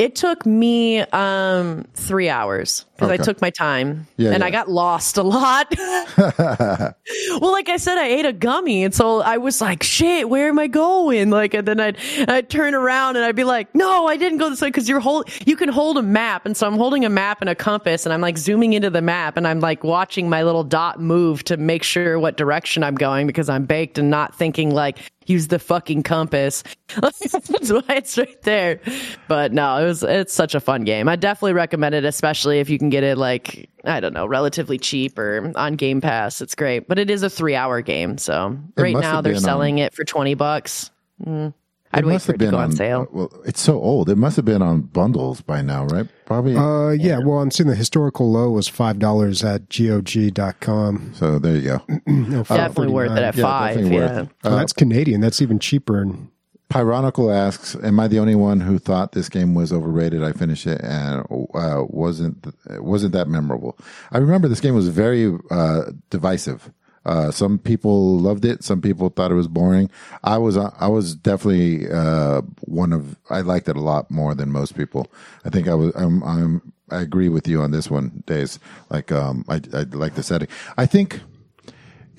[0.00, 4.46] It took me um, three hours because I took my time Yeah, and yeah.
[4.46, 5.74] I got lost a lot.
[6.18, 10.48] well, like I said, I ate a gummy, and so I was like, "Shit, where
[10.48, 14.06] am I going?" Like, and then I'd I'd turn around and I'd be like, "No,
[14.06, 16.66] I didn't go this way," because you're hold you can hold a map, and so
[16.66, 19.46] I'm holding a map and a compass, and I'm like zooming into the map, and
[19.46, 23.50] I'm like watching my little dot move to make sure what direction I'm going because
[23.50, 26.62] I'm baked and not thinking like use the fucking compass.
[27.00, 28.80] That's why it's right there.
[29.28, 31.08] But no, it was it's such a fun game.
[31.08, 34.78] I definitely recommend it, especially if you can get it like I don't know, relatively
[34.78, 36.40] cheap or on Game Pass.
[36.40, 38.18] It's great, but it is a three hour game.
[38.18, 40.90] So right now they're selling on- it for twenty bucks.
[41.24, 41.52] Mm.
[41.92, 43.08] I'd It wait must for have it to been go on, sale.
[43.10, 44.08] Well, it's so old.
[44.10, 46.06] It must have been on bundles by now, right?
[46.24, 46.54] Probably.
[46.54, 47.18] Uh, yeah.
[47.18, 51.12] Well, I'm seeing the historical low was five dollars at gog.com.
[51.14, 51.82] so there you go.
[52.06, 53.74] No, definitely worth it at Yeah, five.
[53.74, 54.06] definitely Yeah.
[54.18, 54.34] worth it.
[54.44, 55.20] Oh, that's Canadian.
[55.20, 56.00] That's even cheaper.
[56.00, 56.28] And
[56.70, 60.22] Pyronical asks, "Am I the only one who thought this game was overrated?
[60.22, 62.46] I finished it and uh, wasn't
[62.78, 63.76] wasn't that memorable.
[64.12, 66.70] I remember this game was very uh, divisive.
[67.04, 68.62] Uh, some people loved it.
[68.62, 69.90] Some people thought it was boring.
[70.22, 74.52] I was I was definitely uh, one of I liked it a lot more than
[74.52, 75.10] most people.
[75.44, 78.60] I think I was I'm, I'm I agree with you on this one, Days.
[78.90, 80.48] Like um I I like the setting.
[80.78, 81.20] I think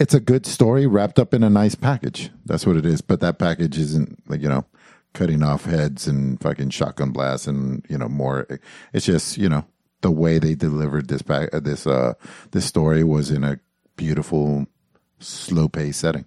[0.01, 2.31] it's a good story wrapped up in a nice package.
[2.45, 3.01] That's what it is.
[3.01, 4.65] But that package isn't like, you know,
[5.13, 8.47] cutting off heads and fucking shotgun blasts and, you know, more.
[8.93, 9.63] It's just, you know,
[10.01, 12.15] the way they delivered this pack, this, uh,
[12.49, 13.59] this story was in a
[13.95, 14.65] beautiful,
[15.19, 16.25] slow pace setting.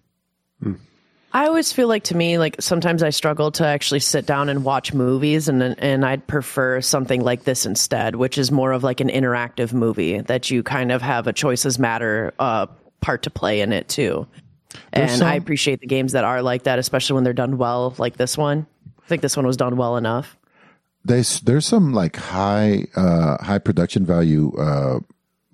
[1.32, 4.62] I always feel like to me, like sometimes I struggle to actually sit down and
[4.62, 9.00] watch movies, and and I'd prefer something like this instead, which is more of like
[9.00, 12.66] an interactive movie that you kind of have a choices matter uh,
[13.04, 14.26] part to play in it too.
[14.92, 17.94] and some- I appreciate the games that are like that, especially when they're done well,
[17.98, 18.66] like this one.
[19.04, 20.36] I think this one was done well enough.
[21.04, 25.00] There's, there's some like high, uh, high production value, uh,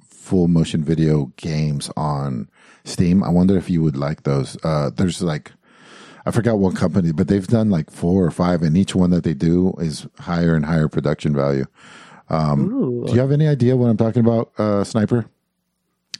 [0.09, 2.49] full motion video games on
[2.85, 3.25] Steam.
[3.25, 4.57] I wonder if you would like those.
[4.63, 5.51] Uh, there's like,
[6.25, 9.25] I forgot what company, but they've done like four or five, and each one that
[9.25, 11.65] they do is higher and higher production value.
[12.29, 15.27] Um, do you have any idea what I'm talking about, uh, Sniper?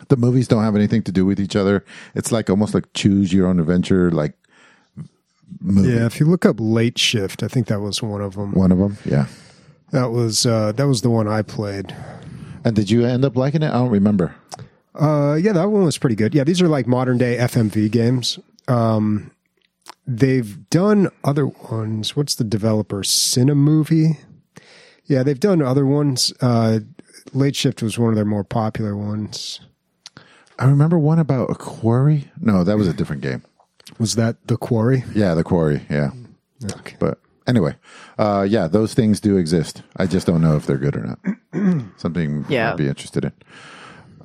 [0.09, 1.85] The movies don't have anything to do with each other.
[2.15, 4.35] It's like almost like choose your own adventure, like
[5.61, 5.89] movie.
[5.93, 8.53] yeah, if you look up Late Shift, I think that was one of them.
[8.53, 9.27] One of them, yeah.
[9.93, 11.95] That was uh, that was the one I played.
[12.65, 13.69] And did you end up liking it?
[13.69, 14.35] I don't remember.
[14.95, 16.35] Uh, yeah, that one was pretty good.
[16.35, 18.39] Yeah, these are like modern day FMV games.
[18.69, 19.31] Um,
[20.07, 22.15] they've done other ones.
[22.17, 23.03] What's the developer?
[23.03, 24.19] Cinemovie.
[25.07, 26.33] Yeah, they've done other ones.
[26.41, 26.81] Uh,
[27.33, 29.61] Late Shift was one of their more popular ones.
[30.61, 32.31] I remember one about a quarry.
[32.41, 33.43] No, that was a different game.
[33.99, 35.03] Was that The Quarry?
[35.15, 35.83] Yeah, the quarry.
[35.91, 36.11] Yeah,
[36.79, 36.97] Okay.
[37.01, 37.75] but anyway,
[38.19, 39.83] uh, yeah, those things do exist.
[39.97, 41.19] I just don't know if they're good or not.
[41.97, 42.71] Something Yeah.
[42.73, 43.33] I'd be interested in.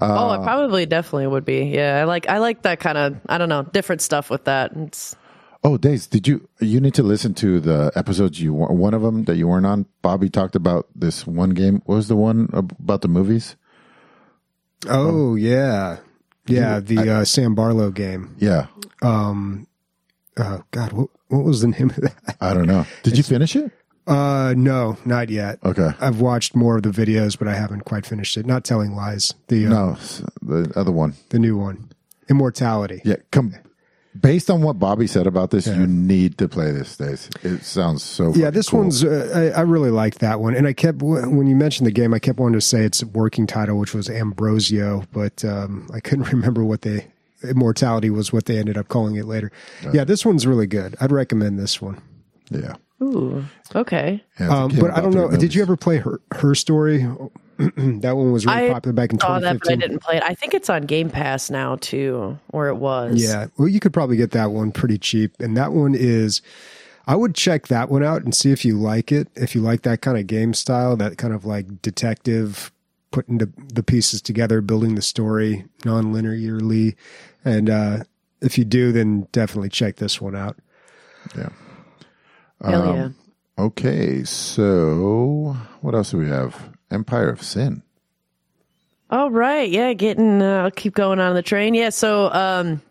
[0.02, 1.64] oh, I probably definitely would be.
[1.74, 4.72] Yeah, I like I like that kind of I don't know different stuff with that.
[4.76, 5.16] It's
[5.64, 6.48] Oh, Days, did you?
[6.60, 9.66] You need to listen to the episodes you were- one of them that you weren't
[9.66, 9.88] on.
[10.04, 11.82] Bobby talked about this one game.
[11.86, 13.56] What was the one about the movies?
[14.88, 15.98] Oh yeah,
[16.48, 16.80] yeah.
[16.80, 18.36] The uh, Sam Barlow game.
[18.40, 18.68] Yeah,
[19.02, 19.68] Um
[20.38, 22.36] Oh God, what what was the name of that?
[22.42, 22.86] I don't know.
[23.04, 23.72] Did you finish it?
[24.08, 25.58] Uh, no, not yet.
[25.66, 25.90] Okay.
[26.00, 28.46] I've watched more of the videos, but I haven't quite finished it.
[28.46, 29.34] Not telling lies.
[29.48, 29.98] The uh, No,
[30.44, 31.16] the other one.
[31.30, 31.90] the new one,
[32.30, 33.02] Immortality.
[33.04, 33.56] Yeah, come.
[34.20, 36.96] Based on what Bobby said about this, you need to play this.
[36.96, 37.30] Days.
[37.44, 38.34] It sounds so.
[38.34, 38.82] Yeah, this cool.
[38.82, 39.04] one's.
[39.04, 42.14] Uh, I, I really like that one, and I kept when you mentioned the game,
[42.14, 46.26] I kept wanting to say its working title, which was Ambrosio, but um, I couldn't
[46.32, 47.08] remember what they
[47.44, 49.52] Immortality was what they ended up calling it later.
[49.94, 50.96] Yeah, this one's really good.
[51.00, 52.02] I'd recommend this one.
[52.50, 52.76] Yeah.
[53.02, 53.46] Ooh,
[53.76, 54.24] okay.
[54.40, 55.30] Yeah, Um, but I don't know.
[55.30, 57.06] Did you ever play her her story?
[57.58, 60.24] that one was really I popular back in saw that, but I didn't play it.
[60.24, 63.22] I think it's on Game Pass now too, or it was.
[63.22, 66.42] Yeah, well, you could probably get that one pretty cheap, and that one is.
[67.08, 69.28] I would check that one out and see if you like it.
[69.36, 72.72] If you like that kind of game style, that kind of like detective,
[73.12, 76.96] putting the, the pieces together, building the story non-linearly,
[77.46, 78.04] and uh,
[78.42, 80.58] if you do, then definitely check this one out.
[81.38, 81.50] Yeah.
[82.64, 83.10] Hell Um, yeah.
[83.64, 86.75] Okay, so what else do we have?
[86.92, 87.82] Empire of Sin.
[89.10, 90.42] All right, yeah, getting.
[90.42, 91.76] Uh, I'll keep going on the train.
[91.76, 92.82] Yeah, so um,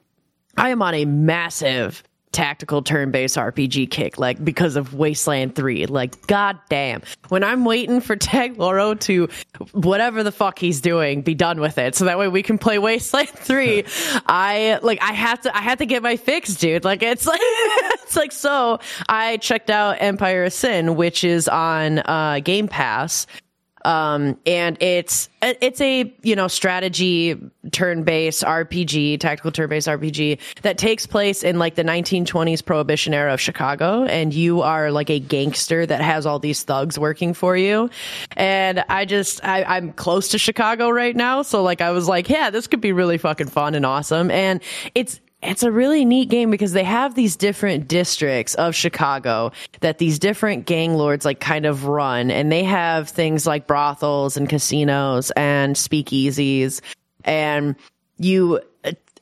[0.56, 5.86] I am on a massive tactical turn-based RPG kick, like because of Wasteland Three.
[5.86, 9.28] Like, goddamn, when I'm waiting for Tag Loro to
[9.72, 12.78] whatever the fuck he's doing, be done with it, so that way we can play
[12.78, 13.84] Wasteland Three.
[14.26, 16.84] I like, I have to, I have to get my fix, dude.
[16.84, 18.78] Like, it's like, it's like so.
[19.08, 23.26] I checked out Empire of Sin, which is on uh, Game Pass
[23.84, 27.38] um, and it's it's a you know strategy
[27.70, 33.40] turn-based RPG, tactical turn-based RPG that takes place in like the 1920s Prohibition era of
[33.40, 37.90] Chicago, and you are like a gangster that has all these thugs working for you.
[38.36, 42.28] And I just I, I'm close to Chicago right now, so like I was like,
[42.28, 44.30] yeah, this could be really fucking fun and awesome.
[44.30, 44.62] And
[44.94, 49.98] it's it's a really neat game because they have these different districts of Chicago that
[49.98, 52.30] these different gang lords like kind of run.
[52.30, 56.80] And they have things like brothels and casinos and speakeasies.
[57.24, 57.76] And
[58.18, 58.60] you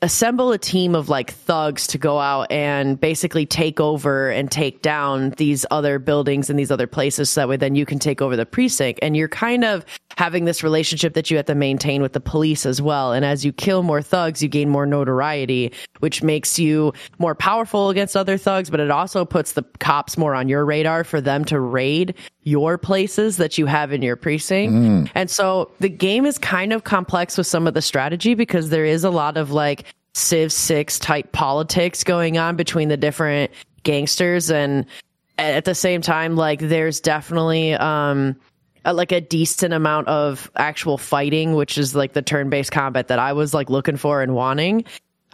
[0.03, 4.82] assemble a team of like thugs to go out and basically take over and take
[4.82, 8.20] down these other buildings and these other places so that way then you can take
[8.20, 8.98] over the precinct.
[9.00, 9.86] And you're kind of
[10.18, 13.12] having this relationship that you have to maintain with the police as well.
[13.12, 17.88] And as you kill more thugs you gain more notoriety which makes you more powerful
[17.88, 21.44] against other thugs but it also puts the cops more on your radar for them
[21.44, 24.74] to raid your places that you have in your precinct.
[24.74, 25.11] Mm.
[25.14, 28.84] And so the game is kind of complex with some of the strategy because there
[28.84, 29.84] is a lot of like
[30.14, 33.50] civ 6 type politics going on between the different
[33.82, 34.86] gangsters and
[35.38, 38.36] at the same time like there's definitely um
[38.84, 43.18] uh, like a decent amount of actual fighting, which is like the turn-based combat that
[43.18, 44.84] I was like looking for and wanting.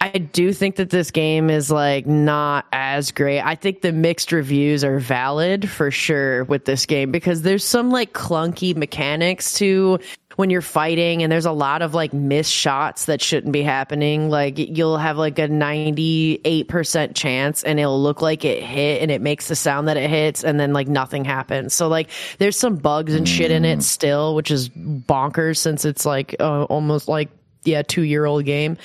[0.00, 3.40] I do think that this game is like not as great.
[3.40, 7.90] I think the mixed reviews are valid for sure with this game because there's some
[7.90, 9.98] like clunky mechanics to
[10.39, 14.30] when you're fighting and there's a lot of like missed shots that shouldn't be happening.
[14.30, 19.20] Like you'll have like a 98% chance and it'll look like it hit and it
[19.20, 21.74] makes the sound that it hits and then like nothing happens.
[21.74, 26.07] So like there's some bugs and shit in it still, which is bonkers since it's
[26.07, 27.30] like uh, almost like
[27.64, 28.78] yeah, 2 year old game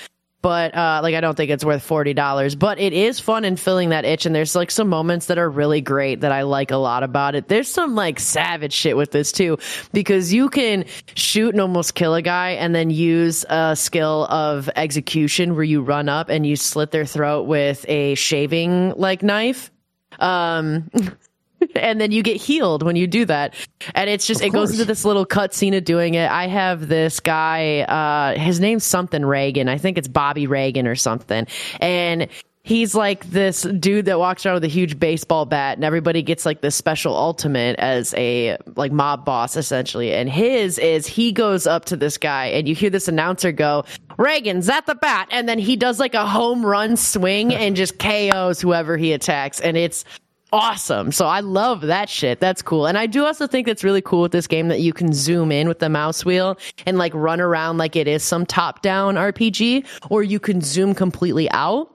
[0.43, 2.53] but uh, like I don't think it's worth forty dollars.
[2.53, 5.49] But it is fun and filling that itch, and there's like some moments that are
[5.49, 7.47] really great that I like a lot about it.
[7.47, 9.57] There's some like savage shit with this too,
[9.93, 10.85] because you can
[11.15, 15.81] shoot and almost kill a guy, and then use a skill of execution where you
[15.81, 19.71] run up and you slit their throat with a shaving like knife.
[20.19, 20.91] Um,
[21.75, 23.53] and then you get healed when you do that.
[23.95, 26.29] And it's just, it goes into this little cutscene of doing it.
[26.29, 29.69] I have this guy, uh, his name's something Reagan.
[29.69, 31.47] I think it's Bobby Reagan or something.
[31.79, 32.27] And
[32.63, 36.45] he's like this dude that walks around with a huge baseball bat and everybody gets
[36.45, 40.13] like this special ultimate as a like mob boss essentially.
[40.13, 43.83] And his is he goes up to this guy and you hear this announcer go,
[44.17, 45.27] Reagan's at the bat.
[45.31, 49.59] And then he does like a home run swing and just KOs whoever he attacks.
[49.59, 50.05] And it's,
[50.53, 51.11] awesome.
[51.11, 52.39] So I love that shit.
[52.39, 52.85] That's cool.
[52.85, 55.51] And I do also think that's really cool with this game that you can zoom
[55.51, 59.15] in with the mouse wheel and like run around like it is some top down
[59.15, 61.89] RPG, or you can zoom completely out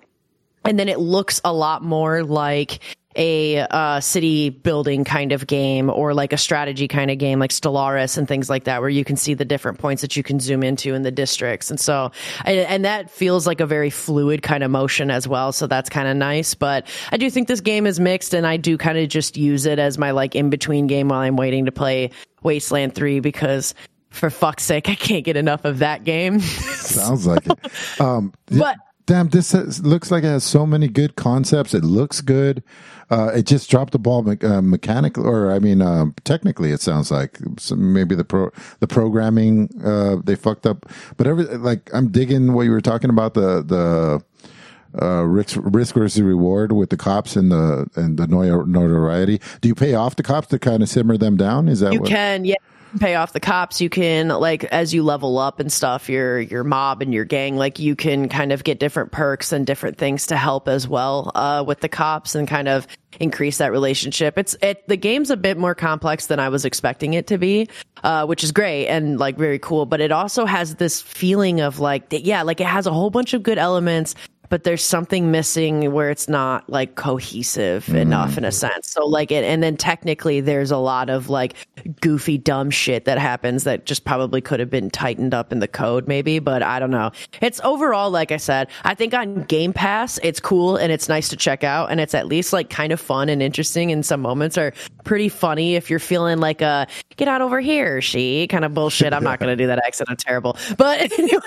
[0.64, 2.80] and then it looks a lot more like
[3.18, 7.50] a uh, city building kind of game or like a strategy kind of game like
[7.50, 10.38] Stellaris and things like that where you can see the different points that you can
[10.38, 11.68] zoom into in the districts.
[11.68, 12.12] And so
[12.44, 15.52] and, and that feels like a very fluid kind of motion as well.
[15.52, 16.54] So that's kind of nice.
[16.54, 19.66] But I do think this game is mixed and I do kind of just use
[19.66, 22.10] it as my like in between game while I'm waiting to play
[22.44, 23.74] Wasteland 3 because
[24.10, 26.38] for fuck's sake I can't get enough of that game.
[26.40, 28.00] Sounds like it.
[28.00, 28.76] Um, But-
[29.08, 31.72] damn, this has, looks like it has so many good concepts.
[31.72, 32.62] It looks good.
[33.10, 36.82] Uh, it just dropped the ball me- uh, mechanically, or I mean, um, technically, it
[36.82, 38.50] sounds like so maybe the pro
[38.80, 40.86] the programming uh, they fucked up.
[41.16, 45.94] But every like, I'm digging what you were talking about the the uh, risk risk
[45.94, 49.40] versus reward with the cops and the and the notoriety.
[49.62, 51.68] Do you pay off the cops to kind of simmer them down?
[51.68, 52.10] Is that what you what?
[52.10, 52.44] can?
[52.44, 52.56] Yeah,
[52.98, 56.64] pay off the cops you can like as you level up and stuff your your
[56.64, 60.26] mob and your gang like you can kind of get different perks and different things
[60.26, 62.86] to help as well uh, with the cops and kind of
[63.20, 64.38] increase that relationship.
[64.38, 67.68] It's it the game's a bit more complex than i was expecting it to be
[68.04, 71.80] uh, which is great and like very cool but it also has this feeling of
[71.80, 74.14] like yeah like it has a whole bunch of good elements
[74.48, 77.96] but there's something missing where it's not like cohesive mm.
[77.96, 78.90] enough in a sense.
[78.90, 81.54] So like it, and then technically there's a lot of like
[82.00, 85.68] goofy, dumb shit that happens that just probably could have been tightened up in the
[85.68, 87.10] code maybe, but I don't know.
[87.40, 91.28] It's overall, like I said, I think on Game Pass, it's cool and it's nice
[91.28, 94.20] to check out and it's at least like kind of fun and interesting in some
[94.20, 94.72] moments are
[95.04, 96.86] pretty funny if you're feeling like a
[97.16, 99.12] get out over here, she kind of bullshit.
[99.12, 100.08] I'm not going to do that accent.
[100.10, 100.56] I'm terrible.
[100.76, 101.42] But anyway,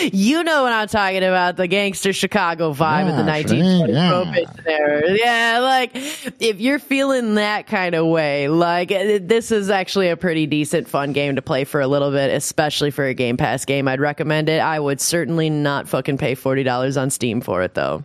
[0.12, 1.56] you know what I'm talking about.
[1.56, 4.62] The gang gangster Chicago vibe yeah, in the 1920s yeah.
[4.64, 5.16] there.
[5.16, 10.46] Yeah, like if you're feeling that kind of way, like this is actually a pretty
[10.46, 13.88] decent, fun game to play for a little bit, especially for a Game Pass game.
[13.88, 14.60] I'd recommend it.
[14.60, 18.04] I would certainly not fucking pay forty dollars on Steam for it though.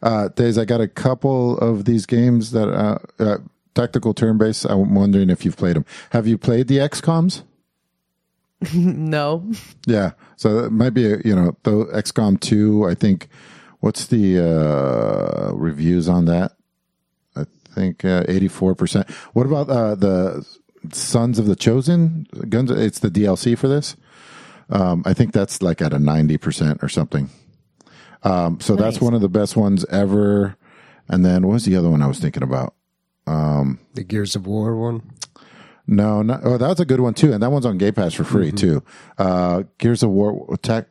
[0.00, 3.38] Uh, Days, I got a couple of these games that uh, uh,
[3.74, 4.64] tactical turn based.
[4.64, 5.84] I'm wondering if you've played them.
[6.10, 7.42] Have you played the XComs?
[8.74, 9.50] no.
[9.86, 10.12] Yeah.
[10.36, 13.28] So it might be, a, you know, the XCOM 2, I think,
[13.80, 16.52] what's the uh, reviews on that?
[17.36, 17.44] I
[17.74, 19.08] think uh, 84%.
[19.34, 20.46] What about uh, the
[20.92, 22.26] Sons of the Chosen?
[22.48, 23.96] Guns, it's the DLC for this.
[24.70, 27.30] Um, I think that's like at a 90% or something.
[28.22, 28.82] Um, so nice.
[28.82, 30.56] that's one of the best ones ever.
[31.08, 32.74] And then what was the other one I was thinking about?
[33.26, 35.02] Um, the Gears of War one.
[35.90, 38.12] No, not, oh, that was a good one too, and that one's on Game Pass
[38.12, 38.56] for free mm-hmm.
[38.56, 38.82] too.
[39.16, 40.84] Uh, Gears of War ta-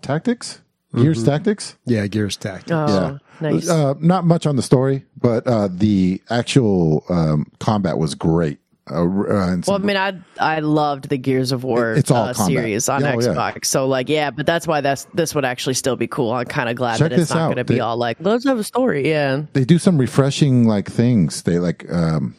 [0.00, 0.62] Tactics,
[0.96, 1.26] Gears mm-hmm.
[1.26, 1.76] Tactics.
[1.84, 2.70] Yeah, Gears Tactics.
[2.72, 3.68] Oh, yeah, nice.
[3.68, 8.58] Uh, not much on the story, but uh, the actual um, combat was great.
[8.90, 12.88] Uh, well, I mean, I I loved the Gears of War it's all uh, series
[12.88, 13.54] on oh, Xbox.
[13.54, 13.60] Yeah.
[13.64, 16.32] So, like, yeah, but that's why that's this would actually still be cool.
[16.32, 18.58] I'm kind of glad Check that it's not going to be all like, let's have
[18.58, 19.10] a story.
[19.10, 21.42] Yeah, they do some refreshing like things.
[21.42, 22.34] They like um,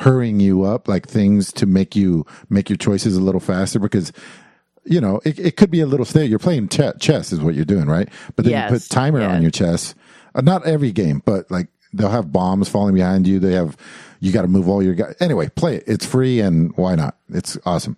[0.00, 4.12] hurrying you up, like things to make you make your choices a little faster because
[4.84, 6.24] you know it, it could be a little stay.
[6.24, 8.08] You're playing ch- chess is what you're doing, right?
[8.36, 8.70] But then yes.
[8.70, 9.94] you put timer on your chess.
[10.34, 13.38] Uh, not every game, but like they'll have bombs falling behind you.
[13.38, 13.76] They have
[14.20, 15.14] you got to move all your guys.
[15.20, 15.84] Anyway, play it.
[15.86, 17.16] It's free and why not?
[17.30, 17.96] It's awesome.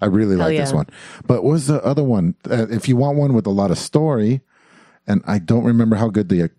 [0.00, 0.62] I really Hell like yeah.
[0.62, 0.86] this one.
[1.26, 2.34] But what was the other one?
[2.50, 4.40] Uh, if you want one with a lot of story,
[5.06, 6.50] and I don't remember how good the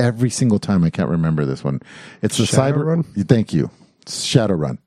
[0.00, 0.82] every single time.
[0.82, 1.80] I can't remember this one.
[2.22, 2.86] It's the cyber.
[2.86, 3.02] Run?
[3.04, 3.70] Thank you.
[4.02, 4.78] It's Shadowrun,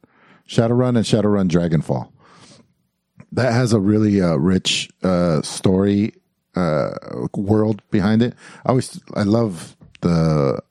[0.47, 2.09] Shadowrun, and Shadow Shadowrun Dragonfall.
[3.31, 6.13] That has a really uh, rich uh, story
[6.55, 6.89] uh,
[7.35, 8.33] world behind it.
[8.65, 10.61] I always I love the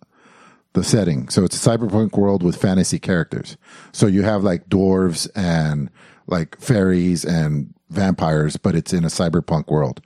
[0.75, 1.29] the setting.
[1.29, 3.57] So it's a cyberpunk world with fantasy characters.
[3.93, 5.91] So you have like dwarves and
[6.27, 10.01] like fairies and vampires, but it's in a cyberpunk world,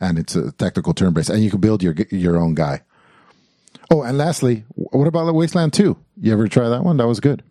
[0.00, 2.82] and it's a tactical turn based, and you can build your your own guy.
[3.90, 5.96] Oh, and lastly, what about the Wasteland 2?
[6.20, 6.96] You ever try that one?
[6.96, 7.42] That was good.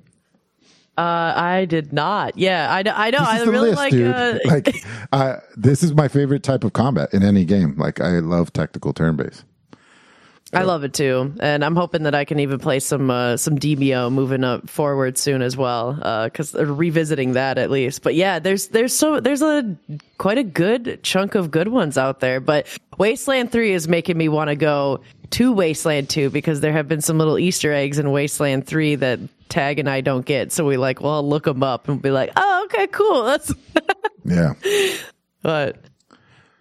[0.97, 2.37] Uh, I did not.
[2.37, 3.19] Yeah, I, I know.
[3.19, 3.93] I really list, like.
[3.93, 4.39] Uh...
[4.45, 7.75] like, uh, this is my favorite type of combat in any game.
[7.77, 9.45] Like, I love tactical turn based.
[10.53, 13.57] I love it too, and I'm hoping that I can even play some uh, some
[13.57, 15.93] DBO moving up forward soon as well,
[16.25, 18.03] because uh, revisiting that at least.
[18.03, 19.77] But yeah, there's there's so there's a
[20.17, 22.41] quite a good chunk of good ones out there.
[22.41, 22.67] But
[22.97, 24.99] Wasteland Three is making me want to go
[25.31, 29.19] to Wasteland 2 because there have been some little Easter eggs in Wasteland 3 that
[29.51, 30.51] Tag and I don't get.
[30.51, 33.25] So we like, well, I'll look them up and be like, oh, okay, cool.
[33.25, 33.53] That's
[34.23, 34.53] yeah.
[35.41, 35.77] But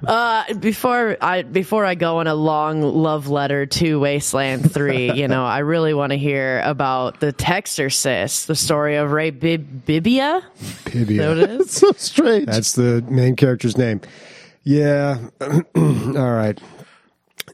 [0.05, 5.29] uh, before I before I go on a long love letter to Wasteland Three, you
[5.29, 10.43] know, I really want to hear about the Textorcist, the story of Ray Bib- Bibbia.
[10.85, 11.71] Bibbia, that it is.
[11.71, 12.47] so strange.
[12.47, 14.01] That's the main character's name.
[14.65, 15.19] Yeah.
[15.41, 16.61] All right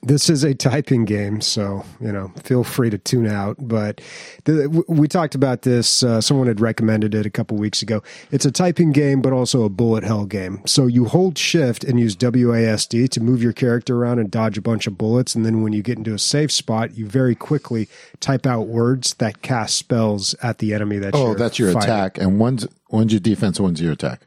[0.06, 3.56] this is a typing game, so you know, feel free to tune out.
[3.58, 4.00] But
[4.44, 6.04] the, we talked about this.
[6.04, 8.04] Uh, someone had recommended it a couple weeks ago.
[8.30, 10.62] It's a typing game, but also a bullet hell game.
[10.64, 14.62] So you hold Shift and use WASD to move your character around and dodge a
[14.62, 17.88] bunch of bullets, and then when you get into a safe spot, you very quickly
[18.20, 20.98] type out words that cast spells at the enemy.
[20.98, 21.90] That oh, that's your fighting.
[21.90, 24.20] attack, and one's one's your defense, one's your attack.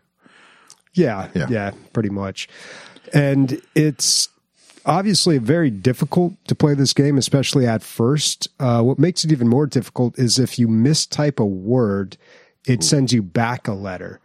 [0.93, 2.49] Yeah, yeah, yeah, pretty much.
[3.13, 4.27] And it's
[4.89, 8.47] obviously very difficult to play this game, especially at first.
[8.59, 12.17] Uh, what makes it even more difficult is if you mistype a word,
[12.67, 14.19] it sends you back a letter.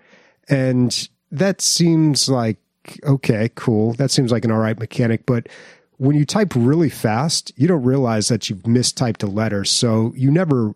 [0.49, 2.57] And that seems like,
[3.05, 3.93] okay, cool.
[3.95, 5.27] That seems like an all right mechanic.
[5.27, 5.49] But
[5.99, 9.65] when you type really fast, you don't realize that you've mistyped a letter.
[9.65, 10.75] So you never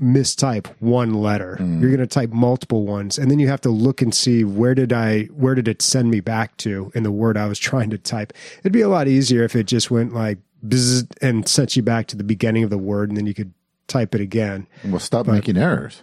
[0.00, 1.56] mistype one letter.
[1.60, 4.74] You're going to type multiple ones and then you have to look and see where
[4.74, 7.90] did I where did it send me back to in the word I was trying
[7.90, 8.32] to type.
[8.60, 12.06] It'd be a lot easier if it just went like bzz and sent you back
[12.08, 13.52] to the beginning of the word and then you could
[13.86, 14.66] type it again.
[14.84, 16.02] Well, stop making errors.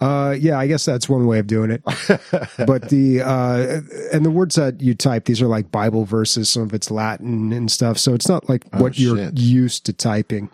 [0.00, 1.82] Uh, yeah, I guess that's one way of doing it.
[2.66, 3.80] but the uh,
[4.12, 6.48] and the words that you type, these are like Bible verses.
[6.48, 10.50] Some of it's Latin and stuff, so it's not like what you're used to typing.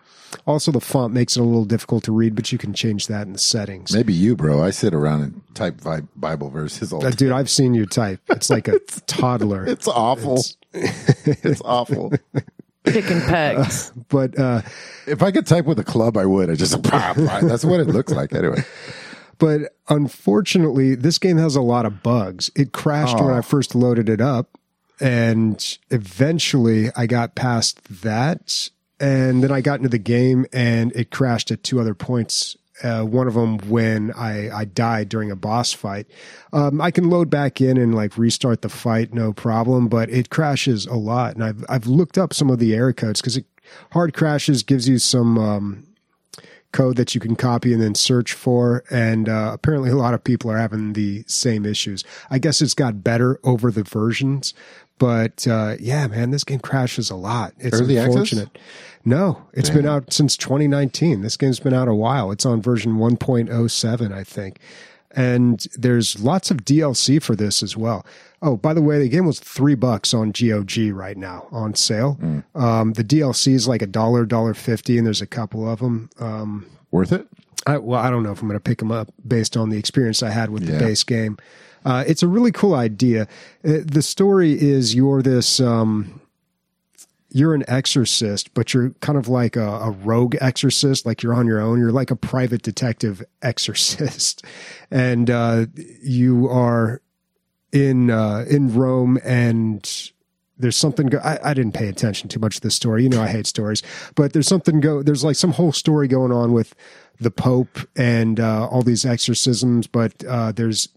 [0.46, 3.26] Also, the font makes it a little difficult to read, but you can change that
[3.26, 3.92] in the settings.
[3.94, 4.62] Maybe you, bro.
[4.62, 7.16] I sit around and type vi- Bible verses all Uh, day.
[7.16, 8.20] dude, I've seen you type.
[8.28, 9.64] It's like a toddler.
[9.66, 10.42] It's awful.
[10.72, 12.12] It's, awful.
[12.84, 13.92] Picking pegs.
[14.08, 14.62] But uh,
[15.06, 16.50] If I could type with a club, I would.
[16.50, 18.64] I just that's what it looks like anyway.
[19.38, 22.50] but unfortunately, this game has a lot of bugs.
[22.54, 24.58] It crashed when I first loaded it up,
[25.00, 28.70] and eventually I got past that,
[29.00, 32.56] and then I got into the game, and it crashed at two other points.
[32.82, 36.08] Uh, one of them when I, I died during a boss fight.
[36.52, 40.28] Um, I can load back in and like restart the fight, no problem, but it
[40.28, 41.34] crashes a lot.
[41.34, 43.46] And I've I've looked up some of the error codes because it
[43.92, 45.86] hard crashes gives you some um,
[46.74, 48.84] code that you can copy and then search for.
[48.90, 52.04] And uh, apparently, a lot of people are having the same issues.
[52.30, 54.52] I guess it's got better over the versions,
[54.98, 57.52] but uh, yeah, man, this game crashes a lot.
[57.58, 58.14] It's Early access?
[58.14, 58.58] unfortunate.
[59.04, 61.20] No, it's been out since 2019.
[61.20, 62.30] This game's been out a while.
[62.30, 64.58] It's on version 1.07, I think.
[65.10, 68.04] And there's lots of DLC for this as well.
[68.42, 72.18] Oh, by the way, the game was three bucks on GOG right now on sale.
[72.54, 76.10] Um, the DLC is like a dollar, dollar fifty, and there's a couple of them.
[76.18, 77.26] Um, Worth it?
[77.66, 79.78] I, well, I don't know if I'm going to pick them up based on the
[79.78, 80.72] experience I had with Yeah.
[80.72, 81.38] the base game.
[81.84, 83.22] Uh, it's a really cool idea.
[83.64, 86.20] Uh, the story is you're this, um,
[87.30, 91.46] you're an exorcist, but you're kind of like a, a rogue exorcist, like you're on
[91.46, 91.78] your own.
[91.78, 94.44] You're like a private detective exorcist,
[94.90, 95.66] and uh,
[96.02, 97.02] you are
[97.72, 100.10] in uh, in Rome and
[100.56, 103.20] there's something go- I, I didn't pay attention too much to this story you know
[103.20, 103.82] i hate stories
[104.14, 106.74] but there's something go there's like some whole story going on with
[107.20, 110.88] the pope and uh, all these exorcisms but uh, there's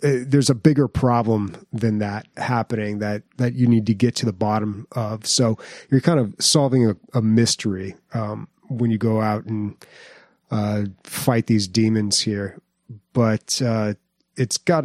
[0.00, 4.32] there's a bigger problem than that happening that that you need to get to the
[4.32, 5.58] bottom of so
[5.90, 9.76] you're kind of solving a, a mystery um, when you go out and
[10.50, 12.60] uh, fight these demons here
[13.12, 13.94] but uh,
[14.36, 14.84] it's got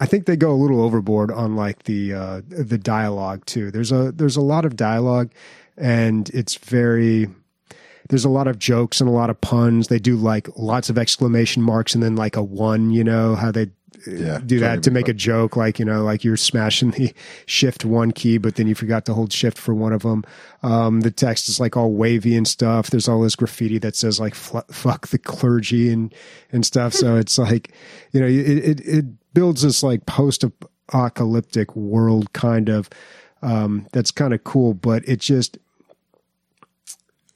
[0.00, 3.70] I think they go a little overboard on like the uh, the dialogue too.
[3.70, 5.32] There's a there's a lot of dialogue,
[5.76, 7.28] and it's very
[8.08, 9.88] there's a lot of jokes and a lot of puns.
[9.88, 12.90] They do like lots of exclamation marks and then like a one.
[12.90, 13.70] You know how they
[14.06, 14.38] Yeah.
[14.46, 15.10] do that to make fun.
[15.10, 17.12] a joke, like you know, like you're smashing the
[17.46, 20.22] shift one key, but then you forgot to hold shift for one of them.
[20.62, 22.90] Um, the text is like all wavy and stuff.
[22.90, 26.14] There's all this graffiti that says like "fuck the clergy" and
[26.52, 26.94] and stuff.
[26.94, 27.72] So it's like,
[28.12, 28.32] you know, it
[28.70, 29.04] it, it
[29.34, 32.88] builds this like post-apocalyptic world kind of.
[33.42, 35.58] Um, that's kind of cool, but it just,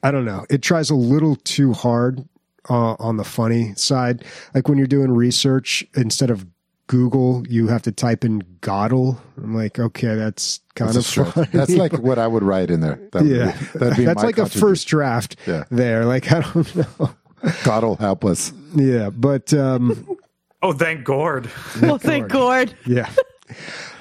[0.03, 0.45] I don't know.
[0.51, 2.27] It tries a little too hard
[2.69, 4.25] uh, on the funny side.
[4.55, 6.47] Like when you're doing research, instead of
[6.89, 9.21] Google, you have to type in Goddle.
[9.37, 11.49] I'm like, okay, that's kind That's, of funny.
[11.53, 13.01] That's like what I would write in there.
[13.13, 15.65] That would yeah, be, that'd be that's my like a first draft Yeah.
[15.71, 16.05] there.
[16.05, 17.11] Like I don't know.
[17.65, 18.53] God will help us.
[18.75, 20.07] Yeah, but um,
[20.63, 21.51] Oh, thank Gord.
[21.81, 22.75] well, thank God.
[22.87, 23.11] yeah.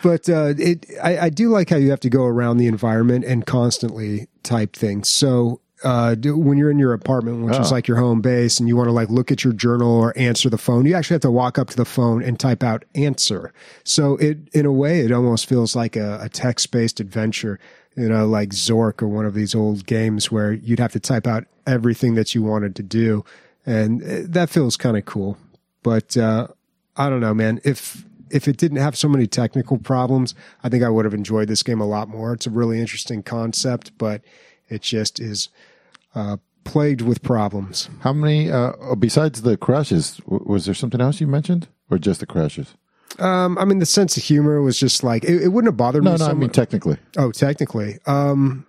[0.03, 3.25] But uh, it, I, I do like how you have to go around the environment
[3.25, 5.09] and constantly type things.
[5.09, 7.75] So uh, do, when you're in your apartment, which is Oh.
[7.75, 10.49] like your home base, and you want to like look at your journal or answer
[10.49, 13.51] the phone, you actually have to walk up to the phone and type out answer.
[13.83, 17.59] So it, in a way, it almost feels like a, a text based adventure.
[17.97, 21.27] You know, like Zork or one of these old games where you'd have to type
[21.27, 23.25] out everything that you wanted to do,
[23.65, 25.37] and uh, that feels kind of cool.
[25.83, 26.47] But uh,
[26.95, 27.59] I don't know, man.
[27.65, 31.49] If if it didn't have so many technical problems, I think I would have enjoyed
[31.49, 32.31] this game a lot more.
[32.31, 34.21] It's a really interesting concept, but
[34.69, 35.49] it just is
[36.15, 37.89] uh, plagued with problems.
[38.01, 42.19] How many, uh, oh, besides the crashes, was there something else you mentioned or just
[42.19, 42.75] the crashes?
[43.19, 46.03] Um, I mean, the sense of humor was just like it, it wouldn't have bothered
[46.03, 46.17] No, me.
[46.17, 46.53] no, so I mean, much.
[46.55, 46.97] technically.
[47.17, 47.99] Oh, technically.
[48.05, 48.65] Um,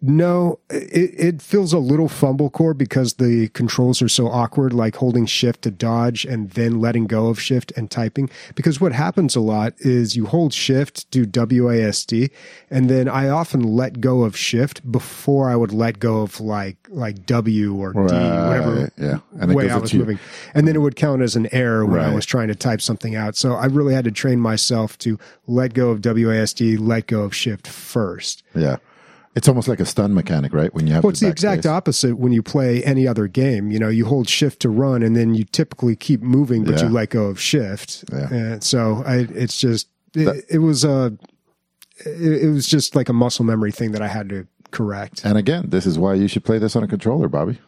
[0.00, 4.96] no, it, it feels a little fumble core because the controls are so awkward, like
[4.96, 8.28] holding shift to dodge and then letting go of shift and typing.
[8.54, 12.30] Because what happens a lot is you hold shift, do WASD,
[12.70, 16.76] and then I often let go of shift before I would let go of like,
[16.90, 18.90] like W or D, whatever.
[18.98, 19.18] Yeah.
[19.46, 20.00] Way I was you.
[20.00, 20.18] moving,
[20.54, 23.14] and then it would count as an error when I was trying to type something
[23.14, 23.36] out.
[23.36, 27.34] So I really had to train myself to let go of WASD, let go of
[27.34, 28.42] Shift first.
[28.54, 28.76] Yeah.
[29.36, 30.72] It's almost like a stun mechanic, right?
[30.72, 33.70] When you have Well, it's the exact opposite when you play any other game.
[33.72, 36.84] You know, you hold Shift to run, and then you typically keep moving, but Yeah.
[36.86, 38.04] you let go of Shift.
[38.12, 38.32] Yeah.
[38.32, 41.16] And so I, it's just it, it was a
[42.04, 45.24] it, it was just like a muscle memory thing that I had to correct.
[45.24, 47.58] And again, this is why you should play this on a controller, Bobby.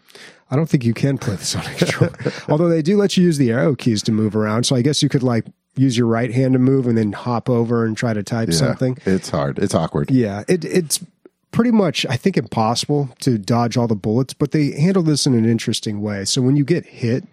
[0.51, 2.14] I don't think you can play this on a controller,
[2.49, 4.64] although they do let you use the arrow keys to move around.
[4.64, 5.45] So I guess you could like
[5.77, 8.55] use your right hand to move and then hop over and try to type Yeah.
[8.57, 8.97] something.
[9.05, 9.59] It's hard.
[9.59, 10.11] It's awkward.
[10.11, 11.01] Yeah, it, it's
[11.57, 15.33] pretty much, I think, impossible to dodge all the bullets, but they handle this in
[15.33, 16.27] an interesting way.
[16.27, 17.25] So when you get hit,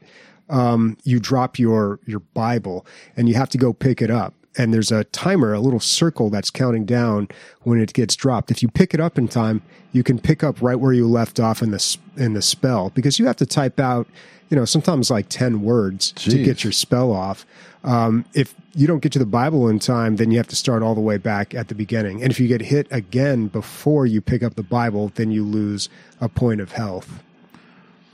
[0.50, 2.86] um, you drop your your Bible
[3.18, 4.34] and you have to go pick it up.
[4.58, 7.28] And there's a timer, a little circle that's counting down
[7.64, 8.50] when it gets dropped.
[8.50, 9.62] If you pick it up in time,
[9.92, 13.20] you can pick up right where you left off in the in the spell because
[13.20, 14.08] you have to type out,
[14.50, 17.46] you know, sometimes like ten words to get your spell off.
[17.84, 20.82] Um, if you don't get to the Bible in time, then you have to start
[20.84, 22.22] all the way back at the beginning.
[22.24, 25.90] And if you get hit again before you pick up the Bible, then you lose
[26.22, 27.22] a point of health.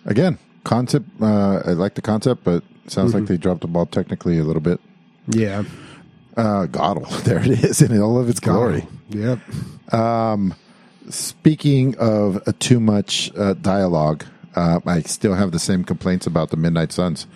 [0.05, 1.05] Again, concept.
[1.21, 3.19] Uh, I like the concept, but sounds Mm-hmm.
[3.19, 4.79] like they dropped the ball technically a little bit.
[5.27, 5.63] Yeah.
[6.35, 8.87] Uh, Goddle, there it is in all of its glory.
[9.09, 9.39] Yep.
[11.09, 14.25] Speaking of too much uh, dialogue,
[14.55, 17.27] uh, I still have the same complaints about the Midnight Suns,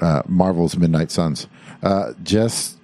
[0.00, 1.46] uh, Marvel's Midnight Suns.
[1.82, 2.78] Uh, just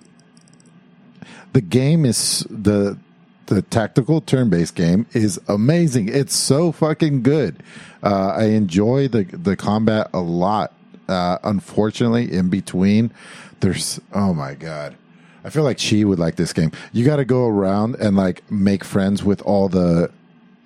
[1.53, 2.99] the game is the
[3.47, 6.09] the tactical turn-based game is amazing.
[6.09, 7.63] It's so fucking good.
[8.03, 10.73] Uh, I enjoy the the combat a lot.
[11.09, 13.13] Uh, unfortunately, in between,
[13.61, 14.97] there's oh my god.
[15.45, 16.71] I feel like she would like this game.
[16.93, 20.11] You got to go around and like make friends with all the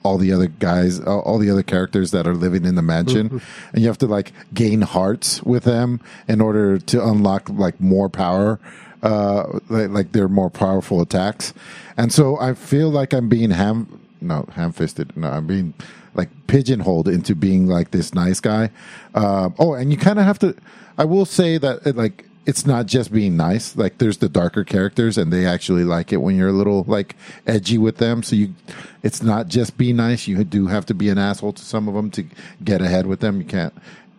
[0.07, 3.41] all the other guys, all all the other characters that are living in the mansion,
[3.73, 8.09] and you have to like gain hearts with them in order to unlock like more
[8.09, 8.59] power,
[9.03, 11.53] uh, like, like their more powerful attacks.
[11.97, 15.17] And so I feel like I'm being ham, no, ham fisted.
[15.17, 15.75] No, I'm being
[16.15, 18.71] like pigeonholed into being like this nice guy.
[19.15, 20.55] Um, oh, and you kind of have to.
[20.99, 23.77] I will say that it, like it's not just being nice.
[23.77, 27.17] Like there's the darker characters, and they actually like it when you're a little like
[27.47, 28.23] edgy with them.
[28.23, 28.55] So you,
[29.03, 30.29] it's not just be nice.
[30.29, 32.25] You do have to be an asshole to some of them to
[32.63, 33.41] get ahead with them.
[33.41, 33.75] You can't.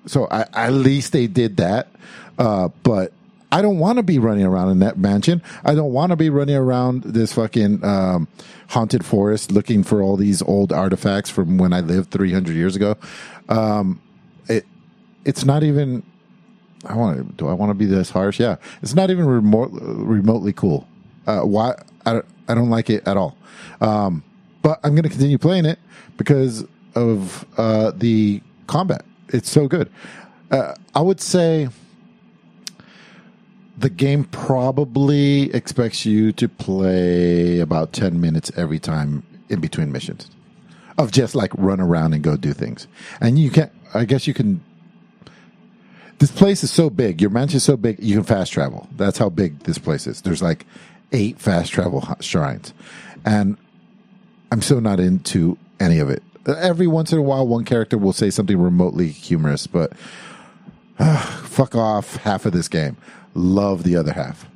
[0.05, 1.87] So I, at least they did that.
[2.37, 3.13] Uh, but
[3.49, 5.41] I don't want to be running around in that mansion.
[5.63, 8.27] I don't want to be running around this fucking um,
[8.67, 12.97] haunted forest looking for all these old artifacts from when I lived 300 years ago.
[13.47, 14.01] Um,
[14.49, 14.65] it
[15.23, 16.03] it's not even.
[16.85, 17.33] I want to.
[17.33, 18.39] Do I want to be this harsh?
[18.39, 20.87] Yeah, it's not even remote, remotely cool.
[21.25, 21.75] Uh, why?
[22.05, 23.35] I don't, I don't like it at all.
[23.81, 24.23] Um,
[24.61, 25.79] but I'm going to continue playing it
[26.17, 26.65] because
[26.95, 29.05] of uh, the combat.
[29.29, 29.89] It's so good.
[30.51, 31.69] Uh, I would say
[33.77, 40.29] the game probably expects you to play about 10 minutes every time in between missions
[40.97, 42.87] of just like run around and go do things.
[43.21, 43.71] And you can't.
[43.93, 44.63] I guess you can.
[46.19, 47.21] This place is so big.
[47.21, 47.99] Your mansion is so big.
[47.99, 48.87] You can fast travel.
[48.95, 50.21] That's how big this place is.
[50.21, 50.65] There's like
[51.11, 52.73] eight fast travel shrines,
[53.25, 53.57] and
[54.51, 56.23] I'm so not into any of it.
[56.47, 59.93] Every once in a while, one character will say something remotely humorous, but
[60.97, 62.97] uh, fuck off half of this game.
[63.33, 64.49] Love the other half.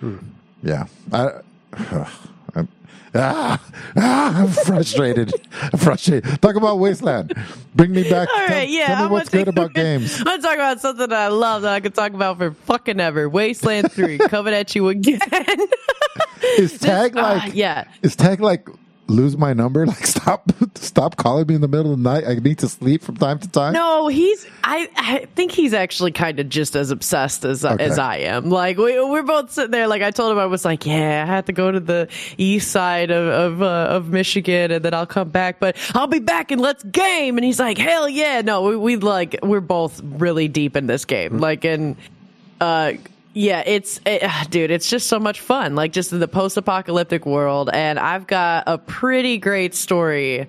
[0.00, 0.16] Hmm.
[0.62, 1.40] Yeah, I,
[1.72, 2.06] I'm,
[3.14, 3.62] ah,
[3.96, 5.32] ah, I'm frustrated.
[5.60, 6.40] I'm frustrated.
[6.42, 7.34] Talk about Wasteland.
[7.74, 8.28] Bring me back.
[8.28, 8.86] All tell, yeah.
[8.86, 10.22] tell me I'm what's good about games.
[10.26, 13.28] I'm talk about something that I love that I could talk about for fucking ever.
[13.28, 15.20] Wasteland Three coming at you again.
[16.58, 17.84] Is tag Ah, like yeah.
[18.02, 18.68] Is tag like
[19.06, 19.86] lose my number?
[19.94, 22.24] Like stop stop calling me in the middle of the night.
[22.26, 23.72] I need to sleep from time to time.
[23.74, 24.46] No, he's.
[24.64, 27.84] I, I think he's actually kind of just as obsessed as Okay.
[27.84, 28.50] as I am.
[28.50, 29.86] Like we we're both sitting there.
[29.88, 32.70] Like I told him, I was like, yeah, I had to go to the east
[32.72, 35.60] side of of, uh, of Michigan, and then I'll come back.
[35.60, 37.36] But I'll be back and let's game.
[37.36, 41.04] And he's like, hell yeah, no, we, we like we're both really deep in this
[41.04, 41.38] game.
[41.38, 41.96] Like and
[42.60, 42.94] uh.
[43.34, 45.74] Yeah, it's it, ah, dude, it's just so much fun.
[45.74, 50.46] Like just in the post-apocalyptic world, and I've got a pretty great story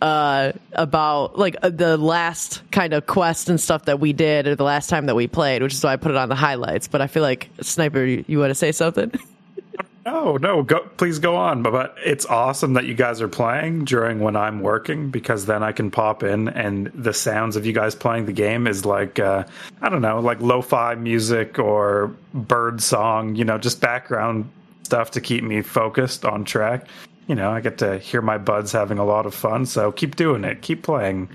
[0.00, 4.54] uh about like uh, the last kind of quest and stuff that we did or
[4.54, 6.86] the last time that we played which is why i put it on the highlights.
[6.86, 9.10] But i feel like sniper you, you want to say something
[10.08, 11.62] No, no, go please go on.
[11.62, 15.62] But, but it's awesome that you guys are playing during when I'm working because then
[15.62, 19.18] I can pop in and the sounds of you guys playing the game is like
[19.18, 19.44] uh,
[19.82, 24.50] I don't know, like lo-fi music or bird song, you know, just background
[24.82, 26.86] stuff to keep me focused on track.
[27.26, 30.16] You know, I get to hear my buds having a lot of fun, so keep
[30.16, 31.28] doing it, keep playing.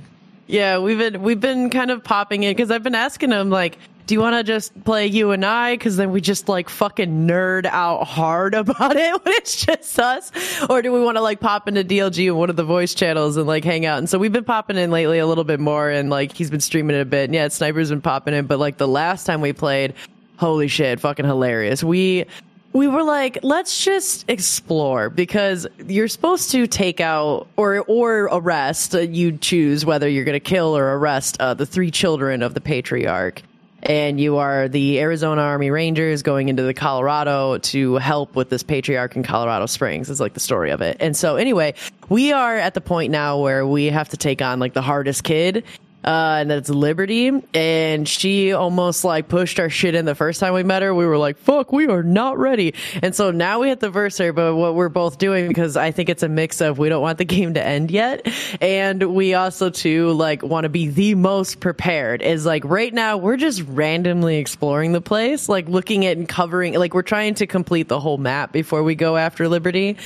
[0.47, 3.77] Yeah, we've been we've been kind of popping it because I've been asking him like,
[4.05, 5.75] do you want to just play you and I?
[5.75, 10.31] Because then we just like fucking nerd out hard about it when it's just us,
[10.69, 13.37] or do we want to like pop into DLG and one of the voice channels
[13.37, 13.99] and like hang out?
[13.99, 16.59] And so we've been popping in lately a little bit more, and like he's been
[16.59, 17.25] streaming it a bit.
[17.25, 19.93] And yeah, Sniper's been popping in, but like the last time we played,
[20.37, 21.83] holy shit, fucking hilarious.
[21.83, 22.25] We
[22.73, 28.95] we were like, let's just explore because you're supposed to take out or or arrest.
[28.95, 32.53] Uh, you choose whether you're going to kill or arrest uh, the three children of
[32.53, 33.43] the patriarch.
[33.83, 38.63] And you are the Arizona Army Rangers going into the Colorado to help with this
[38.63, 40.09] patriarch in Colorado Springs.
[40.09, 40.97] Is like the story of it.
[41.01, 41.73] And so, anyway,
[42.07, 45.25] we are at the point now where we have to take on like the hardest
[45.25, 45.65] kid
[46.03, 47.31] uh, and that's Liberty.
[47.53, 50.93] And she almost like pushed our shit in the first time we met her.
[50.93, 52.73] We were like, fuck, we are not ready.
[53.01, 55.91] And so now we hit the verse her, but what we're both doing, because I
[55.91, 58.27] think it's a mix of we don't want the game to end yet.
[58.61, 63.17] And we also too like want to be the most prepared is like right now
[63.17, 67.47] we're just randomly exploring the place, like looking at and covering, like we're trying to
[67.47, 69.97] complete the whole map before we go after Liberty.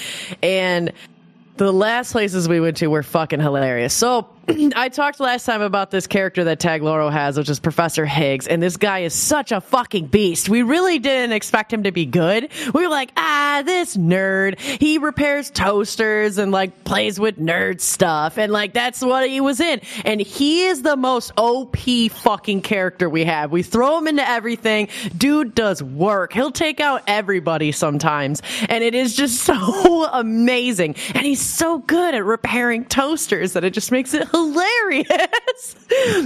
[0.43, 0.93] And
[1.57, 3.93] the last places we went to were fucking hilarious.
[3.93, 8.05] So I talked last time about this character that Tag Loro has, which is Professor
[8.05, 10.47] Higgs, and this guy is such a fucking beast.
[10.47, 12.47] We really didn't expect him to be good.
[12.73, 14.57] We were like, ah, this nerd.
[14.57, 19.59] He repairs toasters and like plays with nerd stuff, and like that's what he was
[19.59, 19.81] in.
[20.05, 21.77] And he is the most OP
[22.11, 23.51] fucking character we have.
[23.51, 24.87] We throw him into everything.
[25.17, 26.31] Dude does work.
[26.31, 30.95] He'll take out everybody sometimes, and it is just so amazing.
[31.13, 35.75] And he's so good at repairing toasters that it just makes it hilarious.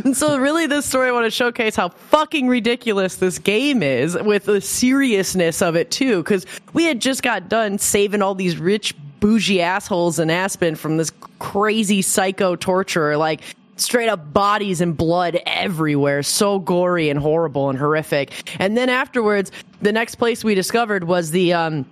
[0.05, 4.15] and so really this story I want to showcase how fucking ridiculous this game is
[4.15, 6.23] with the seriousness of it too.
[6.23, 10.97] Cause we had just got done saving all these rich bougie assholes in Aspen from
[10.97, 13.17] this crazy psycho torturer.
[13.17, 13.41] Like
[13.77, 16.23] straight up bodies and blood everywhere.
[16.23, 18.31] So gory and horrible and horrific.
[18.59, 19.51] And then afterwards,
[19.81, 21.85] the next place we discovered was the, um,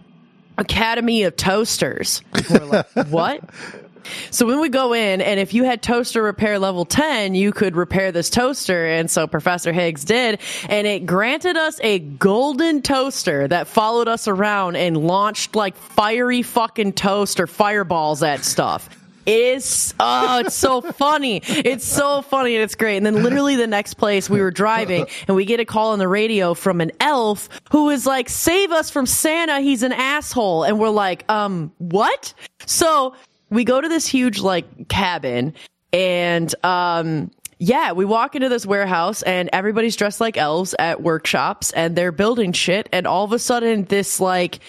[0.60, 2.22] Academy of Toasters.
[2.50, 3.42] Like, what?
[4.32, 7.76] So when we go in, and if you had toaster repair level 10, you could
[7.76, 8.86] repair this toaster.
[8.86, 10.40] And so Professor Higgs did.
[10.68, 16.42] And it granted us a golden toaster that followed us around and launched like fiery
[16.42, 18.90] fucking toast or fireballs at stuff.
[19.26, 21.42] It is, oh, it's so funny.
[21.46, 22.98] It's so funny and it's great.
[22.98, 26.00] And then literally the next place we were driving and we get a call on
[26.00, 29.62] the radio from an elf who is like, save us from Santa.
[29.62, 30.64] He's an asshole.
[30.64, 32.34] And we're like, um, what?
[32.66, 33.14] So
[33.50, 35.54] we go to this huge like cabin
[35.92, 37.32] and, um,
[37.62, 42.14] yeah, we walk into this warehouse and everybody's dressed like elves at workshops and they're
[42.14, 42.88] building shit.
[42.94, 44.60] And all of a sudden this like,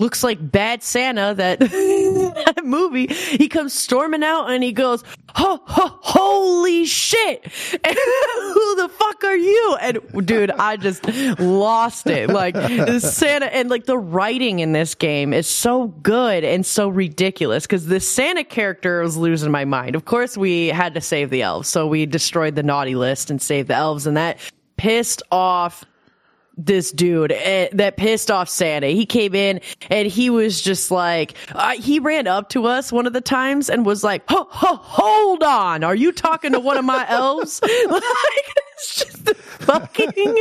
[0.00, 3.06] looks like Bad Santa, that, that movie.
[3.06, 7.44] He comes storming out and he goes, ho, ho, holy shit.
[7.84, 7.94] And
[8.54, 9.76] who the fuck are you?
[9.80, 11.06] And dude, I just
[11.38, 12.30] lost it.
[12.30, 12.56] Like
[13.00, 17.86] Santa and like the writing in this game is so good and so ridiculous because
[17.86, 19.94] this Santa character was losing my mind.
[19.94, 21.68] Of course, we had to save the elves.
[21.68, 24.38] So we destroyed the naughty list and saved the elves and that
[24.76, 25.84] pissed off
[26.64, 28.88] this dude uh, that pissed off Santa.
[28.88, 33.06] He came in and he was just like, uh, he ran up to us one
[33.06, 35.84] of the times and was like, ho, ho, hold on.
[35.84, 37.60] Are you talking to one of my elves?
[37.62, 37.72] like,
[38.74, 40.36] it's just fucking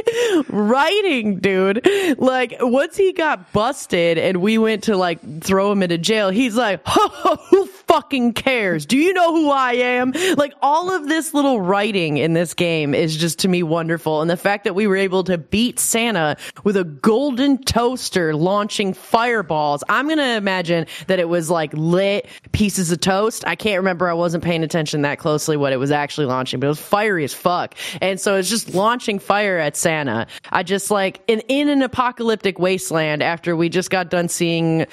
[0.49, 1.87] writing, dude.
[2.17, 6.55] Like, once he got busted and we went to like throw him into jail, he's
[6.55, 8.85] like, ho, ho, fucking cares?
[8.85, 10.13] Do you know who I am?
[10.37, 14.21] Like, all of this little writing in this game is just to me wonderful.
[14.21, 18.93] And the fact that we were able to beat Santa with a golden toaster launching
[18.93, 19.83] fireballs.
[19.89, 23.43] I'm going to imagine that it was like lit pieces of toast.
[23.47, 24.07] I can't remember.
[24.07, 27.23] I wasn't paying attention that closely what it was actually launching, but it was fiery
[27.23, 27.73] as fuck.
[28.01, 30.27] And so it's just launching fire at Santa.
[30.51, 34.85] I just like in, in an apocalyptic wasteland after we just got done seeing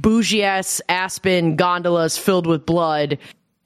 [0.00, 3.18] bougie ass Aspen gondolas filled with blood.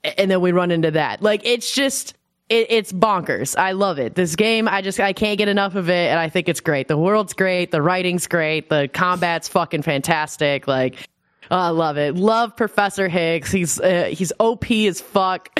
[0.03, 1.21] And then we run into that.
[1.21, 2.15] Like it's just,
[2.49, 3.57] it, it's bonkers.
[3.57, 4.15] I love it.
[4.15, 6.87] This game, I just I can't get enough of it, and I think it's great.
[6.87, 10.67] The world's great, the writing's great, the combat's fucking fantastic.
[10.67, 11.07] Like,
[11.49, 12.15] oh, I love it.
[12.15, 13.51] Love Professor Higgs.
[13.51, 15.49] He's uh, he's OP as fuck.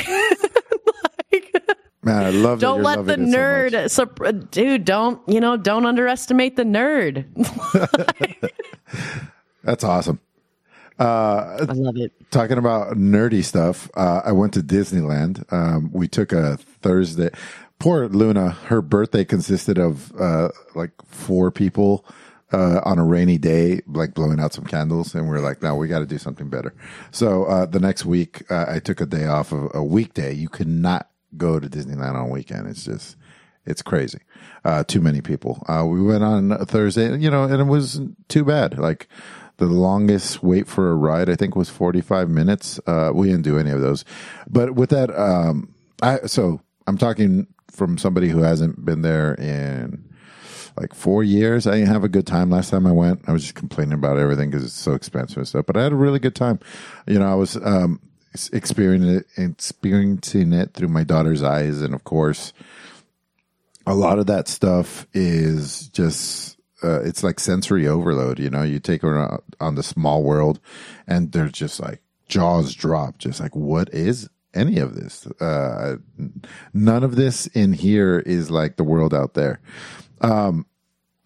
[1.32, 1.56] like,
[2.04, 2.60] Man, I love.
[2.60, 4.84] don't let the it so nerd, dude.
[4.84, 5.56] Don't you know?
[5.56, 7.26] Don't underestimate the nerd.
[9.64, 10.20] That's awesome.
[11.06, 12.14] I love it.
[12.32, 15.52] Talking about nerdy stuff, uh, I went to Disneyland.
[15.52, 17.30] Um, we took a Thursday.
[17.80, 22.06] Poor Luna, her birthday consisted of uh, like four people
[22.52, 25.76] uh, on a rainy day, like blowing out some candles, and we are like, "No,
[25.76, 26.74] we got to do something better."
[27.12, 30.34] So uh, the next week, uh, I took a day off of a weekday.
[30.34, 32.68] You cannot go to Disneyland on a weekend.
[32.68, 33.16] It's just
[33.66, 34.20] it's crazy.
[34.66, 35.64] Uh, too many people.
[35.68, 38.78] Uh, we went on a Thursday, you know, and it was too bad.
[38.78, 39.08] Like
[39.62, 42.80] the longest wait for a ride, I think, was 45 minutes.
[42.88, 44.04] Uh, we didn't do any of those.
[44.50, 50.04] But with that, um, I, so I'm talking from somebody who hasn't been there in
[50.80, 51.68] like four years.
[51.68, 53.22] I didn't have a good time last time I went.
[53.28, 55.68] I was just complaining about everything because it's so expensive and stuff.
[55.68, 56.60] But I had a really good time.
[57.06, 58.00] You know, I was um,
[58.52, 62.52] experiencing it, experiencing it through my daughter's eyes, and of course,
[63.86, 68.40] a lot of that stuff is just uh, it's like sensory overload.
[68.40, 70.60] You know, you take her on the small world,
[71.08, 75.28] and they're just like jaws drop, just like what is any of this?
[75.40, 75.98] Uh,
[76.74, 79.60] none of this in here is like the world out there.
[80.22, 80.66] Um,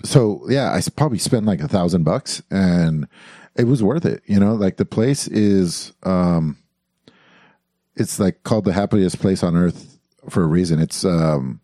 [0.03, 3.07] so yeah, I probably spent like a thousand bucks, and
[3.55, 4.21] it was worth it.
[4.25, 6.57] You know, like the place is, um,
[7.95, 9.99] it's like called the happiest place on earth
[10.29, 10.79] for a reason.
[10.79, 11.61] It's um,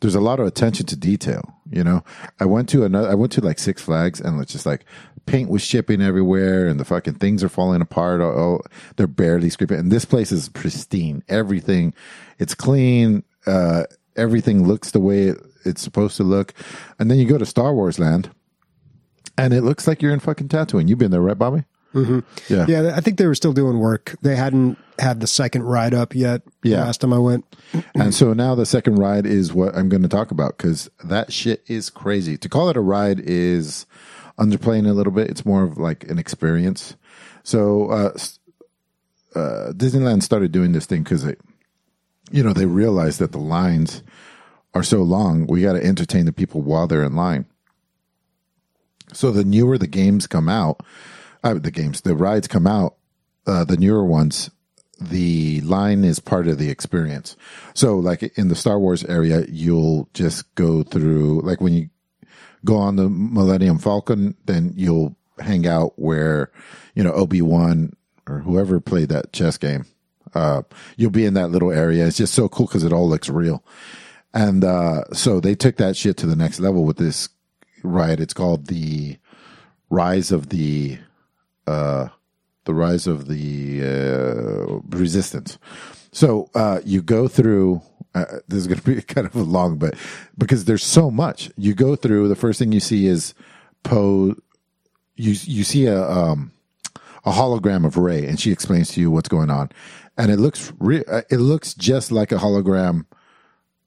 [0.00, 1.54] there's a lot of attention to detail.
[1.72, 2.04] You know,
[2.38, 4.84] I went to another, I went to like Six Flags and it's just like
[5.26, 8.20] paint was shipping everywhere and the fucking things are falling apart.
[8.20, 8.60] Oh, oh
[8.96, 9.78] they're barely scraping.
[9.78, 11.22] And this place is pristine.
[11.28, 11.94] Everything,
[12.38, 13.24] it's clean.
[13.46, 13.84] Uh,
[14.16, 16.52] everything looks the way it, it's supposed to look.
[16.98, 18.30] And then you go to Star Wars land
[19.38, 20.88] and it looks like you're in fucking Tatooine.
[20.88, 21.64] You've been there, right, Bobby?
[21.94, 22.20] Mm-hmm.
[22.52, 22.66] Yeah.
[22.68, 22.96] Yeah.
[22.96, 24.16] I think they were still doing work.
[24.22, 26.42] They hadn't had the second ride up yet.
[26.62, 26.84] Yeah.
[26.84, 27.44] Last time I went.
[27.94, 31.32] and so now the second ride is what I'm going to talk about because that
[31.32, 32.36] shit is crazy.
[32.38, 33.86] To call it a ride is
[34.38, 35.30] underplaying a little bit.
[35.30, 36.96] It's more of like an experience.
[37.42, 38.12] So, uh,
[39.34, 41.36] uh, Disneyland started doing this thing because they,
[42.30, 44.02] you know, they realized that the lines
[44.74, 45.46] are so long.
[45.46, 47.46] We got to entertain the people while they're in line.
[49.12, 50.80] So the newer the games come out,
[51.42, 52.96] uh, the games, the rides come out,
[53.46, 54.50] uh, the newer ones,
[55.00, 57.36] the line is part of the experience.
[57.74, 61.90] So, like in the Star Wars area, you'll just go through, like when you
[62.64, 66.50] go on the Millennium Falcon, then you'll hang out where,
[66.94, 67.96] you know, Obi Wan
[68.28, 69.86] or whoever played that chess game.
[70.34, 70.62] Uh,
[70.96, 72.06] you'll be in that little area.
[72.06, 73.64] It's just so cool because it all looks real.
[74.32, 77.28] And uh, so they took that shit to the next level with this
[77.82, 78.20] ride.
[78.20, 79.18] It's called the
[79.90, 80.98] Rise of the
[81.66, 82.08] uh,
[82.64, 85.58] the rise of the uh, resistance.
[86.12, 87.82] So uh, you go through.
[88.14, 89.94] Uh, this is going to be kind of long, but
[90.36, 92.28] because there's so much, you go through.
[92.28, 93.34] The first thing you see is
[93.82, 94.34] Poe.
[95.16, 96.52] You you see a um,
[97.24, 99.70] a hologram of Rey, and she explains to you what's going on,
[100.16, 103.06] and it looks re- uh, it looks just like a hologram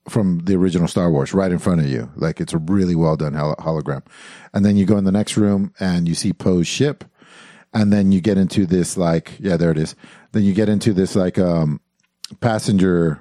[0.08, 2.10] from the original Star Wars right in front of you.
[2.16, 4.04] Like it's a really well done hol- hologram.
[4.52, 7.04] And then you go in the next room and you see Poe's ship
[7.74, 9.94] and then you get into this like yeah there it is.
[10.32, 11.80] Then you get into this like um
[12.40, 13.20] passenger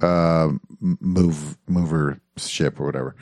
[0.00, 0.50] uh
[0.80, 3.14] move mover ship or whatever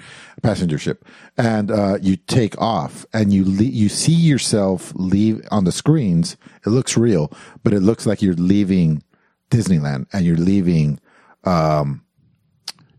[0.43, 1.05] passenger ship.
[1.37, 6.37] And uh you take off and you le- you see yourself leave on the screens
[6.65, 7.32] it looks real
[7.62, 9.03] but it looks like you're leaving
[9.51, 11.01] disneyland and you're leaving
[11.45, 12.03] um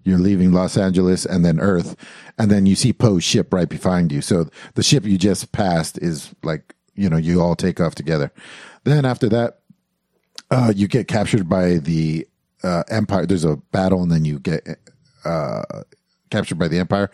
[0.04, 1.96] you're leaving Los Angeles and then Earth,
[2.38, 4.22] and then you see Poe's ship right behind you.
[4.22, 8.32] So the ship you just passed is like you know you all take off together.
[8.84, 9.60] Then after that,
[10.50, 12.28] uh, you get captured by the
[12.64, 13.26] uh, Empire.
[13.26, 14.68] There's a battle, and then you get
[15.26, 15.64] uh,
[16.30, 17.10] captured by the Empire,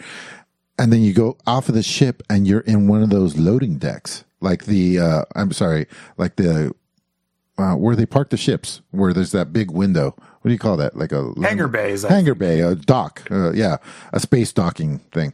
[0.78, 3.78] and then you go off of the ship, and you're in one of those loading
[3.78, 5.88] decks, like the uh, I'm sorry,
[6.18, 6.74] like the
[7.58, 10.16] uh, where they park the ships, where there's that big window.
[10.42, 10.96] What do you call that?
[10.96, 12.06] Like a hangar bays.
[12.06, 13.24] I hangar bay, a dock.
[13.32, 13.78] Uh, yeah,
[14.14, 15.34] a space docking thing,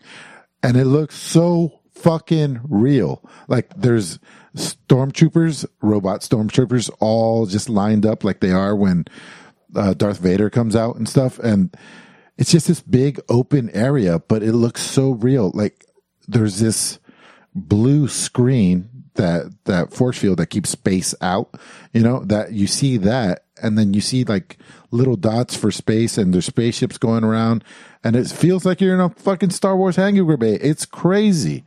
[0.61, 3.21] and it looks so fucking real.
[3.47, 4.19] Like there's
[4.55, 9.05] stormtroopers, robot stormtroopers, all just lined up like they are when
[9.75, 11.39] uh, Darth Vader comes out and stuff.
[11.39, 11.75] And
[12.37, 15.51] it's just this big open area, but it looks so real.
[15.53, 15.85] Like
[16.27, 16.99] there's this
[17.55, 21.55] blue screen that that force field that keeps space out.
[21.93, 24.57] You know that you see that, and then you see like
[24.91, 27.63] little dots for space, and there's spaceships going around,
[28.03, 30.55] and it feels like you're in a fucking Star Wars hangar bay.
[30.55, 31.63] It's crazy.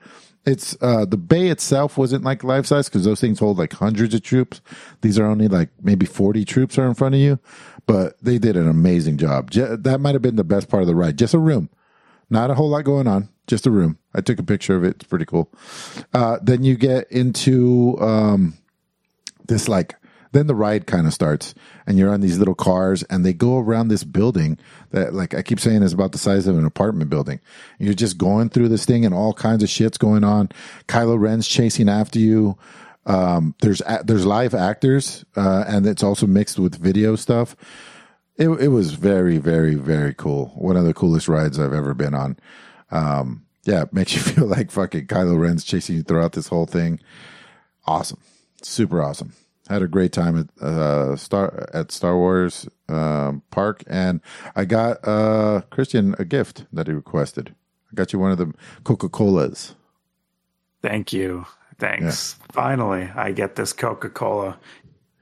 [0.46, 4.14] It's uh, the bay itself wasn't like life size because those things hold like hundreds
[4.14, 4.60] of troops.
[5.00, 7.40] These are only like maybe forty troops are in front of you,
[7.86, 9.50] but they did an amazing job.
[9.50, 11.18] that might have been the best part of the ride.
[11.18, 11.68] Just a room,
[12.30, 13.28] not a whole lot going on.
[13.48, 13.98] Just a room.
[14.14, 14.96] I took a picture of it.
[14.96, 15.52] It's pretty cool.
[16.14, 18.54] Uh, then you get into um,
[19.46, 19.94] this like
[20.36, 21.54] then the ride kind of starts
[21.86, 24.58] and you're on these little cars and they go around this building
[24.90, 27.40] that like I keep saying is about the size of an apartment building.
[27.78, 30.50] You're just going through this thing and all kinds of shit's going on.
[30.88, 32.58] Kylo Ren's chasing after you.
[33.06, 37.54] Um, there's there's live actors uh, and it's also mixed with video stuff.
[38.36, 40.46] it it was very very very cool.
[40.56, 42.36] One of the coolest rides I've ever been on.
[42.90, 46.66] Um, yeah, it makes you feel like fucking Kylo Ren's chasing you throughout this whole
[46.66, 47.00] thing.
[47.86, 48.20] Awesome,
[48.60, 49.32] super awesome.
[49.68, 54.20] Had a great time at uh, Star at Star Wars um, Park, and
[54.54, 57.54] I got uh, Christian a gift that he requested.
[57.90, 58.52] I got you one of the
[58.84, 59.74] Coca Colas.
[60.82, 61.46] Thank you.
[61.78, 62.36] Thanks.
[62.52, 64.58] Finally, I get this Coca Cola.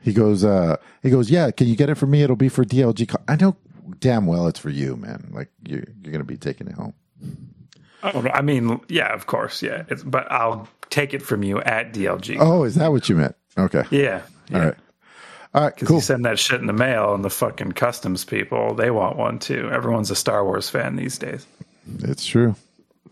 [0.00, 1.50] He goes, uh, he goes, yeah.
[1.50, 2.22] Can you get it for me?
[2.22, 3.08] It'll be for DLG.
[3.08, 3.56] Co-" I know
[4.00, 5.30] damn well it's for you, man.
[5.32, 6.94] Like you're you're gonna be taking it home.
[8.02, 9.84] Oh, I mean, yeah, of course, yeah.
[9.88, 12.36] It's, but I'll take it from you at DLG.
[12.38, 13.34] Oh, is that what you meant?
[13.56, 14.22] Okay, Yeah.
[14.48, 14.58] Yeah.
[14.58, 14.74] all right,
[15.54, 15.96] all right, Because cool.
[15.98, 19.38] you send that shit in the mail, and the fucking customs people, they want one
[19.38, 19.70] too.
[19.72, 21.46] Everyone's a Star Wars fan these days.
[22.00, 22.56] It's true.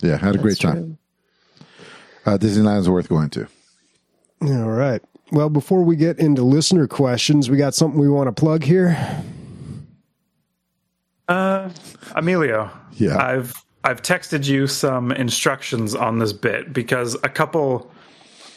[0.01, 0.99] Yeah, had a great time.
[2.27, 3.47] Uh, Disneyland's worth going to.
[4.43, 5.03] All right.
[5.31, 8.97] Well, before we get into listener questions, we got something we want to plug here.
[11.29, 11.71] Uh,
[12.17, 12.71] Emilio.
[12.93, 13.17] Yeah.
[13.17, 13.55] I've
[13.85, 17.91] I've texted you some instructions on this bit because a couple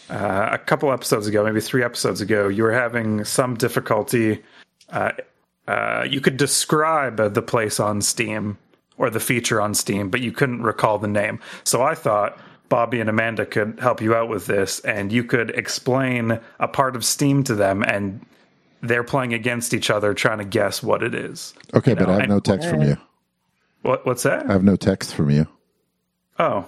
[0.09, 4.43] uh, a couple episodes ago, maybe three episodes ago, you were having some difficulty.
[4.89, 5.11] Uh,
[5.67, 8.57] uh, you could describe uh, the place on Steam
[8.97, 11.39] or the feature on Steam, but you couldn't recall the name.
[11.63, 12.37] So I thought
[12.69, 16.95] Bobby and Amanda could help you out with this, and you could explain a part
[16.95, 18.23] of Steam to them, and
[18.81, 21.53] they're playing against each other, trying to guess what it is.
[21.73, 22.97] Okay, You but I have and- no text from you.
[23.81, 24.49] What, what's that?
[24.49, 25.47] I have no text from you.
[26.39, 26.65] Oh,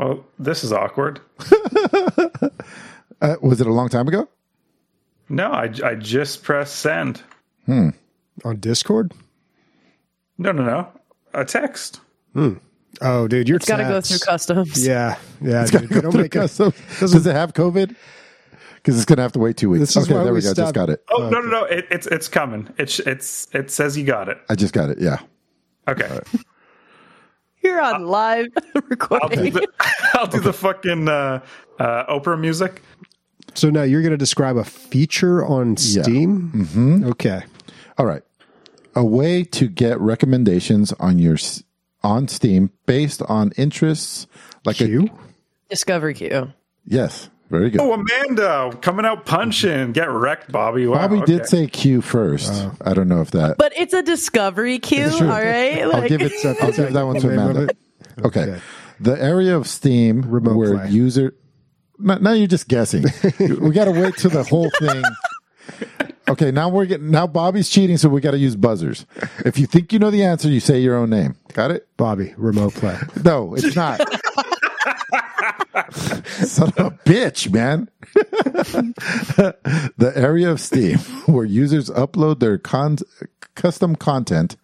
[0.00, 1.20] well, this is awkward.
[3.22, 4.26] Uh, was it a long time ago?
[5.28, 7.22] No, I, I just pressed send.
[7.66, 7.90] Hmm.
[8.44, 9.12] On Discord?
[10.38, 10.88] No, no, no.
[11.34, 12.00] A text.
[12.32, 12.54] Hmm.
[13.02, 14.86] Oh, dude, you're It's got to go through customs.
[14.86, 15.66] Yeah, yeah.
[15.66, 16.48] Dude, they don't make it.
[16.48, 17.94] So, does it have COVID?
[18.76, 19.80] Because it's gonna have to wait two weeks.
[19.80, 20.54] This is okay, why there we, we go.
[20.54, 21.04] Just got it.
[21.10, 21.64] Oh, no, no, no.
[21.64, 22.72] It, it's it's coming.
[22.78, 24.38] It's it's it says you got it.
[24.48, 24.98] I just got it.
[24.98, 25.18] Yeah.
[25.86, 26.20] Okay.
[27.62, 29.52] You're on live I'll do recording.
[29.52, 29.68] the,
[30.14, 31.40] I'll do the fucking uh,
[31.78, 32.82] uh, Oprah music.
[33.54, 36.52] So now you're going to describe a feature on Steam?
[36.54, 37.04] Mm-hmm.
[37.10, 37.42] Okay.
[37.98, 38.22] All right.
[38.94, 41.36] A way to get recommendations on your
[42.02, 44.26] on Steam based on interests
[44.64, 45.04] like Q?
[45.06, 45.10] a
[45.68, 46.52] Discover queue.
[46.86, 47.80] yes, very good.
[47.80, 49.92] Oh, Amanda coming out punching.
[49.92, 50.86] Get wrecked, Bobby.
[50.86, 51.36] Wow, Bobby okay.
[51.36, 52.52] did say Q first.
[52.80, 53.58] I don't know if that.
[53.58, 55.80] But it's a discovery queue, all right?
[55.80, 55.90] true.
[55.90, 55.94] right?
[55.94, 56.32] I'll give it.
[56.62, 57.74] I'll give that one to Amanda.
[58.22, 58.42] Okay.
[58.42, 58.60] Okay.
[59.00, 60.90] The area of Steam Remote where play.
[60.90, 61.34] user.
[61.98, 63.04] Now now you're just guessing.
[63.40, 65.02] we got to wait till the whole thing.
[66.28, 69.04] Okay, now we're getting now Bobby's cheating, so we got to use buzzers.
[69.44, 71.34] If you think you know the answer, you say your own name.
[71.54, 71.88] Got it?
[71.96, 72.96] Bobby, remote play.
[73.24, 74.00] No, it's not.
[76.46, 77.88] Son of a bitch, man.
[79.96, 82.98] the area of Steam where users upload their con-
[83.54, 84.56] custom content,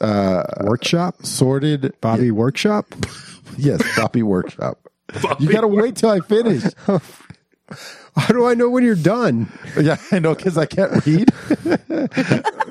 [0.00, 1.24] uh, Workshop?
[1.24, 1.94] sorted.
[2.00, 2.86] Bobby Workshop?
[3.56, 4.78] Yes, Bobby Workshop.
[5.38, 6.64] you got to wait till I finish.
[8.16, 9.52] How do I know when you're done?
[9.80, 11.30] Yeah, I know because I can't read.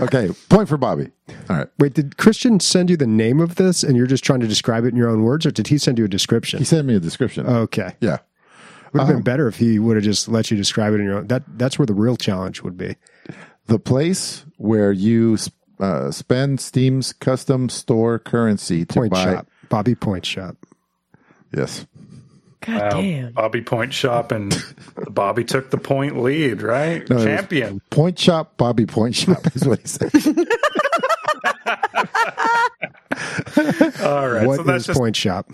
[0.01, 1.11] okay, point for Bobby.
[1.49, 1.67] All right.
[1.79, 4.83] Wait, did Christian send you the name of this and you're just trying to describe
[4.85, 6.59] it in your own words, or did he send you a description?
[6.59, 7.45] He sent me a description.
[7.45, 7.95] Okay.
[8.01, 8.17] yeah.
[8.93, 11.05] Would have Um, been better if he would have just let you describe it in
[11.05, 11.27] your own.
[11.27, 12.95] That that's where the real challenge would be.
[13.67, 15.37] The place where you
[15.79, 19.23] uh, spend Steam's custom store currency to Point buy.
[19.23, 19.47] shop.
[19.67, 20.55] Bobby Point Shop.
[21.53, 21.85] Yes.
[22.61, 23.31] God Wow, damn.
[23.33, 24.55] Bobby point shop and
[25.09, 27.07] Bobby took the point lead, right?
[27.09, 27.79] No, Champion.
[27.91, 30.11] Point shop, Bobby Point shop is what he said.
[34.05, 34.47] All right.
[34.47, 35.49] What so is just Point Shop?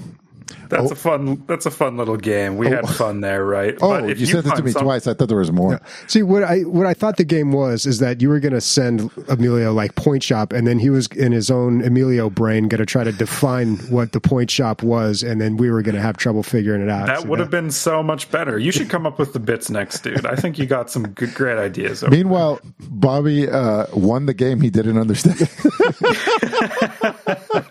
[0.71, 2.57] That's a fun that's a fun little game.
[2.57, 3.75] We had fun there, right?
[3.81, 5.07] Oh, But if you said this to me some- twice.
[5.07, 5.81] I thought there was more.
[6.07, 8.61] See what I what I thought the game was is that you were going to
[8.61, 12.79] send Emilio like Point Shop, and then he was in his own Emilio brain going
[12.79, 16.01] to try to define what the Point Shop was, and then we were going to
[16.01, 17.07] have trouble figuring it out.
[17.07, 18.57] That So would have been so much better.
[18.59, 20.25] You should come up with the bits next, dude.
[20.25, 22.03] I think you got some good, great ideas.
[22.07, 25.39] Meanwhile, Bobby uh, won the game he didn't understand.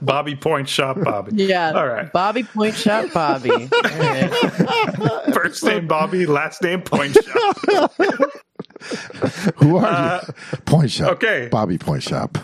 [0.03, 1.45] Bobby Point Shop Bobby.
[1.45, 1.73] Yeah.
[1.73, 2.11] All right.
[2.13, 3.51] Bobby Point Shop Bobby.
[3.51, 4.31] All right.
[5.35, 7.93] First name Bobby, last name Point Shop.
[9.57, 10.59] Who are you?
[10.65, 11.09] Point shop.
[11.09, 11.49] Uh, okay.
[11.51, 12.39] Bobby Point shop.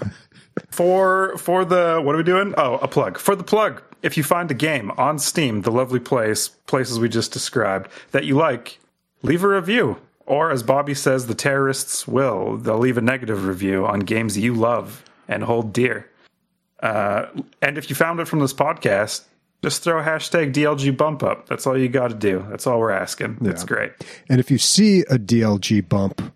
[0.70, 2.54] For for the what are we doing?
[2.56, 3.18] Oh, a plug.
[3.18, 3.82] For the plug.
[4.02, 8.24] If you find a game on Steam, the lovely place, places we just described, that
[8.24, 8.78] you like,
[9.22, 9.96] leave a review.
[10.26, 12.56] Or as Bobby says, the terrorists will.
[12.56, 16.10] They'll leave a negative review on games you love and hold dear.
[16.80, 17.26] Uh,
[17.62, 19.24] and if you found it from this podcast,
[19.62, 21.48] just throw hashtag DLG bump up.
[21.48, 22.44] That's all you got to do.
[22.50, 23.38] That's all we're asking.
[23.42, 23.92] It's great.
[24.28, 26.32] And if you see a DLG bump,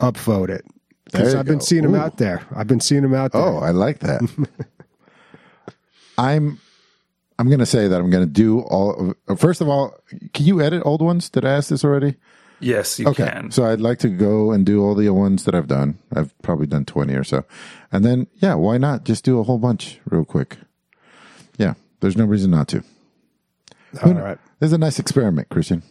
[0.00, 0.64] upvote it.
[1.04, 1.98] Because I've been seeing him Ooh.
[1.98, 2.42] out there.
[2.54, 3.52] I've been seeing them out oh, there.
[3.52, 4.20] Oh, I like that.
[6.18, 6.60] I'm
[7.38, 9.14] I'm going to say that I'm going to do all.
[9.36, 9.94] First of all,
[10.34, 11.30] can you edit old ones?
[11.30, 12.16] Did I ask this already?
[12.60, 13.50] Yes, you Okay, can.
[13.50, 15.98] so I'd like to go and do all the ones that I've done.
[16.14, 17.44] I've probably done twenty or so,
[17.90, 20.58] and then yeah, why not just do a whole bunch real quick?
[22.00, 22.82] Yeah, there's no reason not to.
[24.04, 24.38] all right.
[24.58, 25.82] This is a nice experiment, Christian.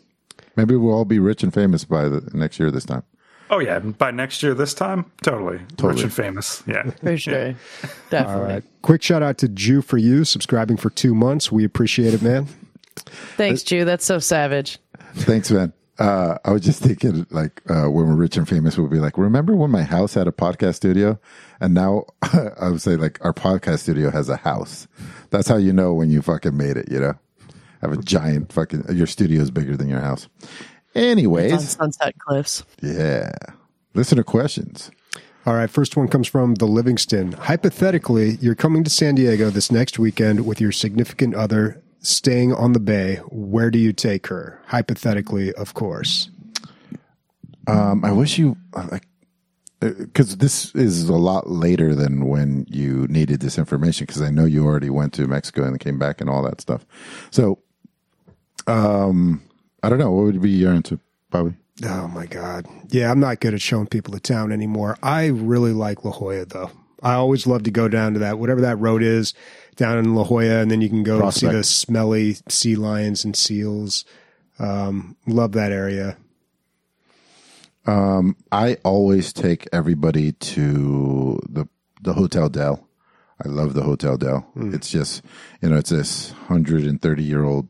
[0.55, 3.03] Maybe we'll all be rich and famous by the next year this time.
[3.51, 6.61] Oh yeah, by next year this time, totally, rich and famous.
[6.67, 7.55] Yeah, For sure.
[8.09, 8.35] Definitely.
[8.35, 8.63] All right.
[8.83, 11.51] Quick shout out to Jew for you, subscribing for two months.
[11.51, 12.47] We appreciate it, man.
[13.37, 13.85] Thanks, Jew.
[13.85, 14.77] That's so savage.
[15.15, 15.73] Thanks, man.
[15.99, 19.17] Uh, I was just thinking, like, uh, when we're rich and famous, we'll be like,
[19.17, 21.19] remember when my house had a podcast studio?
[21.59, 24.87] And now I would say, like, our podcast studio has a house.
[25.29, 27.13] That's how you know when you fucking made it, you know?
[27.81, 30.27] Have a giant fucking, your studio is bigger than your house.
[30.95, 32.63] On Anyways, Sunset Cliffs.
[32.81, 33.31] yeah.
[33.93, 34.91] Listen to questions.
[35.45, 35.69] All right.
[35.69, 37.31] First one comes from the Livingston.
[37.33, 42.73] Hypothetically, you're coming to San Diego this next weekend with your significant other staying on
[42.73, 43.17] the bay.
[43.27, 44.61] Where do you take her?
[44.67, 46.29] Hypothetically, of course.
[47.67, 48.97] Um, I wish you, uh,
[49.79, 54.45] because this is a lot later than when you needed this information because I know
[54.45, 56.85] you already went to Mexico and came back and all that stuff.
[57.31, 57.59] So,
[58.67, 59.41] um,
[59.83, 60.11] I don't know.
[60.11, 60.99] What would be your answer,
[61.29, 61.53] Bobby?
[61.85, 62.65] Oh my God.
[62.89, 64.97] Yeah, I'm not good at showing people the town anymore.
[65.01, 66.71] I really like La Jolla though.
[67.01, 69.33] I always love to go down to that, whatever that road is
[69.79, 73.35] down in La Jolla, and then you can go see the smelly sea lions and
[73.35, 74.05] seals.
[74.59, 76.17] Um, love that area.
[78.51, 81.67] I always take everybody to the
[82.01, 82.87] the Hotel Del.
[83.43, 84.45] I love the Hotel Del.
[84.75, 85.23] It's just
[85.61, 87.67] you know it's this hundred and thirty year old,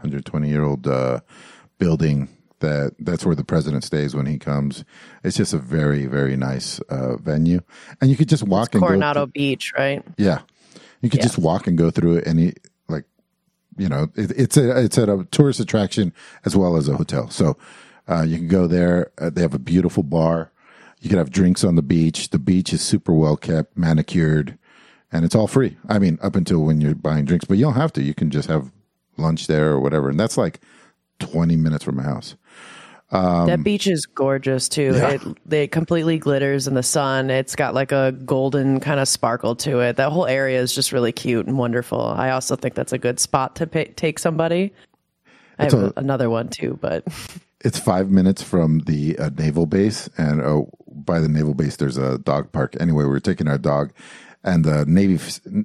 [0.00, 1.20] hundred twenty year old uh,
[1.78, 2.28] building
[2.58, 4.84] that that's where the president stays when he comes.
[5.22, 7.60] It's just a very very nice uh, venue,
[8.00, 8.88] and you could just walk and go.
[8.88, 10.02] Coronado Beach, right?
[10.18, 10.40] Yeah,
[11.02, 12.26] you could just walk and go through it.
[12.26, 12.54] Any
[12.88, 13.04] like,
[13.76, 16.14] you know, it, it's a it's at a tourist attraction
[16.44, 17.28] as well as a hotel.
[17.28, 17.58] So
[18.08, 19.10] uh, you can go there.
[19.18, 20.50] Uh, they have a beautiful bar.
[21.00, 22.30] You can have drinks on the beach.
[22.30, 24.56] The beach is super well kept, manicured,
[25.10, 25.76] and it's all free.
[25.88, 28.02] I mean, up until when you're buying drinks, but you don't have to.
[28.02, 28.70] You can just have
[29.16, 30.60] lunch there or whatever, and that's like
[31.18, 32.36] twenty minutes from my house.
[33.12, 34.90] That beach is gorgeous too.
[34.90, 35.10] Um, yeah.
[35.10, 37.30] It, it completely glitters in the sun.
[37.30, 39.96] It's got like a golden kind of sparkle to it.
[39.96, 42.00] That whole area is just really cute and wonderful.
[42.00, 44.72] I also think that's a good spot to pay, take somebody.
[45.58, 47.06] I have a- another one too, but
[47.64, 51.96] It's five minutes from the uh, naval base, and uh, by the naval base, there's
[51.96, 52.76] a dog park.
[52.80, 53.92] Anyway, we were taking our dog,
[54.42, 55.20] and the Navy,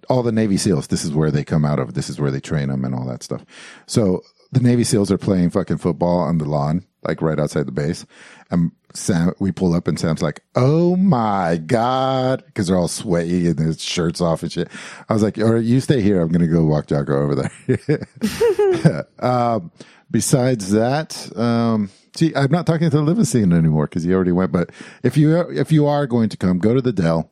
[0.07, 0.87] all the Navy SEALs.
[0.87, 1.95] This is where they come out of.
[1.95, 3.43] This is where they train them and all that stuff.
[3.87, 4.21] So
[4.51, 8.05] the Navy SEALs are playing fucking football on the lawn, like right outside the base.
[8.51, 13.47] And Sam, we pull up, and Sam's like, "Oh my god," because they're all sweaty
[13.47, 14.69] and their shirts off and shit.
[15.09, 16.21] I was like, "All right, you stay here.
[16.21, 19.71] I'm gonna go walk Jocko over there." um,
[20.09, 24.51] besides that, um, see, I'm not talking to the Livingston anymore because he already went.
[24.51, 24.71] But
[25.03, 27.29] if you if you are going to come, go to the Del.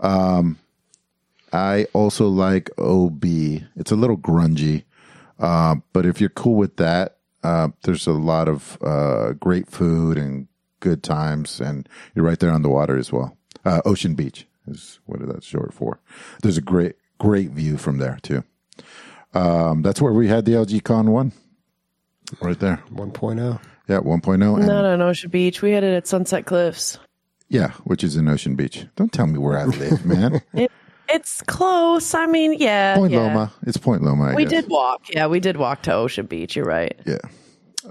[0.00, 0.58] Um,
[1.52, 3.24] I also like OB.
[3.24, 4.84] It's a little grungy,
[5.38, 7.13] uh, but if you're cool with that,
[7.44, 10.48] uh, there's a lot of uh, great food and
[10.80, 13.36] good times, and you're right there on the water as well.
[13.64, 16.00] Uh, Ocean Beach is what that's short for.
[16.42, 18.42] There's a great great view from there too.
[19.34, 21.32] Um, that's where we had the LG Con one,
[22.40, 22.82] right there.
[22.92, 23.60] 1.0.
[23.88, 24.56] Yeah, 1.0.
[24.56, 25.60] And, not on Ocean Beach.
[25.60, 26.98] We had it at Sunset Cliffs.
[27.48, 28.86] Yeah, which is in Ocean Beach.
[28.96, 30.40] Don't tell me where I live, man.
[31.08, 32.14] It, it's close.
[32.14, 32.96] I mean, yeah.
[32.96, 33.20] Point yeah.
[33.20, 33.52] Loma.
[33.66, 34.26] It's Point Loma.
[34.26, 34.62] I We guess.
[34.62, 35.02] did walk.
[35.10, 36.56] Yeah, we did walk to Ocean Beach.
[36.56, 36.98] You're right.
[37.06, 37.18] Yeah.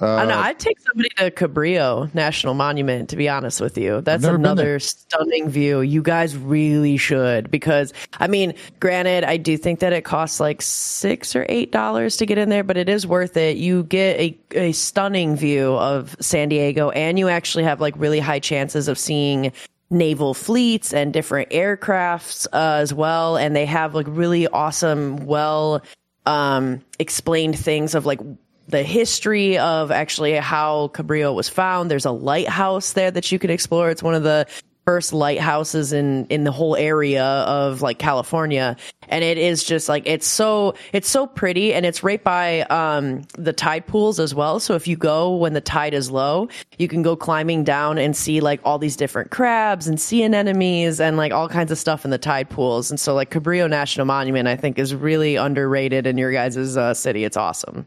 [0.02, 0.34] I know.
[0.34, 4.02] Uh, I'd take somebody to Cabrillo National Monument, to be honest with you.
[4.02, 5.82] That's another stunning view.
[5.82, 10.64] You guys really should because, I mean, granted, I do think that it costs like
[10.64, 13.58] six or eight dollars to get in there, but it is worth it.
[13.58, 18.20] You get a, a stunning view of San Diego and you actually have like really
[18.20, 19.52] high chances of seeing
[19.90, 23.38] naval fleets and different aircrafts uh, as well.
[23.38, 25.84] And they have like really awesome, well
[26.26, 28.20] um, explained things of like
[28.68, 31.92] the history of actually how Cabrillo was found.
[31.92, 33.90] There's a lighthouse there that you can explore.
[33.90, 34.48] It's one of the
[34.86, 38.76] first lighthouses in in the whole area of like California.
[39.10, 43.24] And it is just like it's so it's so pretty and it's right by um
[43.38, 44.60] the tide pools as well.
[44.60, 48.16] So if you go when the tide is low you can go climbing down and
[48.16, 52.06] see like all these different crabs and sea anemones and like all kinds of stuff
[52.06, 52.90] in the tide pools.
[52.90, 56.94] And so like Cabrillo National Monument I think is really underrated in your guys' uh,
[56.94, 57.24] city.
[57.24, 57.86] It's awesome.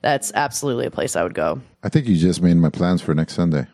[0.00, 1.60] That's absolutely a place I would go.
[1.82, 3.66] I think you just made my plans for next Sunday.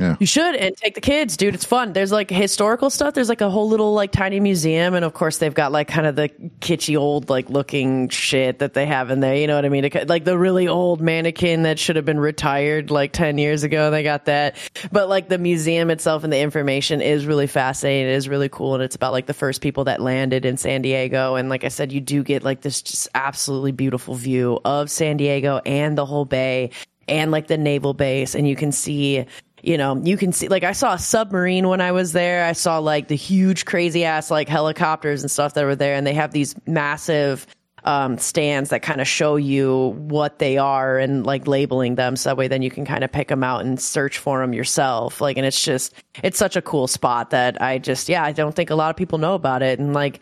[0.00, 0.16] Yeah.
[0.18, 1.54] You should and take the kids, dude.
[1.54, 1.92] It's fun.
[1.92, 3.12] There's like historical stuff.
[3.12, 6.06] There's like a whole little like tiny museum, and of course they've got like kind
[6.06, 9.36] of the kitschy old like looking shit that they have in there.
[9.36, 9.88] You know what I mean?
[10.06, 13.90] Like the really old mannequin that should have been retired like ten years ago.
[13.90, 14.56] They got that,
[14.90, 18.08] but like the museum itself and the information is really fascinating.
[18.08, 20.80] It is really cool, and it's about like the first people that landed in San
[20.80, 21.34] Diego.
[21.34, 25.18] And like I said, you do get like this just absolutely beautiful view of San
[25.18, 26.70] Diego and the whole bay
[27.08, 29.26] and like the naval base, and you can see
[29.62, 32.44] you know, you can see like I saw a submarine when I was there.
[32.44, 36.06] I saw like the huge crazy ass like helicopters and stuff that were there and
[36.06, 37.46] they have these massive
[37.84, 42.30] um, stands that kind of show you what they are and like labeling them so
[42.30, 45.20] that way then you can kind of pick them out and search for them yourself
[45.20, 48.54] like and it's just it's such a cool spot that I just yeah I don't
[48.54, 50.20] think a lot of people know about it and like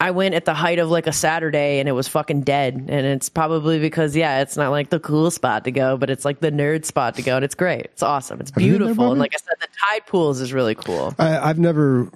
[0.00, 2.74] I went at the height of like a Saturday and it was fucking dead.
[2.74, 6.24] And it's probably because, yeah, it's not like the cool spot to go, but it's
[6.24, 7.36] like the nerd spot to go.
[7.36, 7.82] And it's great.
[7.84, 8.40] It's awesome.
[8.40, 9.10] It's beautiful.
[9.10, 11.14] And like I said, the tide pools is really cool.
[11.18, 12.10] I, I've never,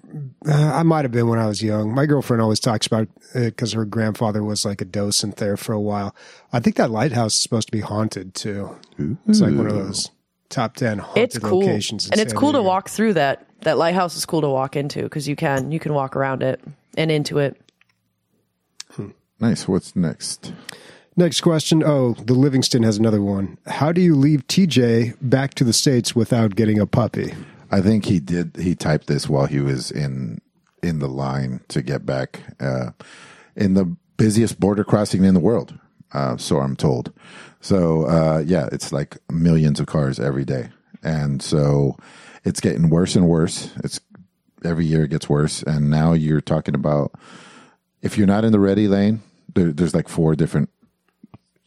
[0.49, 1.95] uh, I might have been when I was young.
[1.95, 5.75] My girlfriend always talks about it because her grandfather was like a docent there for
[5.75, 6.17] a while.
[6.55, 8.75] I think that lighthouse is supposed to be haunted too.
[9.29, 10.11] It's like one of those
[10.49, 11.61] top 10 haunted it's cool.
[11.61, 12.09] locations.
[12.09, 13.47] And it's cool to walk through that.
[13.61, 16.63] That lighthouse is cool to walk into because you can, you can walk around it
[16.97, 17.61] and into it.
[19.41, 19.69] Nice.
[19.69, 20.53] What's next?
[21.17, 21.83] Next question.
[21.85, 23.59] Oh, the Livingston has another one.
[23.67, 27.35] How do you leave TJ back to the States without getting a puppy?
[27.71, 28.57] I think he did.
[28.57, 30.41] He typed this while he was in
[30.83, 32.91] in the line to get back uh,
[33.57, 35.79] in the busiest border crossing in the world.
[36.13, 37.13] Uh, so I'm told.
[37.61, 40.71] So uh, yeah, it's like millions of cars every day,
[41.03, 41.97] and so
[42.45, 43.73] it's getting worse and worse.
[43.83, 44.01] It's
[44.65, 47.13] every year it gets worse, and now you're talking about
[48.05, 49.23] if you're not in the ready lane,
[49.55, 50.69] there, there's like four different,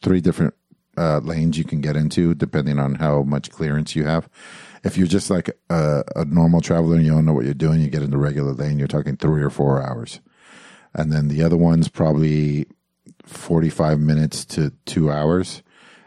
[0.02, 0.54] three different
[0.96, 4.28] uh, lanes you can get into depending on how much clearance you have.
[4.84, 7.80] If you're just like a, a normal traveler and you don't know what you're doing,
[7.80, 10.20] you get in the regular lane, you're talking three or four hours.
[10.94, 12.66] And then the other one's probably
[13.24, 15.64] 45 minutes to two hours.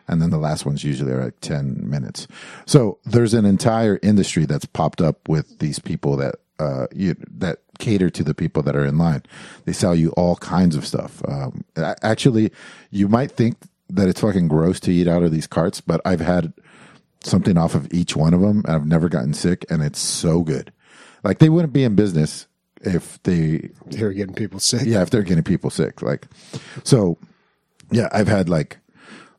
[0.08, 2.28] And then the last one's usually like 10 minutes.
[2.66, 7.60] So there's an entire industry that's popped up with these people that, uh, you, that
[7.82, 9.24] cater to the people that are in line.
[9.66, 11.22] They sell you all kinds of stuff.
[11.28, 11.66] Um,
[12.02, 12.52] actually,
[12.92, 13.58] you might think
[13.90, 16.54] that it's fucking gross to eat out of these carts, but I've had
[17.24, 20.42] something off of each one of them and I've never gotten sick and it's so
[20.44, 20.72] good.
[21.24, 22.48] Like they wouldn't be in business
[22.84, 24.84] if they They're getting people sick.
[24.86, 26.02] yeah, if they're getting people sick.
[26.02, 26.28] Like,
[26.84, 27.18] so
[27.92, 28.78] yeah, I've had like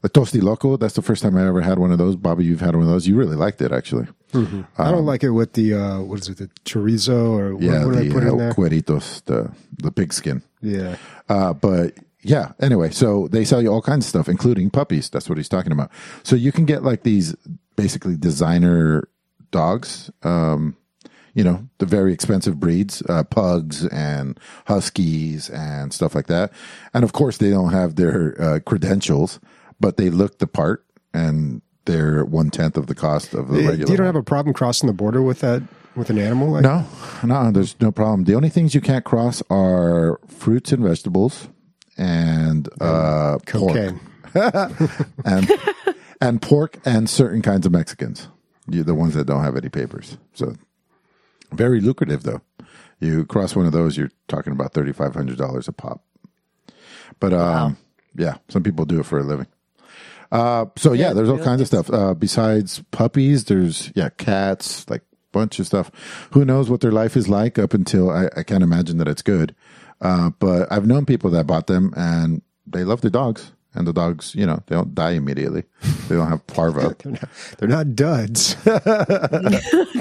[0.02, 0.76] the Tosti Loco.
[0.76, 2.16] That's the first time I ever had one of those.
[2.16, 3.08] Bobby, you've had one of those.
[3.08, 4.06] You really liked it, actually.
[4.34, 7.84] I don't like it with the uh, what is it, the chorizo or what, Yeah,
[7.84, 8.52] what do the I put in uh, there?
[8.52, 10.42] cueritos, the the pig skin.
[10.60, 10.96] Yeah,
[11.28, 15.10] Uh, but yeah, anyway, so they sell you all kinds of stuff, including puppies.
[15.10, 15.90] That's what he's talking about.
[16.22, 17.34] So you can get like these
[17.76, 19.08] basically designer
[19.50, 20.10] dogs.
[20.22, 20.76] Um,
[21.34, 26.52] you know, the very expensive breeds, uh, pugs and huskies and stuff like that.
[26.92, 29.40] And of course, they don't have their uh, credentials,
[29.80, 30.84] but they look the part
[31.14, 33.76] and they're one tenth of the cost of the Eh, regular.
[33.78, 34.06] you don't one.
[34.06, 35.62] have a problem crossing the border with that
[35.94, 36.48] with an animal?
[36.50, 36.86] Like, No,
[37.24, 38.24] no, there's no problem.
[38.24, 41.48] The only things you can't cross are fruits and vegetables
[41.98, 43.74] and uh, pork.
[43.74, 44.00] cocaine.
[45.24, 45.50] and
[46.20, 48.28] and pork and certain kinds of Mexicans.
[48.68, 50.16] You the ones that don't have any papers.
[50.34, 50.54] So
[51.52, 52.40] very lucrative though.
[53.00, 56.02] You cross one of those, you're talking about thirty five hundred dollars a pop.
[57.20, 57.76] But um,
[58.14, 59.48] yeah, some people do it for a living.
[60.32, 61.88] Uh, so yeah, there's all kinds of stuff.
[61.92, 65.90] Uh, besides puppies, there's yeah cats, like bunch of stuff.
[66.32, 69.22] Who knows what their life is like up until I, I can't imagine that it's
[69.22, 69.54] good.
[70.00, 73.92] Uh, but I've known people that bought them and they love their dogs, and the
[73.92, 75.64] dogs, you know, they don't die immediately.
[76.08, 76.90] They don't have parvo.
[76.90, 77.28] They're not,
[77.58, 78.54] they're not duds.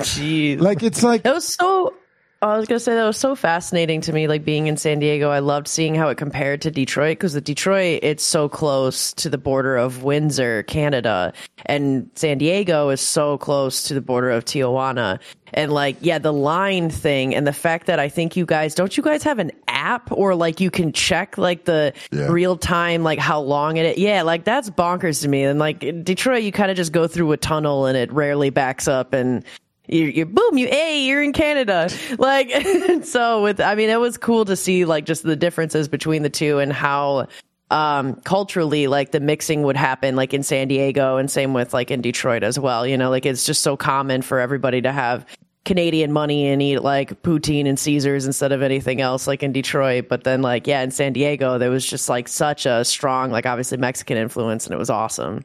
[0.02, 0.60] Jeez.
[0.60, 1.94] like it's like That was so.
[2.44, 4.98] Oh, I was gonna say that was so fascinating to me, like being in San
[4.98, 5.30] Diego.
[5.30, 9.30] I loved seeing how it compared to Detroit because the Detroit it's so close to
[9.30, 11.34] the border of Windsor, Canada,
[11.68, 15.20] and San Diego is so close to the border of Tijuana.
[15.54, 18.98] And like, yeah, the line thing and the fact that I think you guys don't
[18.98, 22.26] you guys have an app or like you can check like the Yeah.
[22.32, 23.98] real time like how long it is.
[24.00, 25.44] Yeah, like that's bonkers to me.
[25.44, 28.50] And like in Detroit, you kind of just go through a tunnel and it rarely
[28.50, 29.44] backs up and
[29.92, 31.90] you you boom you hey you're in Canada.
[32.18, 32.52] Like
[33.04, 36.30] so with I mean it was cool to see like just the differences between the
[36.30, 37.28] two and how
[37.70, 41.92] um culturally like the mixing would happen like in San Diego and same with like
[41.92, 43.10] in Detroit as well you know?
[43.10, 45.26] Like it's just so common for everybody to have
[45.64, 50.08] Canadian money and eat like poutine and Caesars instead of anything else like in Detroit.
[50.10, 53.46] But then like yeah in San Diego there was just like such a strong like
[53.46, 55.44] obviously Mexican influence and it was awesome.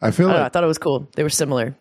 [0.00, 1.08] I feel I, don't know, I thought it was cool.
[1.16, 1.74] They were similar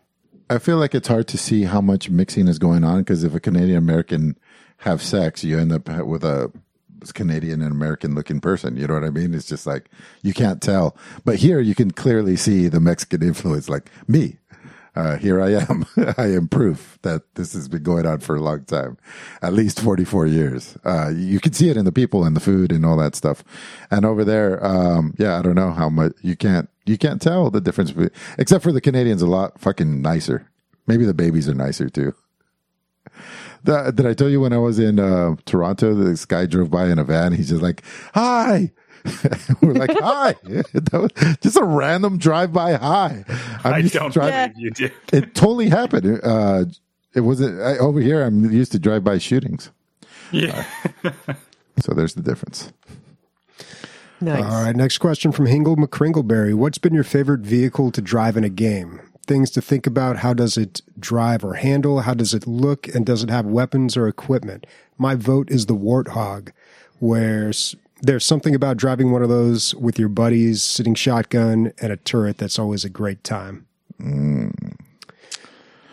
[0.49, 3.35] I feel like it's hard to see how much mixing is going on because if
[3.35, 4.37] a Canadian American
[4.77, 6.51] have sex, you end up with a
[7.13, 8.77] Canadian and American looking person.
[8.77, 9.33] You know what I mean?
[9.33, 9.89] It's just like
[10.23, 10.95] you can't tell.
[11.25, 13.69] But here you can clearly see the Mexican influence.
[13.69, 14.37] Like me,
[14.97, 15.85] uh, here I am.
[16.17, 18.97] I am proof that this has been going on for a long time,
[19.43, 20.75] at least 44 years.
[20.83, 23.43] Uh, you can see it in the people and the food and all that stuff.
[23.91, 27.51] And over there, um, yeah, I don't know how much you can't, you can't tell
[27.51, 27.93] the difference,
[28.39, 30.49] except for the Canadians a lot fucking nicer.
[30.87, 32.15] Maybe the babies are nicer too.
[33.63, 36.87] The, did I tell you when I was in uh, Toronto, this guy drove by
[36.87, 37.33] in a van.
[37.33, 37.83] He's just like,
[38.13, 38.71] "Hi."
[39.61, 40.35] We're like, "Hi."
[41.41, 43.23] just a random drive-by hi.
[43.63, 44.93] I'm I do not believe you did.
[45.11, 46.19] it totally happened.
[46.23, 46.65] Uh,
[47.13, 48.23] it wasn't I, over here.
[48.23, 49.71] I'm used to drive-by shootings.
[50.31, 50.65] Yeah.
[51.03, 51.11] Uh,
[51.79, 52.71] so there's the difference.
[54.19, 54.43] Nice.
[54.43, 54.75] All right.
[54.75, 56.53] Next question from Hingle McCringleberry.
[56.53, 58.99] What's been your favorite vehicle to drive in a game?
[59.27, 60.17] Things to think about.
[60.17, 62.01] How does it drive or handle?
[62.01, 62.87] How does it look?
[62.87, 64.65] And does it have weapons or equipment?
[64.97, 66.49] My vote is the Warthog,
[66.99, 67.51] where
[68.01, 72.37] there's something about driving one of those with your buddies, sitting shotgun and a turret
[72.37, 73.67] that's always a great time.
[73.99, 74.77] Mm.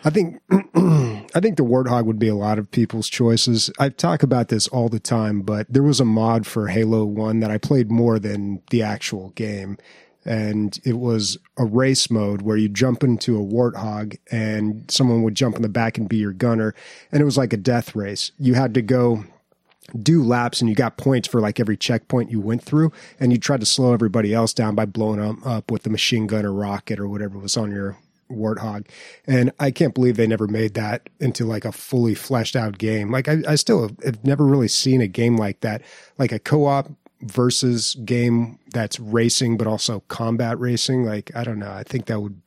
[0.03, 3.71] I think I think the Warthog would be a lot of people's choices.
[3.79, 7.39] I talk about this all the time, but there was a mod for Halo 1
[7.39, 9.77] that I played more than the actual game.
[10.23, 15.35] And it was a race mode where you jump into a warthog and someone would
[15.35, 16.73] jump in the back and be your gunner.
[17.11, 18.31] And it was like a death race.
[18.39, 19.25] You had to go
[20.01, 23.37] do laps and you got points for like every checkpoint you went through and you
[23.37, 26.53] tried to slow everybody else down by blowing them up with the machine gun or
[26.53, 27.97] rocket or whatever was on your
[28.29, 28.87] warthog.
[29.27, 33.11] And i can't believe they never made that into like a fully fleshed out game.
[33.11, 35.81] Like i, I still have, have never really seen a game like that.
[36.17, 36.91] Like a co-op
[37.21, 41.03] versus game that's racing but also combat racing.
[41.05, 41.71] Like i don't know.
[41.71, 42.41] I think that would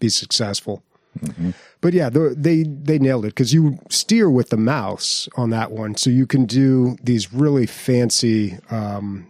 [0.00, 0.82] be successful
[1.18, 1.50] mm-hmm.
[1.80, 5.96] but yeah they they nailed it because you steer with the mouse on that one
[5.96, 9.26] so you can do these really fancy um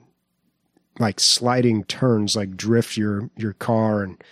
[0.98, 4.23] like sliding turns like drift your your car and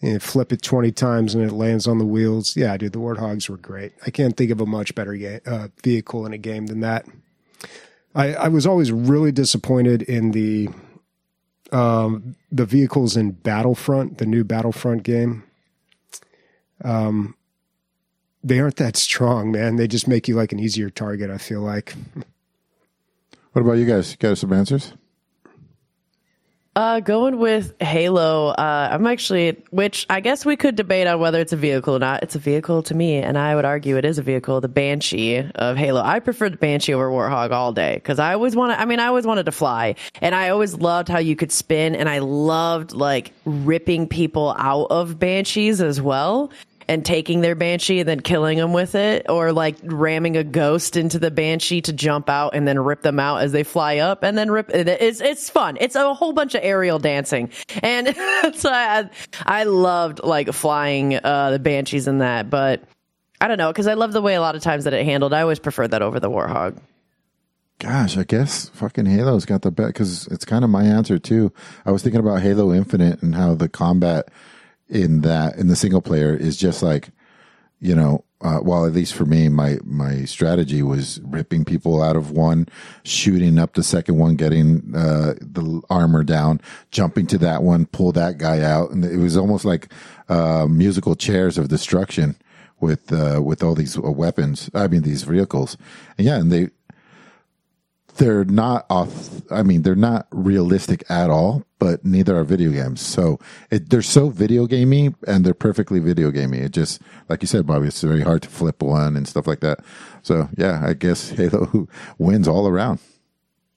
[0.00, 2.56] and flip it 20 times and it lands on the wheels.
[2.56, 3.92] Yeah, dude, the Warthogs were great.
[4.06, 7.06] I can't think of a much better game, uh, vehicle in a game than that.
[8.14, 10.68] I, I was always really disappointed in the
[11.70, 15.44] um, the vehicles in Battlefront, the new Battlefront game.
[16.84, 17.34] Um,
[18.42, 19.76] they aren't that strong, man.
[19.76, 21.30] They just make you like an easier target.
[21.30, 21.94] I feel like.
[23.52, 24.12] What about you guys?
[24.12, 24.92] You got some answers?
[26.78, 31.40] Uh, going with Halo, uh, I'm actually, which I guess we could debate on whether
[31.40, 32.22] it's a vehicle or not.
[32.22, 34.60] It's a vehicle to me, and I would argue it is a vehicle.
[34.60, 36.00] The Banshee of Halo.
[36.00, 38.80] I prefer the Banshee over Warthog all day because I always wanted.
[38.80, 41.96] I mean, I always wanted to fly, and I always loved how you could spin,
[41.96, 46.48] and I loved like ripping people out of Banshees as well
[46.88, 50.96] and taking their banshee and then killing them with it, or like ramming a ghost
[50.96, 54.22] into the banshee to jump out and then rip them out as they fly up,
[54.22, 54.70] and then rip.
[54.70, 55.76] It's it's fun.
[55.80, 57.50] It's a whole bunch of aerial dancing,
[57.82, 58.08] and
[58.54, 59.08] so I
[59.44, 62.82] I loved like flying uh, the banshees in that, but.
[63.40, 65.32] I don't know because I love the way a lot of times that it handled.
[65.32, 66.76] I always preferred that over the Warthog.
[67.78, 71.52] Gosh, I guess fucking Halo's got the best because it's kind of my answer too.
[71.86, 74.28] I was thinking about Halo Infinite and how the combat
[74.88, 77.10] in that in the single player is just like
[77.80, 82.16] you know uh, well at least for me my my strategy was ripping people out
[82.16, 82.66] of one
[83.02, 86.60] shooting up the second one getting uh, the armor down
[86.90, 88.90] jumping to that one pull that guy out.
[88.90, 89.92] And it was almost like
[90.28, 92.36] uh, musical chairs of destruction
[92.80, 95.76] with uh, with all these weapons i mean these vehicles.
[96.16, 96.68] And yeah and they
[98.18, 103.00] they're not off i mean they're not realistic at all but neither are video games.
[103.00, 103.38] So
[103.70, 106.58] it, they're so video gamey and they're perfectly video gamey.
[106.58, 109.60] It just like you said bobby it's very hard to flip one and stuff like
[109.60, 109.80] that.
[110.22, 111.88] So yeah i guess halo
[112.18, 112.98] wins all around.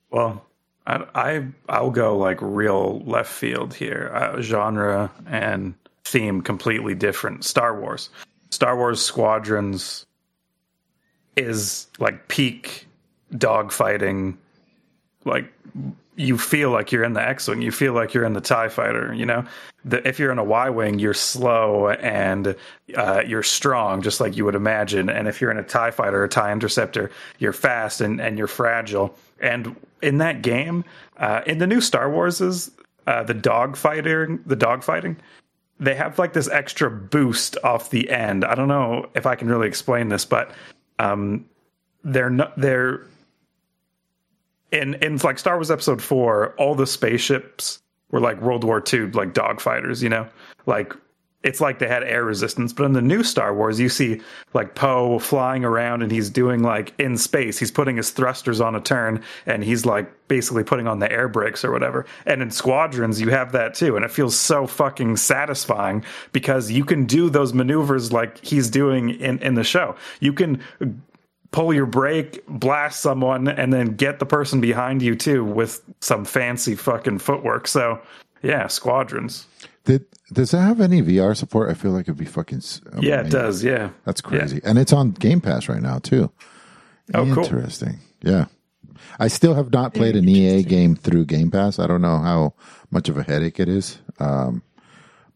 [0.10, 0.46] Well
[0.88, 4.12] i, I i'll go like real left field here.
[4.14, 7.46] Uh, genre and theme completely different.
[7.46, 8.10] Star wars.
[8.50, 10.06] Star wars squadrons
[11.38, 12.88] is like peak
[13.34, 14.38] dogfighting,
[15.26, 15.52] like
[16.16, 19.14] you feel like you're in the X-wing, you feel like you're in the Tie Fighter.
[19.14, 19.46] You know,
[19.86, 22.56] the, if you're in a Y-wing, you're slow and
[22.96, 25.10] uh, you're strong, just like you would imagine.
[25.10, 28.48] And if you're in a Tie Fighter or Tie Interceptor, you're fast and and you're
[28.48, 29.16] fragile.
[29.40, 30.84] And in that game,
[31.18, 32.72] uh, in the new Star Warses,
[33.08, 35.16] uh, the dogfighter, the dogfighting,
[35.80, 38.46] they have like this extra boost off the end.
[38.46, 40.52] I don't know if I can really explain this, but
[41.00, 41.46] um,
[42.04, 43.08] they're not they're
[44.72, 47.82] in in like Star Wars Episode Four, all the spaceships
[48.12, 50.28] were like World War II like dogfighters, you know,
[50.66, 50.94] like
[51.44, 52.72] it's like they had air resistance.
[52.72, 54.22] But in the new Star Wars, you see
[54.54, 58.76] like Poe flying around and he's doing like in space, he's putting his thrusters on
[58.76, 62.06] a turn and he's like basically putting on the air brakes or whatever.
[62.26, 63.96] And in Squadrons, you have that too.
[63.96, 69.10] And it feels so fucking satisfying because you can do those maneuvers like he's doing
[69.10, 69.96] in, in the show.
[70.20, 70.62] You can
[71.52, 76.26] pull your brake, blast someone, and then get the person behind you too with some
[76.26, 77.68] fancy fucking footwork.
[77.68, 78.00] So
[78.42, 79.46] yeah, Squadrons.
[79.86, 81.70] Did does that have any VR support?
[81.70, 82.60] I feel like it'd be fucking.
[82.60, 83.64] s- Yeah, it does.
[83.64, 83.90] Yeah.
[84.06, 86.32] That's crazy, and it's on Game Pass right now too.
[87.14, 87.44] Oh, cool.
[87.44, 88.00] Interesting.
[88.22, 88.46] Yeah,
[89.20, 91.80] I still have not played an EA game through Game Pass.
[91.80, 92.54] I don't know how
[92.92, 94.62] much of a headache it is, um,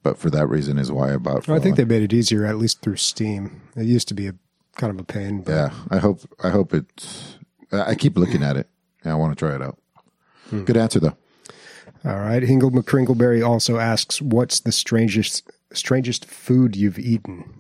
[0.04, 1.50] but for that reason is why I bought.
[1.50, 3.62] I think they made it easier, at least through Steam.
[3.76, 4.36] It used to be a
[4.76, 5.41] kind of a pain.
[5.41, 6.22] But Yeah, I hope.
[6.43, 7.38] I hope it's.
[7.72, 8.68] I I keep looking at it.
[9.03, 9.77] and I want to try it out.
[10.52, 11.18] Good answer though.
[12.03, 12.43] All right.
[12.43, 17.52] Hingle McCringleberry also asks, "What's the strangest strangest food you've eaten?"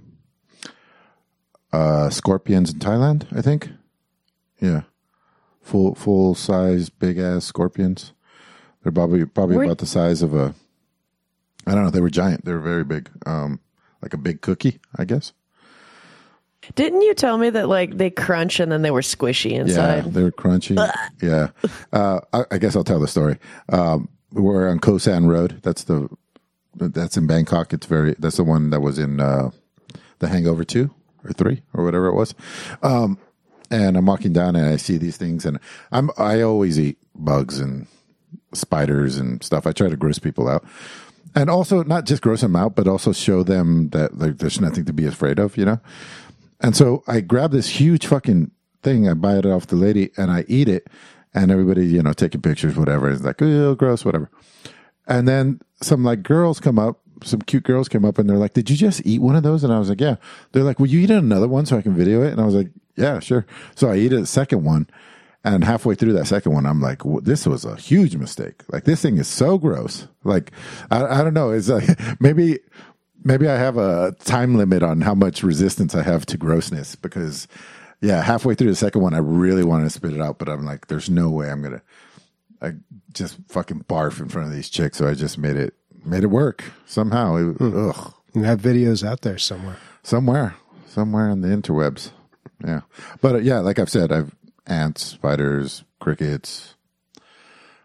[1.73, 3.25] uh, scorpions in Thailand.
[3.35, 3.69] I think.
[4.61, 4.81] Yeah,
[5.61, 8.13] full full size big ass scorpions.
[8.83, 10.53] They're probably probably Were- about the size of a.
[11.67, 11.89] I don't know.
[11.89, 12.45] They were giant.
[12.45, 13.09] They were very big.
[13.25, 13.59] Um,
[14.01, 15.33] like a big cookie, I guess.
[16.73, 20.05] Didn't you tell me that like they crunch and then they were squishy inside?
[20.05, 20.75] Yeah, they were crunchy.
[21.21, 21.49] yeah,
[21.93, 23.37] uh, I, I guess I'll tell the story.
[23.69, 25.59] Um, we're on Khao San Road.
[25.63, 26.09] That's the
[26.75, 27.73] that's in Bangkok.
[27.73, 29.51] It's very that's the one that was in uh,
[30.19, 30.91] the Hangover two
[31.23, 32.33] or three or whatever it was.
[32.81, 33.17] Um,
[33.71, 35.59] and I'm walking down and I see these things, and
[35.91, 37.87] I'm I always eat bugs and
[38.53, 39.67] spiders and stuff.
[39.67, 40.65] I try to gross people out.
[41.37, 44.85] And also, not just gross them out, but also show them that like, there's nothing
[44.85, 45.81] to be afraid of, you know?
[46.65, 48.49] And so I grab this huge fucking
[48.81, 49.07] thing.
[49.07, 50.87] I buy it off the lady and I eat it.
[51.31, 53.07] And everybody, you know, taking pictures, whatever.
[53.07, 54.31] It's like, oh, gross, whatever.
[55.05, 58.53] And then some like girls come up, some cute girls came up and they're like,
[58.53, 59.63] did you just eat one of those?
[59.63, 60.15] And I was like, yeah.
[60.53, 62.31] They're like, will you eat another one so I can video it?
[62.31, 63.45] And I was like, yeah, sure.
[63.75, 64.87] So I eat a second one.
[65.43, 68.63] And halfway through that second one, I'm like, "Wh- this was a huge mistake.
[68.69, 70.07] Like, this thing is so gross.
[70.23, 70.51] Like,
[70.89, 71.51] I, I don't know.
[71.51, 71.87] It's like,
[72.19, 72.57] maybe,
[73.25, 77.49] maybe I have a time limit on how much resistance I have to grossness because,
[77.99, 80.63] yeah, halfway through the second one, I really wanted to spit it out, but I'm
[80.63, 81.81] like, there's no way I'm going to,
[82.61, 82.73] I
[83.11, 84.99] just fucking barf in front of these chicks.
[84.99, 85.73] So I just made it,
[86.05, 87.35] made it work somehow.
[87.35, 89.77] It, Ugh And that video's out there somewhere.
[90.03, 90.55] somewhere,
[90.87, 92.11] somewhere on the interwebs.
[92.63, 92.81] Yeah,
[93.21, 94.33] but uh, yeah, like I've said, I've
[94.65, 96.75] ants, spiders, crickets.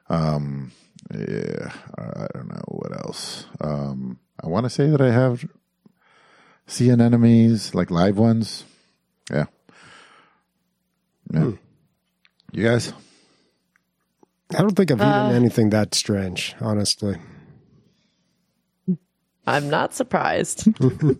[0.08, 0.70] Um,
[1.12, 3.46] yeah, I don't know what else.
[3.60, 5.44] Um, I want to say that I have
[6.66, 8.64] sea anemones, like live ones.
[9.30, 9.46] Yeah,
[11.32, 11.50] yeah.
[12.52, 12.92] You guys,
[14.56, 17.16] I don't think I've eaten anything that strange, honestly.
[19.46, 20.68] I'm not surprised.
[20.80, 21.12] uh,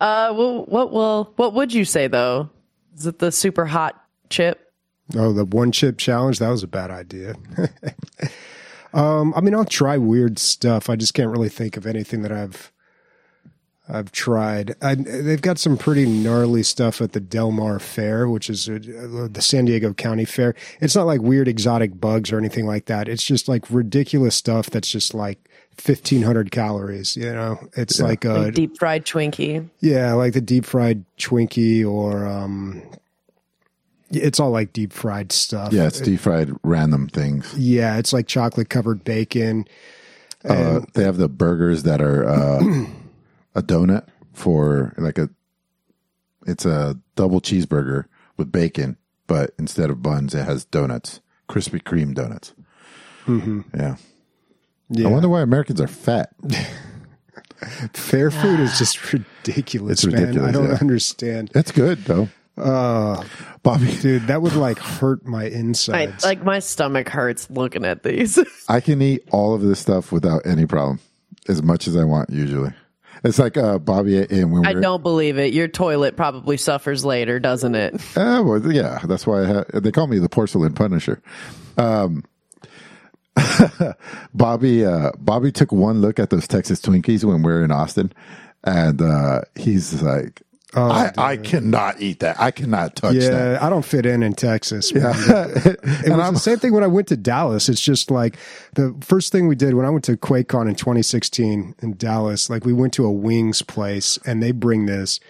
[0.00, 2.50] well, what will what would you say though?
[2.96, 4.72] Is it the super hot chip?
[5.14, 6.38] Oh, the one chip challenge?
[6.38, 7.34] That was a bad idea.
[8.94, 10.88] um, I mean, I'll try weird stuff.
[10.90, 12.70] I just can't really think of anything that I've
[13.88, 14.76] I've tried.
[14.80, 18.78] I, they've got some pretty gnarly stuff at the Del Mar Fair, which is uh,
[19.30, 20.54] the San Diego County Fair.
[20.80, 23.08] It's not like weird exotic bugs or anything like that.
[23.08, 25.38] It's just like ridiculous stuff that's just like
[25.84, 27.58] 1500 calories, you know?
[27.76, 29.68] It's like a Like deep fried Twinkie.
[29.80, 32.82] yeah, like the deep fried Twinkie or um
[34.12, 35.72] it's all like deep fried stuff.
[35.72, 37.52] yeah, it's deep fried random things.
[37.56, 39.66] Yeah, it's like chocolate covered bacon.
[40.44, 42.58] Uh, they have the burgers that are uh,
[43.54, 45.28] a donut for like a.
[46.46, 48.06] It's a double cheeseburger
[48.36, 48.96] with bacon,
[49.28, 52.54] but instead of buns, it has donuts, Krispy Kreme donuts.
[53.28, 53.96] Yeah.
[54.90, 55.06] Yeah.
[55.08, 56.30] I wonder why Americans are fat.
[57.94, 60.20] Fair food is just ridiculous, It's man.
[60.22, 60.78] ridiculous, I don't yeah.
[60.80, 61.50] understand.
[61.54, 62.28] That's good though.
[62.56, 63.22] Uh
[63.62, 66.24] Bobby, dude, that would like hurt my I, insides.
[66.24, 68.38] like my stomach hurts looking at these.
[68.68, 71.00] I can eat all of this stuff without any problem,
[71.48, 72.30] as much as I want.
[72.30, 72.72] Usually,
[73.24, 75.52] it's like uh, Bobby and when I we're don't believe it.
[75.52, 78.00] Your toilet probably suffers later, doesn't it?
[78.16, 81.22] Uh, well, yeah, that's why I ha- they call me the porcelain punisher.
[81.78, 82.24] Um,
[84.34, 88.12] Bobby, uh, Bobby took one look at those Texas Twinkies when we were in Austin,
[88.64, 90.42] and uh, he's like,
[90.74, 92.40] Oh, I, I cannot eat that.
[92.40, 93.20] I cannot touch that.
[93.20, 94.92] yeah, I don't fit in in Texas.
[94.94, 95.02] man.
[95.92, 97.68] It and was I'm the same thing when I went to Dallas.
[97.68, 98.36] It's just like
[98.74, 102.48] the first thing we did when I went to QuakeCon in 2016 in Dallas.
[102.48, 105.20] Like we went to a wings place and they bring this,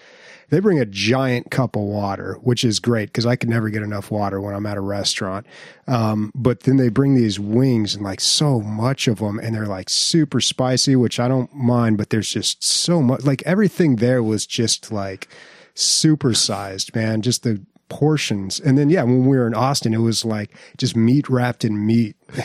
[0.53, 3.83] they bring a giant cup of water, which is great because I can never get
[3.83, 5.47] enough water when I'm at a restaurant.
[5.89, 9.65] Um, but then they bring these wings and like so much of them, and they're
[9.67, 11.97] like super spicy, which I don't mind.
[11.97, 13.25] But there's just so much.
[13.25, 15.27] Like everything there was just like
[15.75, 17.23] super sized, man.
[17.23, 18.61] Just the portions.
[18.61, 21.87] And then, yeah, when we were in Austin, it was like just meat wrapped in
[21.87, 22.17] meat.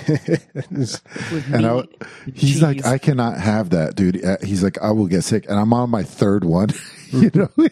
[0.71, 1.83] With And I,
[2.25, 2.61] he's cheese.
[2.61, 4.23] like, I cannot have that, dude.
[4.23, 6.69] Uh, He's like, I will get sick, and I'm on my third one.
[7.13, 7.49] you know,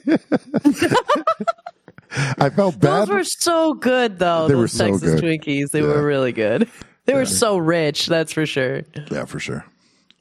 [2.38, 3.02] I felt bad.
[3.02, 4.48] Those were so good, though.
[4.48, 5.24] They those were so Texas good.
[5.24, 5.88] Twinkies, they Yeah.
[5.88, 6.70] were really good.
[7.06, 8.82] They were so rich, that's for sure.
[9.12, 9.66] yeah, for sure.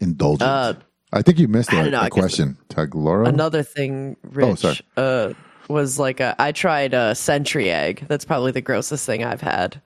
[0.01, 0.43] Indulgent.
[0.43, 0.75] Uh,
[1.13, 2.59] I think you missed a, know, a question.
[2.75, 4.81] Another thing, Rich, sorry.
[4.97, 5.33] uh,
[5.69, 8.05] was like a, I tried a century egg.
[8.09, 9.81] That's probably the grossest thing I've had.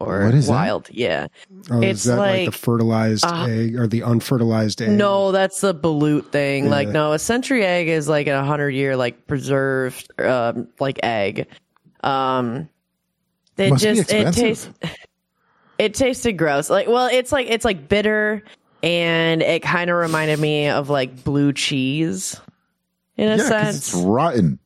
[0.00, 0.52] Or What is that?
[0.52, 1.26] wild, yeah.
[1.70, 4.90] Oh, It's is that like, the fertilized uh, egg or the unfertilized egg?
[4.90, 6.70] No, that's the balut thing.
[6.70, 11.46] Like, no, a century egg is like a hundred year, like preserved, um, like egg.
[12.02, 12.68] Um,
[13.58, 14.68] it Must just it tastes.
[15.78, 16.68] It tasted gross.
[16.68, 18.42] Like, well, it's like it's like bitter,
[18.82, 22.38] and it kind of reminded me of like blue cheese,
[23.16, 23.76] in a yeah, 'cause sense.
[23.76, 24.58] it's rotten.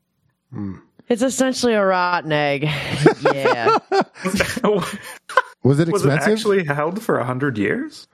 [1.09, 2.62] It's essentially a rotten egg.
[3.35, 3.78] yeah.
[5.62, 5.93] Was it expensive?
[5.93, 8.06] Was it actually held for a hundred years?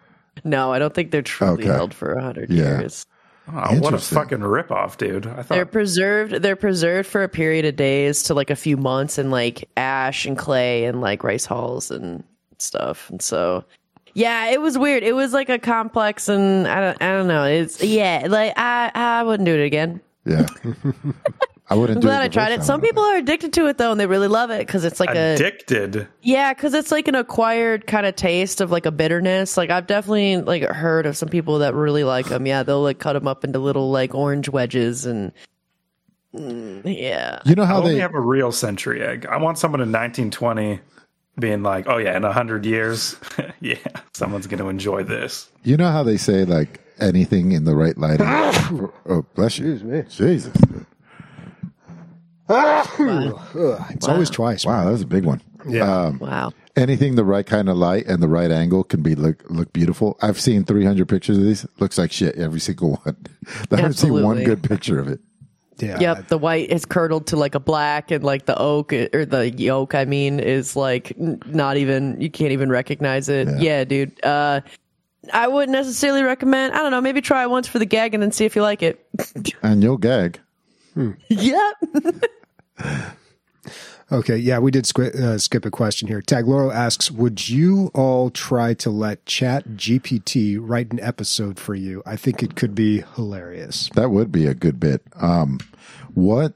[0.45, 1.73] No, I don't think they're truly Okay.
[1.73, 2.81] held for a hundred Yeah.
[2.81, 3.07] years.
[3.53, 5.27] Oh, what a fucking ripoff, dude!
[5.27, 6.35] I They're thought preserved.
[6.35, 10.25] They're preserved for a period of days to like a few months in like ash
[10.25, 12.23] and clay and like rice hulls and
[12.59, 13.11] stuff.
[13.11, 13.65] And so,
[14.15, 15.03] yeah, it was weird.
[15.03, 17.45] It was like a complex, and I don't, I don't know.
[17.45, 20.01] It's yeah, like I, I wouldn't do it again.
[20.25, 20.47] yeah.
[21.71, 22.65] I wouldn't I'm do glad it I tried it.
[22.65, 25.15] Some people are addicted to it though, and they really love it because it's like
[25.15, 26.09] a addicted.
[26.21, 29.57] Yeah, because it's like an acquired kind of taste of like a bitterness.
[29.57, 32.45] Like I've definitely like heard of some people that really like them.
[32.45, 35.33] Yeah, they'll like cut them up into little like orange wedges and
[36.35, 37.41] Mm, yeah.
[37.45, 39.27] You know how only they have a real century egg.
[39.27, 40.81] I want someone in 1920
[41.39, 43.17] being like, "Oh yeah, in a hundred years,
[43.61, 43.77] yeah,
[44.13, 47.97] someone's going to enjoy this." You know how they say like anything in the right
[47.99, 48.27] lighting.
[49.09, 50.05] oh, bless you.
[50.09, 50.53] Jesus.
[52.51, 54.65] Ugh, it's always twice.
[54.67, 55.41] Wow, that was a big one.
[55.69, 56.05] Yeah.
[56.07, 56.53] Um, Wow.
[56.77, 60.17] anything the right kind of light and the right angle can be look look beautiful.
[60.23, 61.67] I've seen 300 pictures of these.
[61.79, 63.17] Looks like shit every single one.
[63.71, 65.21] I haven't seen one good picture of it.
[65.79, 65.99] yeah.
[66.01, 69.51] Yep, the white is curdled to like a black, and like the oak or the
[69.51, 73.47] yolk, I mean, is like not even you can't even recognize it.
[73.49, 73.57] Yeah.
[73.59, 74.25] Yeah, dude.
[74.25, 74.61] Uh,
[75.35, 76.73] I wouldn't necessarily recommend.
[76.73, 77.01] I don't know.
[77.03, 79.07] Maybe try it once for the gag and then see if you like it.
[79.63, 80.41] And you'll gag.
[81.29, 81.75] yep.
[84.13, 86.21] Okay, yeah, we did squi- uh, skip a question here.
[86.21, 92.03] Tagloro asks, "Would you all try to let Chat GPT write an episode for you?
[92.05, 95.03] I think it could be hilarious." That would be a good bit.
[95.15, 95.61] Um,
[96.15, 96.55] what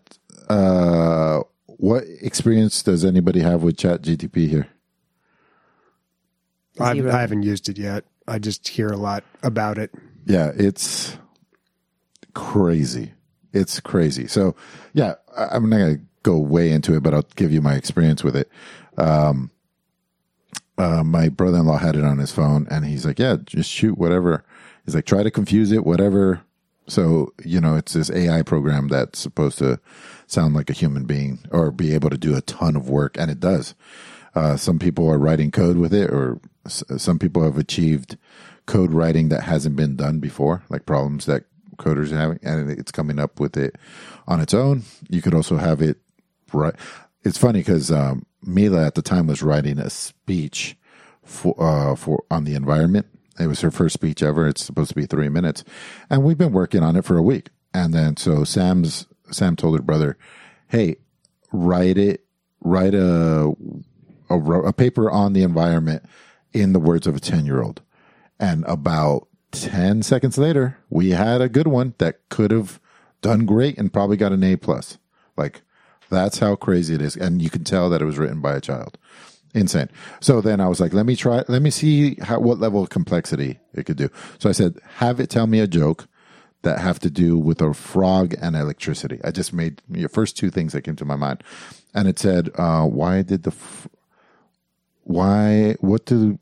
[0.49, 4.67] uh, what experience does anybody have with Chat GTP here?
[6.81, 8.05] I've, I haven't used it yet.
[8.27, 9.93] I just hear a lot about it.
[10.27, 11.17] Yeah, it's
[12.35, 13.13] crazy.
[13.55, 14.27] It's crazy.
[14.27, 14.55] So,
[14.93, 17.75] yeah, I- I'm not going to go way into it, but I'll give you my
[17.75, 18.51] experience with it.
[18.99, 19.51] Um,
[20.77, 23.71] uh, my brother in law had it on his phone, and he's like, "Yeah, just
[23.71, 24.45] shoot whatever."
[24.85, 26.41] He's like, "Try to confuse it, whatever."
[26.89, 29.79] So, you know, it's this AI program that's supposed to
[30.27, 33.31] sound like a human being or be able to do a ton of work, and
[33.31, 33.75] it does.
[34.35, 38.19] Uh, some people are writing code with it, or s- some people have achieved
[38.67, 41.45] code writing that hasn't been done before, like problems that
[41.77, 43.77] coders having, and it's coming up with it
[44.27, 44.83] on its own.
[45.09, 45.99] You could also have it
[46.53, 46.75] right.
[47.23, 50.77] It's funny because um, Mila at the time was writing a speech
[51.23, 53.07] for uh, for on the environment.
[53.39, 54.47] It was her first speech ever.
[54.47, 55.65] It's supposed to be three minutes,
[56.11, 57.51] and we've been working on it for a week.
[57.73, 60.17] And then so Sam's Sam told her brother,
[60.69, 60.97] "Hey,
[61.53, 62.25] write it,
[62.61, 63.55] write a
[64.31, 66.05] a, a paper on the environment
[66.53, 67.83] in the words of a 10 year old.
[68.39, 72.81] And about 10 seconds later, we had a good one that could have
[73.23, 74.99] done great and probably got an A plus.
[75.37, 75.63] Like
[76.11, 77.17] that's how crazy it is.
[77.17, 78.99] And you can tell that it was written by a child.
[79.55, 79.89] Insane.
[80.21, 82.91] So then I was like, let me try, let me see how, what level of
[82.91, 84.11] complexity it could do.
[84.39, 86.09] So I said, have it tell me a joke
[86.63, 89.21] that have to do with a frog and electricity.
[89.23, 91.45] I just made the first two things that came to my mind.
[91.95, 93.87] And it said, uh, why did the, f-
[95.05, 96.39] why, what do,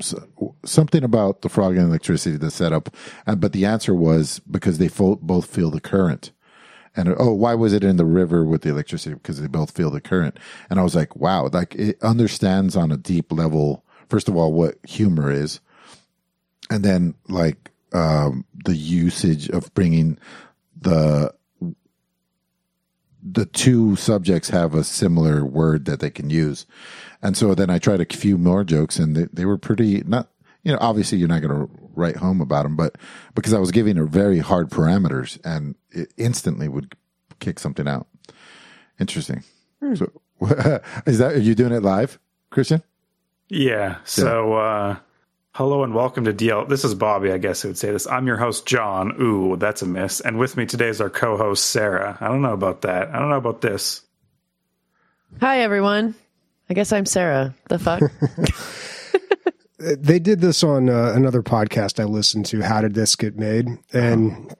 [0.00, 2.94] something about the frog and electricity, the setup.
[3.26, 6.32] And, but the answer was because they fo- both feel the current.
[6.96, 9.14] And oh, why was it in the river with the electricity?
[9.14, 10.38] Because they both feel the current.
[10.70, 14.52] And I was like, wow, like it understands on a deep level, first of all,
[14.52, 15.60] what humor is.
[16.70, 20.18] And then like, um, the usage of bringing
[20.80, 21.32] the
[23.24, 26.66] the two subjects have a similar word that they can use.
[27.22, 30.28] And so then I tried a few more jokes and they, they were pretty not,
[30.62, 32.96] you know, obviously you're not going to write home about them, but
[33.34, 36.94] because I was giving her very hard parameters and it instantly would
[37.40, 38.06] kick something out.
[39.00, 39.42] Interesting.
[39.94, 40.12] So
[41.06, 42.18] is that, are you doing it live,
[42.50, 42.82] Christian?
[43.48, 43.98] Yeah.
[44.04, 44.96] So, uh,
[45.54, 46.68] hello and welcome to DL.
[46.68, 48.08] This is Bobby, I guess who would say this.
[48.08, 49.14] I'm your host, John.
[49.20, 50.20] Ooh, that's a miss.
[50.20, 52.18] And with me today is our co host, Sarah.
[52.20, 53.14] I don't know about that.
[53.14, 54.02] I don't know about this.
[55.40, 56.16] Hi, everyone.
[56.68, 57.54] I guess I'm Sarah.
[57.68, 58.02] The fuck?
[59.78, 62.60] they did this on uh, another podcast I listened to.
[62.60, 63.68] How did this get made?
[63.92, 64.56] And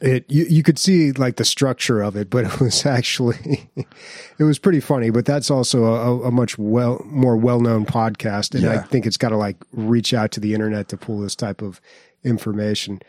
[0.00, 3.70] it you, you could see like the structure of it, but it was actually
[4.38, 5.10] it was pretty funny.
[5.10, 9.16] But that's also a, a much well more well known podcast, and I think it's
[9.16, 11.80] got to like reach out to the internet to pull this type of
[12.24, 13.00] information.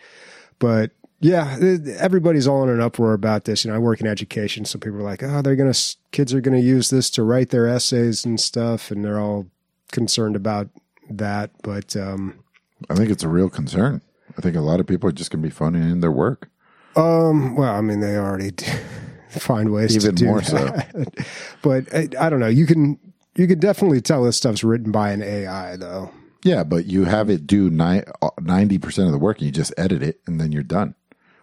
[0.60, 1.58] But yeah,
[1.98, 3.64] everybody's all in an uproar about this.
[3.64, 5.74] You know, I work in education, so people are like, "Oh, they're gonna
[6.12, 9.48] kids are gonna use this to write their essays and stuff," and they're all
[9.92, 10.70] concerned about
[11.10, 11.52] that.
[11.62, 12.44] But um,
[12.90, 14.02] I think it's a real concern.
[14.38, 16.50] I think a lot of people are just going to be phoning in their work.
[16.96, 18.52] Um, well, I mean, they already
[19.30, 20.58] find ways Even to do more so.
[20.58, 21.28] that.
[21.62, 22.48] But I, I don't know.
[22.48, 23.00] You can
[23.36, 26.12] you can definitely tell this stuff's written by an AI, though.
[26.44, 30.20] Yeah, but you have it do 90% of the work and you just edit it
[30.28, 30.94] and then you're done.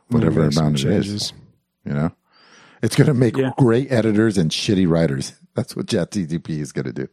[0.09, 1.33] Whatever amount it is.
[1.87, 2.13] You know,
[2.83, 3.53] it's going to make Yeah.
[3.57, 5.33] great editors and shitty writers.
[5.55, 7.09] That's what ChatGPT is going to do.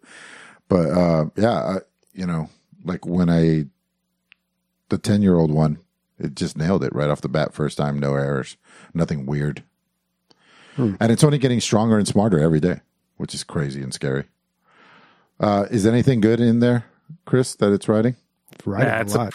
[0.68, 1.77] But uh, yeah, I,
[2.14, 2.49] you know,
[2.84, 3.68] like when I
[4.89, 5.77] the ten year old one,
[6.19, 7.53] it just nailed it right off the bat.
[7.53, 8.57] First time, no errors,
[8.94, 9.64] nothing weird,
[10.77, 12.81] and it's only getting stronger and smarter every day,
[13.18, 14.26] which is crazy and scary.
[15.39, 16.85] Uh, is anything good in there,
[17.26, 17.56] Chris?
[17.56, 18.15] That it's writing?
[18.65, 19.34] Right, Yeah, it's a- lot.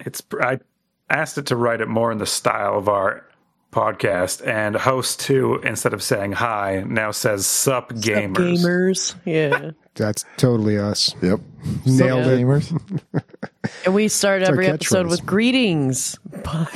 [0.00, 0.60] It's I
[1.08, 3.24] asked it to write it more in the style of our
[3.72, 8.34] podcast, and host two instead of saying hi now says sup gamers.
[8.36, 9.14] Gamers.
[9.24, 9.70] Yeah.
[9.94, 11.14] That's totally us.
[11.22, 11.40] Yep.
[11.86, 12.40] Nailed it.
[12.40, 13.22] Gamers.
[13.84, 15.10] And we start our every episode catchphrase.
[15.10, 16.66] with greetings, by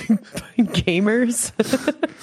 [0.59, 1.53] gamers.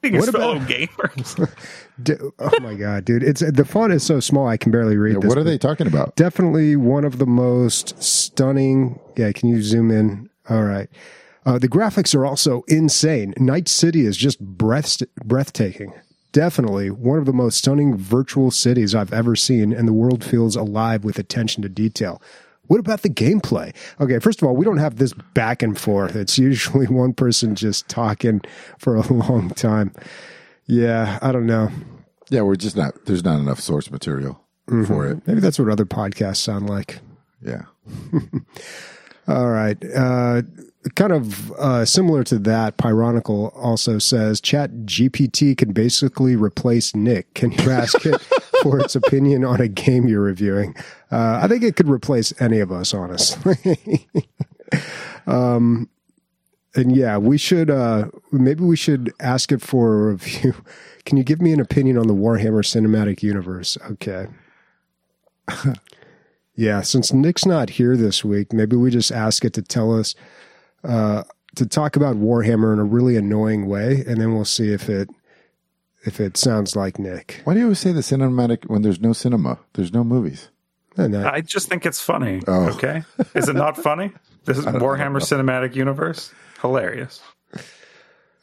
[0.00, 1.54] What about- fellow gamers?
[2.02, 3.24] D- oh my god, dude!
[3.24, 5.28] It's the font is so small I can barely read Yeah, this.
[5.28, 6.14] what are they talking about?
[6.14, 9.00] Definitely one of the most stunning.
[9.16, 10.30] Yeah, can you zoom in?
[10.48, 10.88] All right.
[11.44, 13.34] Uh, the graphics are also insane.
[13.38, 15.92] Night City is just breath breathtaking.
[16.30, 20.54] Definitely one of the most stunning virtual cities I've ever seen, and the world feels
[20.54, 22.22] alive with attention to detail.
[22.68, 23.74] What about the gameplay?
[24.00, 26.14] Okay, first of all, we don't have this back and forth.
[26.14, 28.40] It's usually one person just talking
[28.78, 29.92] for a long time.
[30.66, 31.70] Yeah, I don't know.
[32.30, 33.06] Yeah, we're just not.
[33.06, 34.40] There's not enough source material
[34.86, 35.26] for it.
[35.26, 37.00] Maybe that's what other podcasts sound like.
[37.40, 37.62] Yeah.
[39.28, 39.82] All right.
[39.94, 40.42] Uh,
[40.94, 47.32] kind of uh, similar to that, Pyronical also says Chat GPT can basically replace Nick.
[47.34, 48.20] Can you ask it
[48.62, 50.74] for its opinion on a game you're reviewing?
[51.10, 54.08] Uh, I think it could replace any of us, honestly.
[55.26, 55.88] um,
[56.74, 60.54] and yeah, we should uh, maybe we should ask it for a review.
[61.04, 63.78] Can you give me an opinion on the Warhammer Cinematic Universe?
[63.90, 64.28] Okay.
[66.58, 70.16] Yeah, since Nick's not here this week, maybe we just ask it to tell us
[70.82, 71.22] uh,
[71.54, 75.08] to talk about Warhammer in a really annoying way, and then we'll see if it
[76.04, 77.40] if it sounds like Nick.
[77.44, 79.58] Why do you always say the cinematic when there's no cinema?
[79.74, 80.48] There's no movies.
[80.96, 82.42] And that- I just think it's funny.
[82.46, 82.70] Oh.
[82.70, 83.02] Okay,
[83.34, 84.12] is it not funny?
[84.44, 86.32] This is Warhammer Cinematic Universe.
[86.60, 87.20] Hilarious.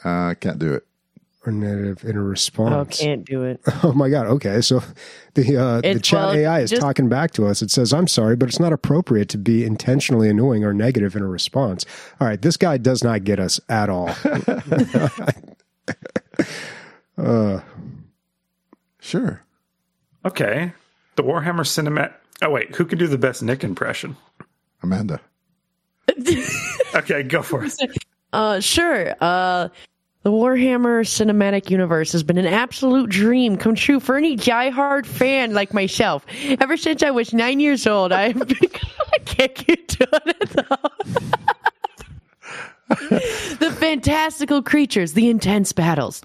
[0.03, 0.85] Uh, I can't do it.
[1.45, 2.99] or negative in a oh, response.
[2.99, 3.59] can't do it.
[3.83, 4.27] Oh my god!
[4.27, 4.81] Okay, so
[5.33, 7.61] the uh, the chat well, AI is just- talking back to us.
[7.61, 11.21] It says, "I'm sorry, but it's not appropriate to be intentionally annoying or negative in
[11.23, 11.85] a response."
[12.21, 14.09] All right, this guy does not get us at all.
[17.17, 17.63] Sure.
[20.25, 20.73] Okay,
[21.15, 22.13] the Warhammer Cinematic.
[22.41, 24.15] Oh wait, who can do the best Nick impression?
[24.83, 25.21] Amanda.
[26.95, 27.73] Okay, go for it.
[28.31, 29.13] Uh, sure.
[29.19, 29.67] Uh,
[30.23, 35.53] the Warhammer Cinematic Universe has been an absolute dream come true for any diehard fan
[35.53, 36.25] like myself.
[36.61, 38.69] Ever since I was nine years old, I've been.
[39.13, 40.89] I can't keep doing it though.
[43.59, 46.21] the fantastical creatures, the intense battles.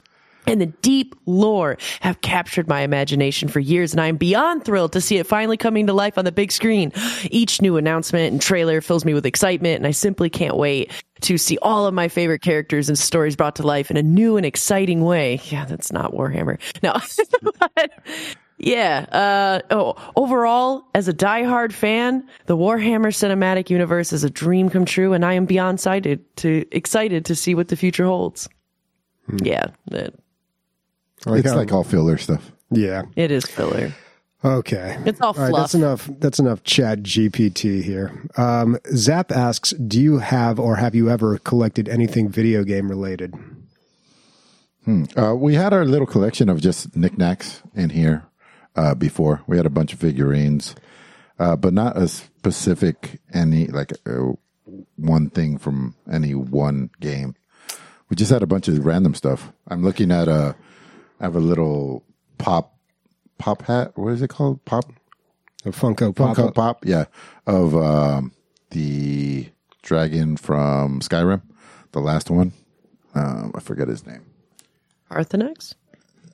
[0.46, 4.92] And the deep lore have captured my imagination for years, and I am beyond thrilled
[4.94, 6.92] to see it finally coming to life on the big screen.
[7.30, 10.90] Each new announcement and trailer fills me with excitement, and I simply can't wait
[11.22, 14.36] to see all of my favorite characters and stories brought to life in a new
[14.36, 15.40] and exciting way.
[15.44, 16.58] Yeah, that's not Warhammer.
[16.82, 16.94] No.
[17.76, 17.90] But,
[18.58, 19.00] yeah.
[19.12, 24.86] Uh, oh, overall, as a diehard fan, the Warhammer Cinematic Universe is a dream come
[24.86, 28.48] true, and I am beyond excited to excited to see what the future holds.
[29.42, 30.14] Yeah, that-
[31.26, 32.52] Like it's how- like all filler stuff.
[32.70, 33.02] Yeah.
[33.16, 33.92] It is filler.
[34.42, 34.96] Okay.
[35.04, 36.08] It's all All right, that's enough.
[36.18, 38.22] That's enough chat GPT here.
[38.38, 43.34] Um, Zap asks, do you have or have you ever collected anything video game related?
[45.16, 48.24] Uh, we had our little collection of just knickknacks in here
[48.74, 49.40] uh, before.
[49.46, 50.74] We had a bunch of figurines,
[51.38, 54.32] uh, but not a specific any like uh,
[54.96, 57.36] one thing from any one game.
[58.08, 59.52] We just had a bunch of random stuff.
[59.68, 60.56] I'm looking at a.
[61.20, 62.02] I have a little
[62.38, 62.74] pop
[63.38, 63.92] pop hat.
[63.96, 64.64] What is it called?
[64.64, 64.90] Pop
[65.64, 66.36] A Funko Pop.
[66.36, 66.86] Funko Pop.
[66.86, 67.04] Yeah,
[67.46, 68.32] of um,
[68.70, 69.50] the
[69.82, 71.42] dragon from Skyrim,
[71.92, 72.52] the last one.
[73.14, 74.24] Um, I forget his name.
[75.10, 75.74] Paarthurnax?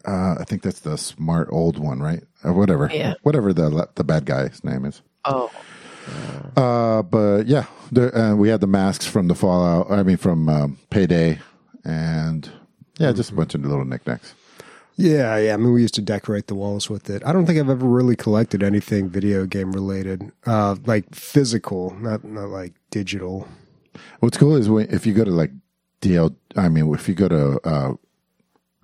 [0.04, 2.22] Uh, I think that's the smart old one, right?
[2.44, 2.88] Or whatever.
[2.92, 3.14] Yeah.
[3.22, 5.02] Whatever the the bad guy's name is.
[5.24, 5.50] Oh.
[6.56, 9.90] Uh, but yeah, the, uh, we had the masks from the Fallout.
[9.90, 11.40] I mean, from um, Payday,
[11.84, 12.48] and
[12.98, 14.34] yeah, just a bunch of little knickknacks.
[14.96, 15.54] Yeah, yeah.
[15.54, 17.22] I mean, we used to decorate the walls with it.
[17.26, 22.24] I don't think I've ever really collected anything video game related, uh, like physical, not
[22.24, 23.46] not like digital.
[24.20, 25.52] What's cool is when, if you go to like
[26.00, 27.94] DL, I mean, if you go to uh,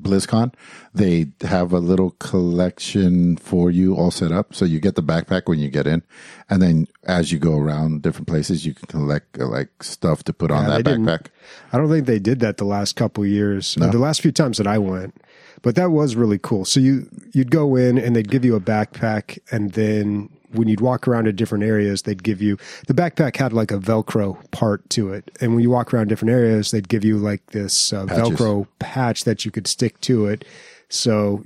[0.02, 0.52] BlizzCon,
[0.94, 4.54] they have a little collection for you all set up.
[4.54, 6.02] So you get the backpack when you get in,
[6.50, 10.32] and then as you go around different places, you can collect uh, like stuff to
[10.34, 11.26] put on Yeah, that backpack.
[11.72, 13.76] I don't think they did that the last couple years.
[13.76, 15.14] The last few times that I went,
[15.60, 16.64] but that was really cool.
[16.64, 20.80] So you you'd go in and they'd give you a backpack, and then when you'd
[20.80, 22.56] walk around to different areas, they'd give you
[22.86, 26.32] the backpack had like a Velcro part to it, and when you walk around different
[26.32, 30.44] areas, they'd give you like this uh, Velcro patch that you could stick to it,
[30.88, 31.42] so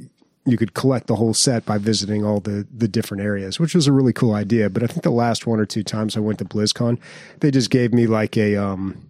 [0.47, 3.87] you could collect the whole set by visiting all the the different areas, which was
[3.87, 4.71] a really cool idea.
[4.71, 6.99] But I think the last one or two times I went to BlizzCon,
[7.41, 9.09] they just gave me like a um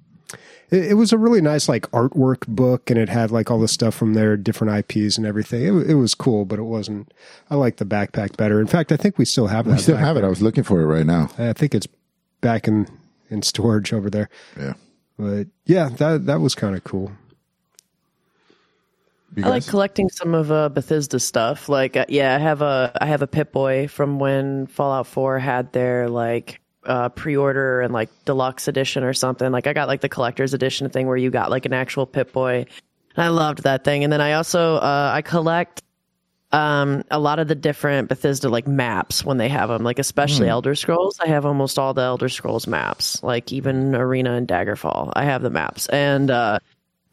[0.70, 3.68] it, it was a really nice like artwork book and it had like all the
[3.68, 5.62] stuff from their different IPs and everything.
[5.62, 7.12] It, it was cool, but it wasn't.
[7.50, 8.60] I like the backpack better.
[8.60, 9.72] In fact, I think we still have that.
[9.72, 10.24] We still have it.
[10.24, 11.30] I was looking for it right now.
[11.38, 11.88] I think it's
[12.40, 12.86] back in
[13.30, 14.28] in storage over there.
[14.58, 14.74] Yeah.
[15.18, 17.12] But yeah, that that was kind of cool.
[19.44, 21.68] I like collecting some of uh, Bethesda stuff.
[21.68, 25.38] Like, uh, yeah, I have a I have a Pip Boy from when Fallout Four
[25.38, 29.50] had their like uh, pre-order and like deluxe edition or something.
[29.52, 32.32] Like, I got like the collector's edition thing where you got like an actual Pip
[32.32, 32.66] Boy.
[33.14, 34.04] And I loved that thing.
[34.04, 35.82] And then I also uh, I collect
[36.52, 39.82] um a lot of the different Bethesda like maps when they have them.
[39.82, 41.18] Like, especially Elder Scrolls.
[41.20, 43.22] I have almost all the Elder Scrolls maps.
[43.22, 45.12] Like even Arena and Daggerfall.
[45.14, 46.30] I have the maps and.
[46.30, 46.58] uh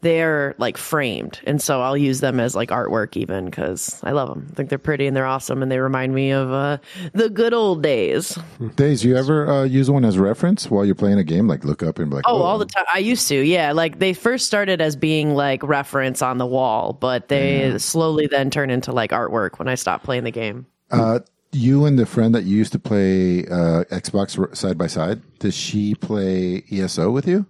[0.04, 1.40] they're like framed.
[1.44, 4.68] And so i'll use them as like artwork even because i love them i think
[4.68, 6.78] they're pretty and they're awesome and they remind me of uh,
[7.12, 8.38] the good old days.
[8.76, 11.48] Days, you ever uh, use one as reference while you're playing a game?
[11.48, 13.72] Like look up and be like, oh all the time i used to yeah.
[13.72, 18.50] Like they first started as being like reference on the wall but they slowly then
[18.50, 20.66] turn into like artwork when i stopped playing the game.
[20.90, 21.18] Uh,
[21.52, 25.54] you and the friend that you used to play uh, Xbox side by side, does
[25.54, 27.46] she play ESO with you?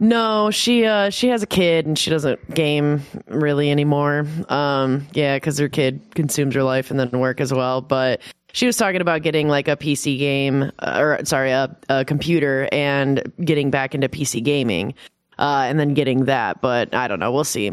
[0.00, 4.26] No, she uh she has a kid and she doesn't game really anymore.
[4.48, 8.20] Um yeah, cuz her kid consumes her life and then work as well, but
[8.52, 12.68] she was talking about getting like a PC game uh, or sorry, a, a computer
[12.72, 14.94] and getting back into PC gaming.
[15.38, 17.72] Uh and then getting that, but I don't know, we'll see.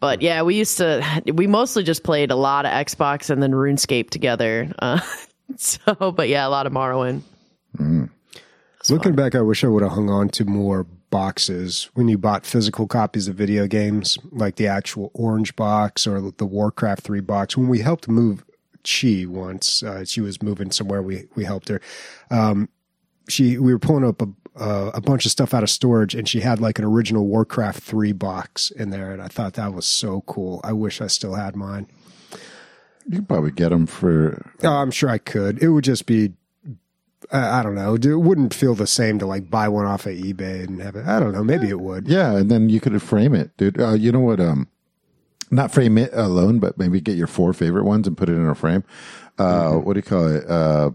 [0.00, 3.52] But yeah, we used to we mostly just played a lot of Xbox and then
[3.52, 4.72] RuneScape together.
[4.78, 5.00] Uh
[5.56, 7.22] so but yeah, a lot of Morrowind.
[8.88, 12.46] Looking back, I wish I would have hung on to more boxes when you bought
[12.46, 17.56] physical copies of video games, like the actual orange box or the Warcraft 3 box.
[17.56, 18.44] When we helped move
[18.84, 21.80] Chi once, uh, she was moving somewhere, we, we helped her.
[22.30, 22.68] Um,
[23.28, 26.28] she, we were pulling up a, uh, a bunch of stuff out of storage and
[26.28, 29.12] she had like an original Warcraft 3 box in there.
[29.12, 30.60] And I thought that was so cool.
[30.64, 31.86] I wish I still had mine.
[33.06, 34.52] You could probably get them for.
[34.62, 35.62] Oh, I'm sure I could.
[35.62, 36.34] It would just be,
[37.32, 37.94] I I don't know.
[37.94, 41.06] It wouldn't feel the same to like buy one off of eBay and have it.
[41.06, 41.44] I don't know.
[41.44, 42.08] Maybe it would.
[42.08, 43.80] Yeah, and then you could frame it, dude.
[43.80, 44.40] Uh, you know what?
[44.40, 44.68] Um,
[45.50, 48.46] not frame it alone, but maybe get your four favorite ones and put it in
[48.46, 48.84] a frame.
[49.38, 50.48] Uh, what do you call it?
[50.48, 50.90] Uh,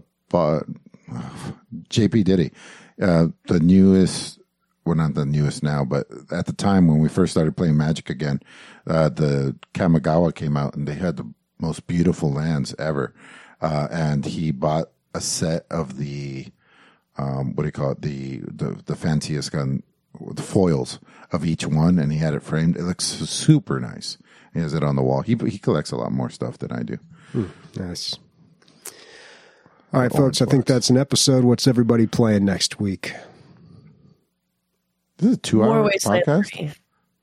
[1.88, 2.52] JP Diddy,
[3.00, 4.40] uh, the newest.
[4.84, 8.10] Well, not the newest now, but at the time when we first started playing Magic
[8.10, 8.40] again,
[8.86, 13.14] uh, the Kamigawa came out and they had the most beautiful lands ever.
[13.62, 16.46] Uh, and he bought a set of the
[17.16, 18.02] um, what do you call it?
[18.02, 19.82] The the the fanciest gun,
[20.20, 20.98] the foils
[21.32, 22.76] of each one, and he had it framed.
[22.76, 24.18] It looks super nice.
[24.52, 25.22] He has it on the wall.
[25.22, 26.98] He he collects a lot more stuff than I do.
[27.76, 28.18] Nice.
[29.92, 30.42] All right, folks.
[30.42, 31.44] I think that's an episode.
[31.44, 33.12] What's everybody playing next week?
[35.18, 36.52] This is a two-hour podcast.
[36.52, 36.72] three.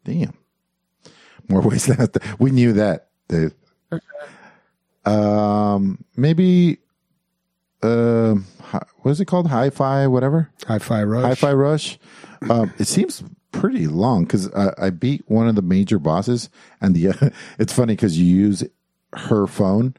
[0.05, 0.33] Damn.
[1.49, 2.07] More ways than
[2.39, 3.09] we knew that.
[3.27, 3.49] They,
[5.05, 6.77] um, maybe,
[7.83, 9.47] um, hi- what is it called?
[9.47, 10.49] Hi-Fi, whatever.
[10.67, 11.23] Hi-Fi Rush.
[11.23, 11.99] Hi-Fi Rush.
[12.49, 16.49] Um, it seems pretty long because I, I beat one of the major bosses,
[16.79, 18.63] and the it's funny because you use
[19.13, 19.95] her phone,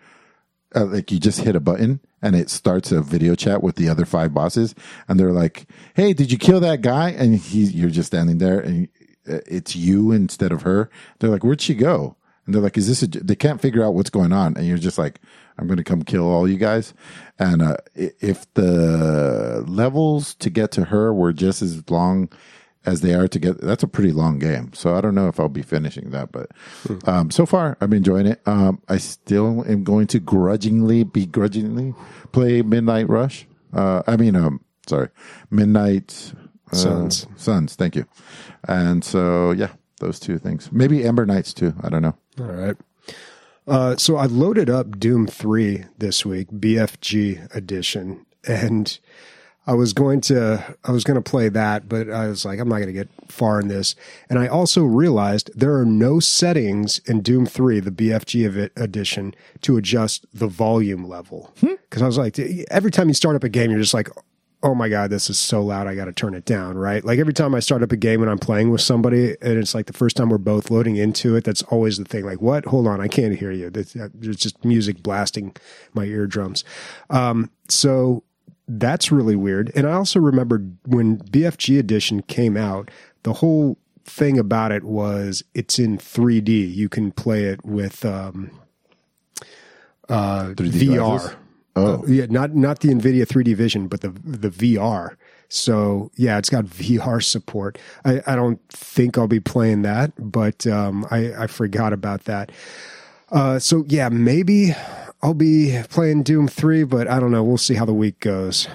[0.74, 3.88] uh, like you just hit a button and it starts a video chat with the
[3.88, 4.74] other five bosses,
[5.08, 8.60] and they're like, "Hey, did you kill that guy?" And he, you're just standing there,
[8.60, 8.88] and
[9.28, 10.88] uh, it's you instead of her.
[11.18, 13.94] They're like, "Where'd she go?" And they're like, "Is this a?" They can't figure out
[13.94, 15.20] what's going on, and you're just like,
[15.58, 16.94] "I'm going to come kill all you guys."
[17.38, 22.28] And uh, if the levels to get to her were just as long
[22.84, 24.72] as they are to get, that's a pretty long game.
[24.72, 26.50] So I don't know if I'll be finishing that, but
[27.06, 28.40] um, so far I'm enjoying it.
[28.46, 31.94] Um, I still am going to grudgingly, begrudgingly
[32.32, 33.46] play Midnight Rush.
[33.72, 35.08] Uh, I mean, um, sorry,
[35.50, 36.32] Midnight
[36.72, 37.26] uh, Suns.
[37.36, 37.76] Suns.
[37.76, 38.06] Thank you.
[38.68, 39.70] And so yeah,
[40.00, 40.70] those two things.
[40.72, 41.74] Maybe Ember Knights too.
[41.82, 42.16] I don't know.
[42.40, 42.76] All right.
[43.66, 48.98] Uh, so I loaded up Doom 3 this week, BFG edition, and
[49.66, 52.68] I was going to I was going to play that, but I was like I'm
[52.68, 53.94] not going to get far in this.
[54.28, 58.72] And I also realized there are no settings in Doom 3, the BFG of it
[58.74, 61.54] edition, to adjust the volume level.
[61.90, 62.38] Cuz I was like
[62.70, 64.08] every time you start up a game you're just like
[64.62, 67.04] oh my god this is so loud i gotta turn it down right?
[67.04, 69.74] Like every time i start up a game and i'm playing with somebody and it's
[69.74, 72.64] like the first time we're both loading into it that's always the thing like what?
[72.66, 73.70] Hold on i can't hear you.
[73.70, 75.54] That's- uh, there's just music blasting
[75.94, 76.64] my eardrums.
[77.10, 78.22] Um, so
[78.68, 79.72] that's really weird.
[79.74, 82.90] And i also remember when bfg edition came out
[83.24, 88.50] the whole thing about it was it's in 3d you can play it with um,
[90.08, 91.36] uh, 3D vr glasses?
[91.74, 95.16] Oh, yeah, not not the Nvidia 3D Vision, but the the VR.
[95.48, 97.78] So yeah, it's got VR support.
[98.04, 102.52] I, I don't think I'll be playing that, but um, I I forgot about that.
[103.30, 104.74] Uh, so yeah, maybe
[105.22, 107.42] I'll be playing Doom three, but I don't know.
[107.42, 108.68] We'll see how the week goes.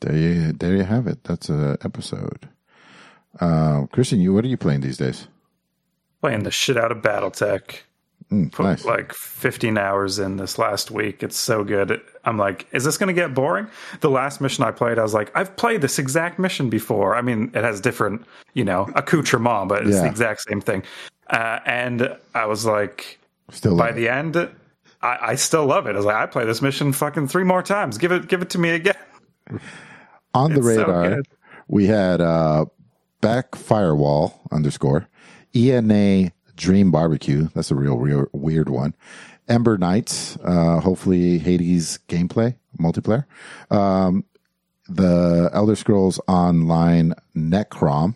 [0.00, 1.22] there you there you have it.
[1.24, 2.48] That's a episode.
[3.40, 5.28] Uh, Christian, you what are you playing these days?
[6.20, 7.80] Playing the shit out of BattleTech.
[8.32, 8.84] Mm, Put nice.
[8.86, 11.22] like 15 hours in this last week.
[11.22, 12.00] It's so good.
[12.24, 13.66] I'm like, is this going to get boring?
[14.00, 17.14] The last mission I played, I was like, I've played this exact mission before.
[17.14, 20.02] I mean, it has different, you know, accoutrement, but it's Yeah.
[20.02, 20.82] the exact same thing.
[21.28, 23.18] Uh, and I was like,
[23.50, 23.94] Still by it.
[23.96, 24.36] the end,
[25.02, 25.90] I, I still love it.
[25.94, 27.98] I was like, I play this mission fucking three more times.
[27.98, 28.94] Give it, give it to me again.
[30.34, 31.26] on the It's radar, good.
[31.68, 32.64] we had uh,
[33.20, 35.06] back firewall underscore
[35.54, 36.30] ENA
[36.62, 37.48] Dream Barbecue.
[37.54, 38.94] That's a real, real weird one.
[39.48, 40.38] Ember Knights.
[40.44, 43.24] Uh, hopefully Hades gameplay multiplayer.
[43.68, 44.24] Um,
[44.88, 48.14] the Elder Scrolls Online Necrom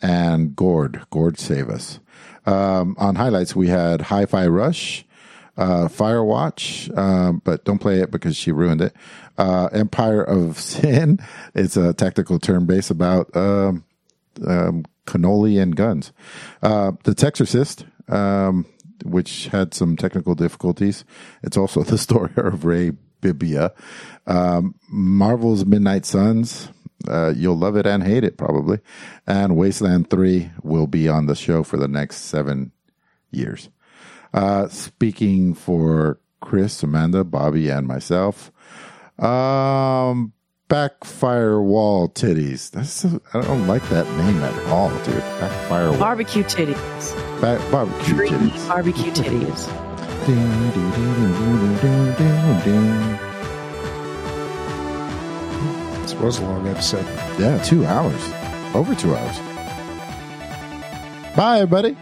[0.00, 1.04] and Gord.
[1.10, 1.98] Gord save us.
[2.46, 5.04] Um, on highlights, we had Hi-Fi Rush,
[5.56, 8.94] uh, Firewatch, um, but don't play it because she ruined it.
[9.36, 11.18] Uh, Empire of Sin.
[11.54, 13.84] It's a tactical turn based about um,
[14.46, 16.12] um, cannoli and guns.
[16.62, 18.66] Uh, the Textorcist, um,
[19.04, 21.04] which had some technical difficulties.
[21.42, 23.72] It's also the story of Ray Bibbia.
[24.26, 26.68] Um, Marvel's Midnight Suns.
[27.08, 28.78] Uh, you'll love it and hate it probably.
[29.26, 32.70] And Wasteland 3 will be on the show for the next seven
[33.30, 33.70] years.
[34.32, 38.50] Uh, speaking for Chris, Amanda, Bobby, and myself,
[39.18, 40.32] um,
[40.68, 42.70] backfire wall titties.
[42.70, 45.18] That's so, I don't like that name at all, dude.
[45.40, 45.98] Backfire wall.
[45.98, 47.40] Barbecue titties.
[47.40, 48.68] Back, barbecue Dreamy titties.
[48.68, 49.88] barbecue titties.
[50.26, 53.18] Ding, ding, ding, ding, ding, ding, ding.
[56.02, 57.04] This was a long episode.
[57.40, 58.22] Yeah, two hours.
[58.74, 59.38] Over two hours.
[61.36, 61.96] Bye, everybody.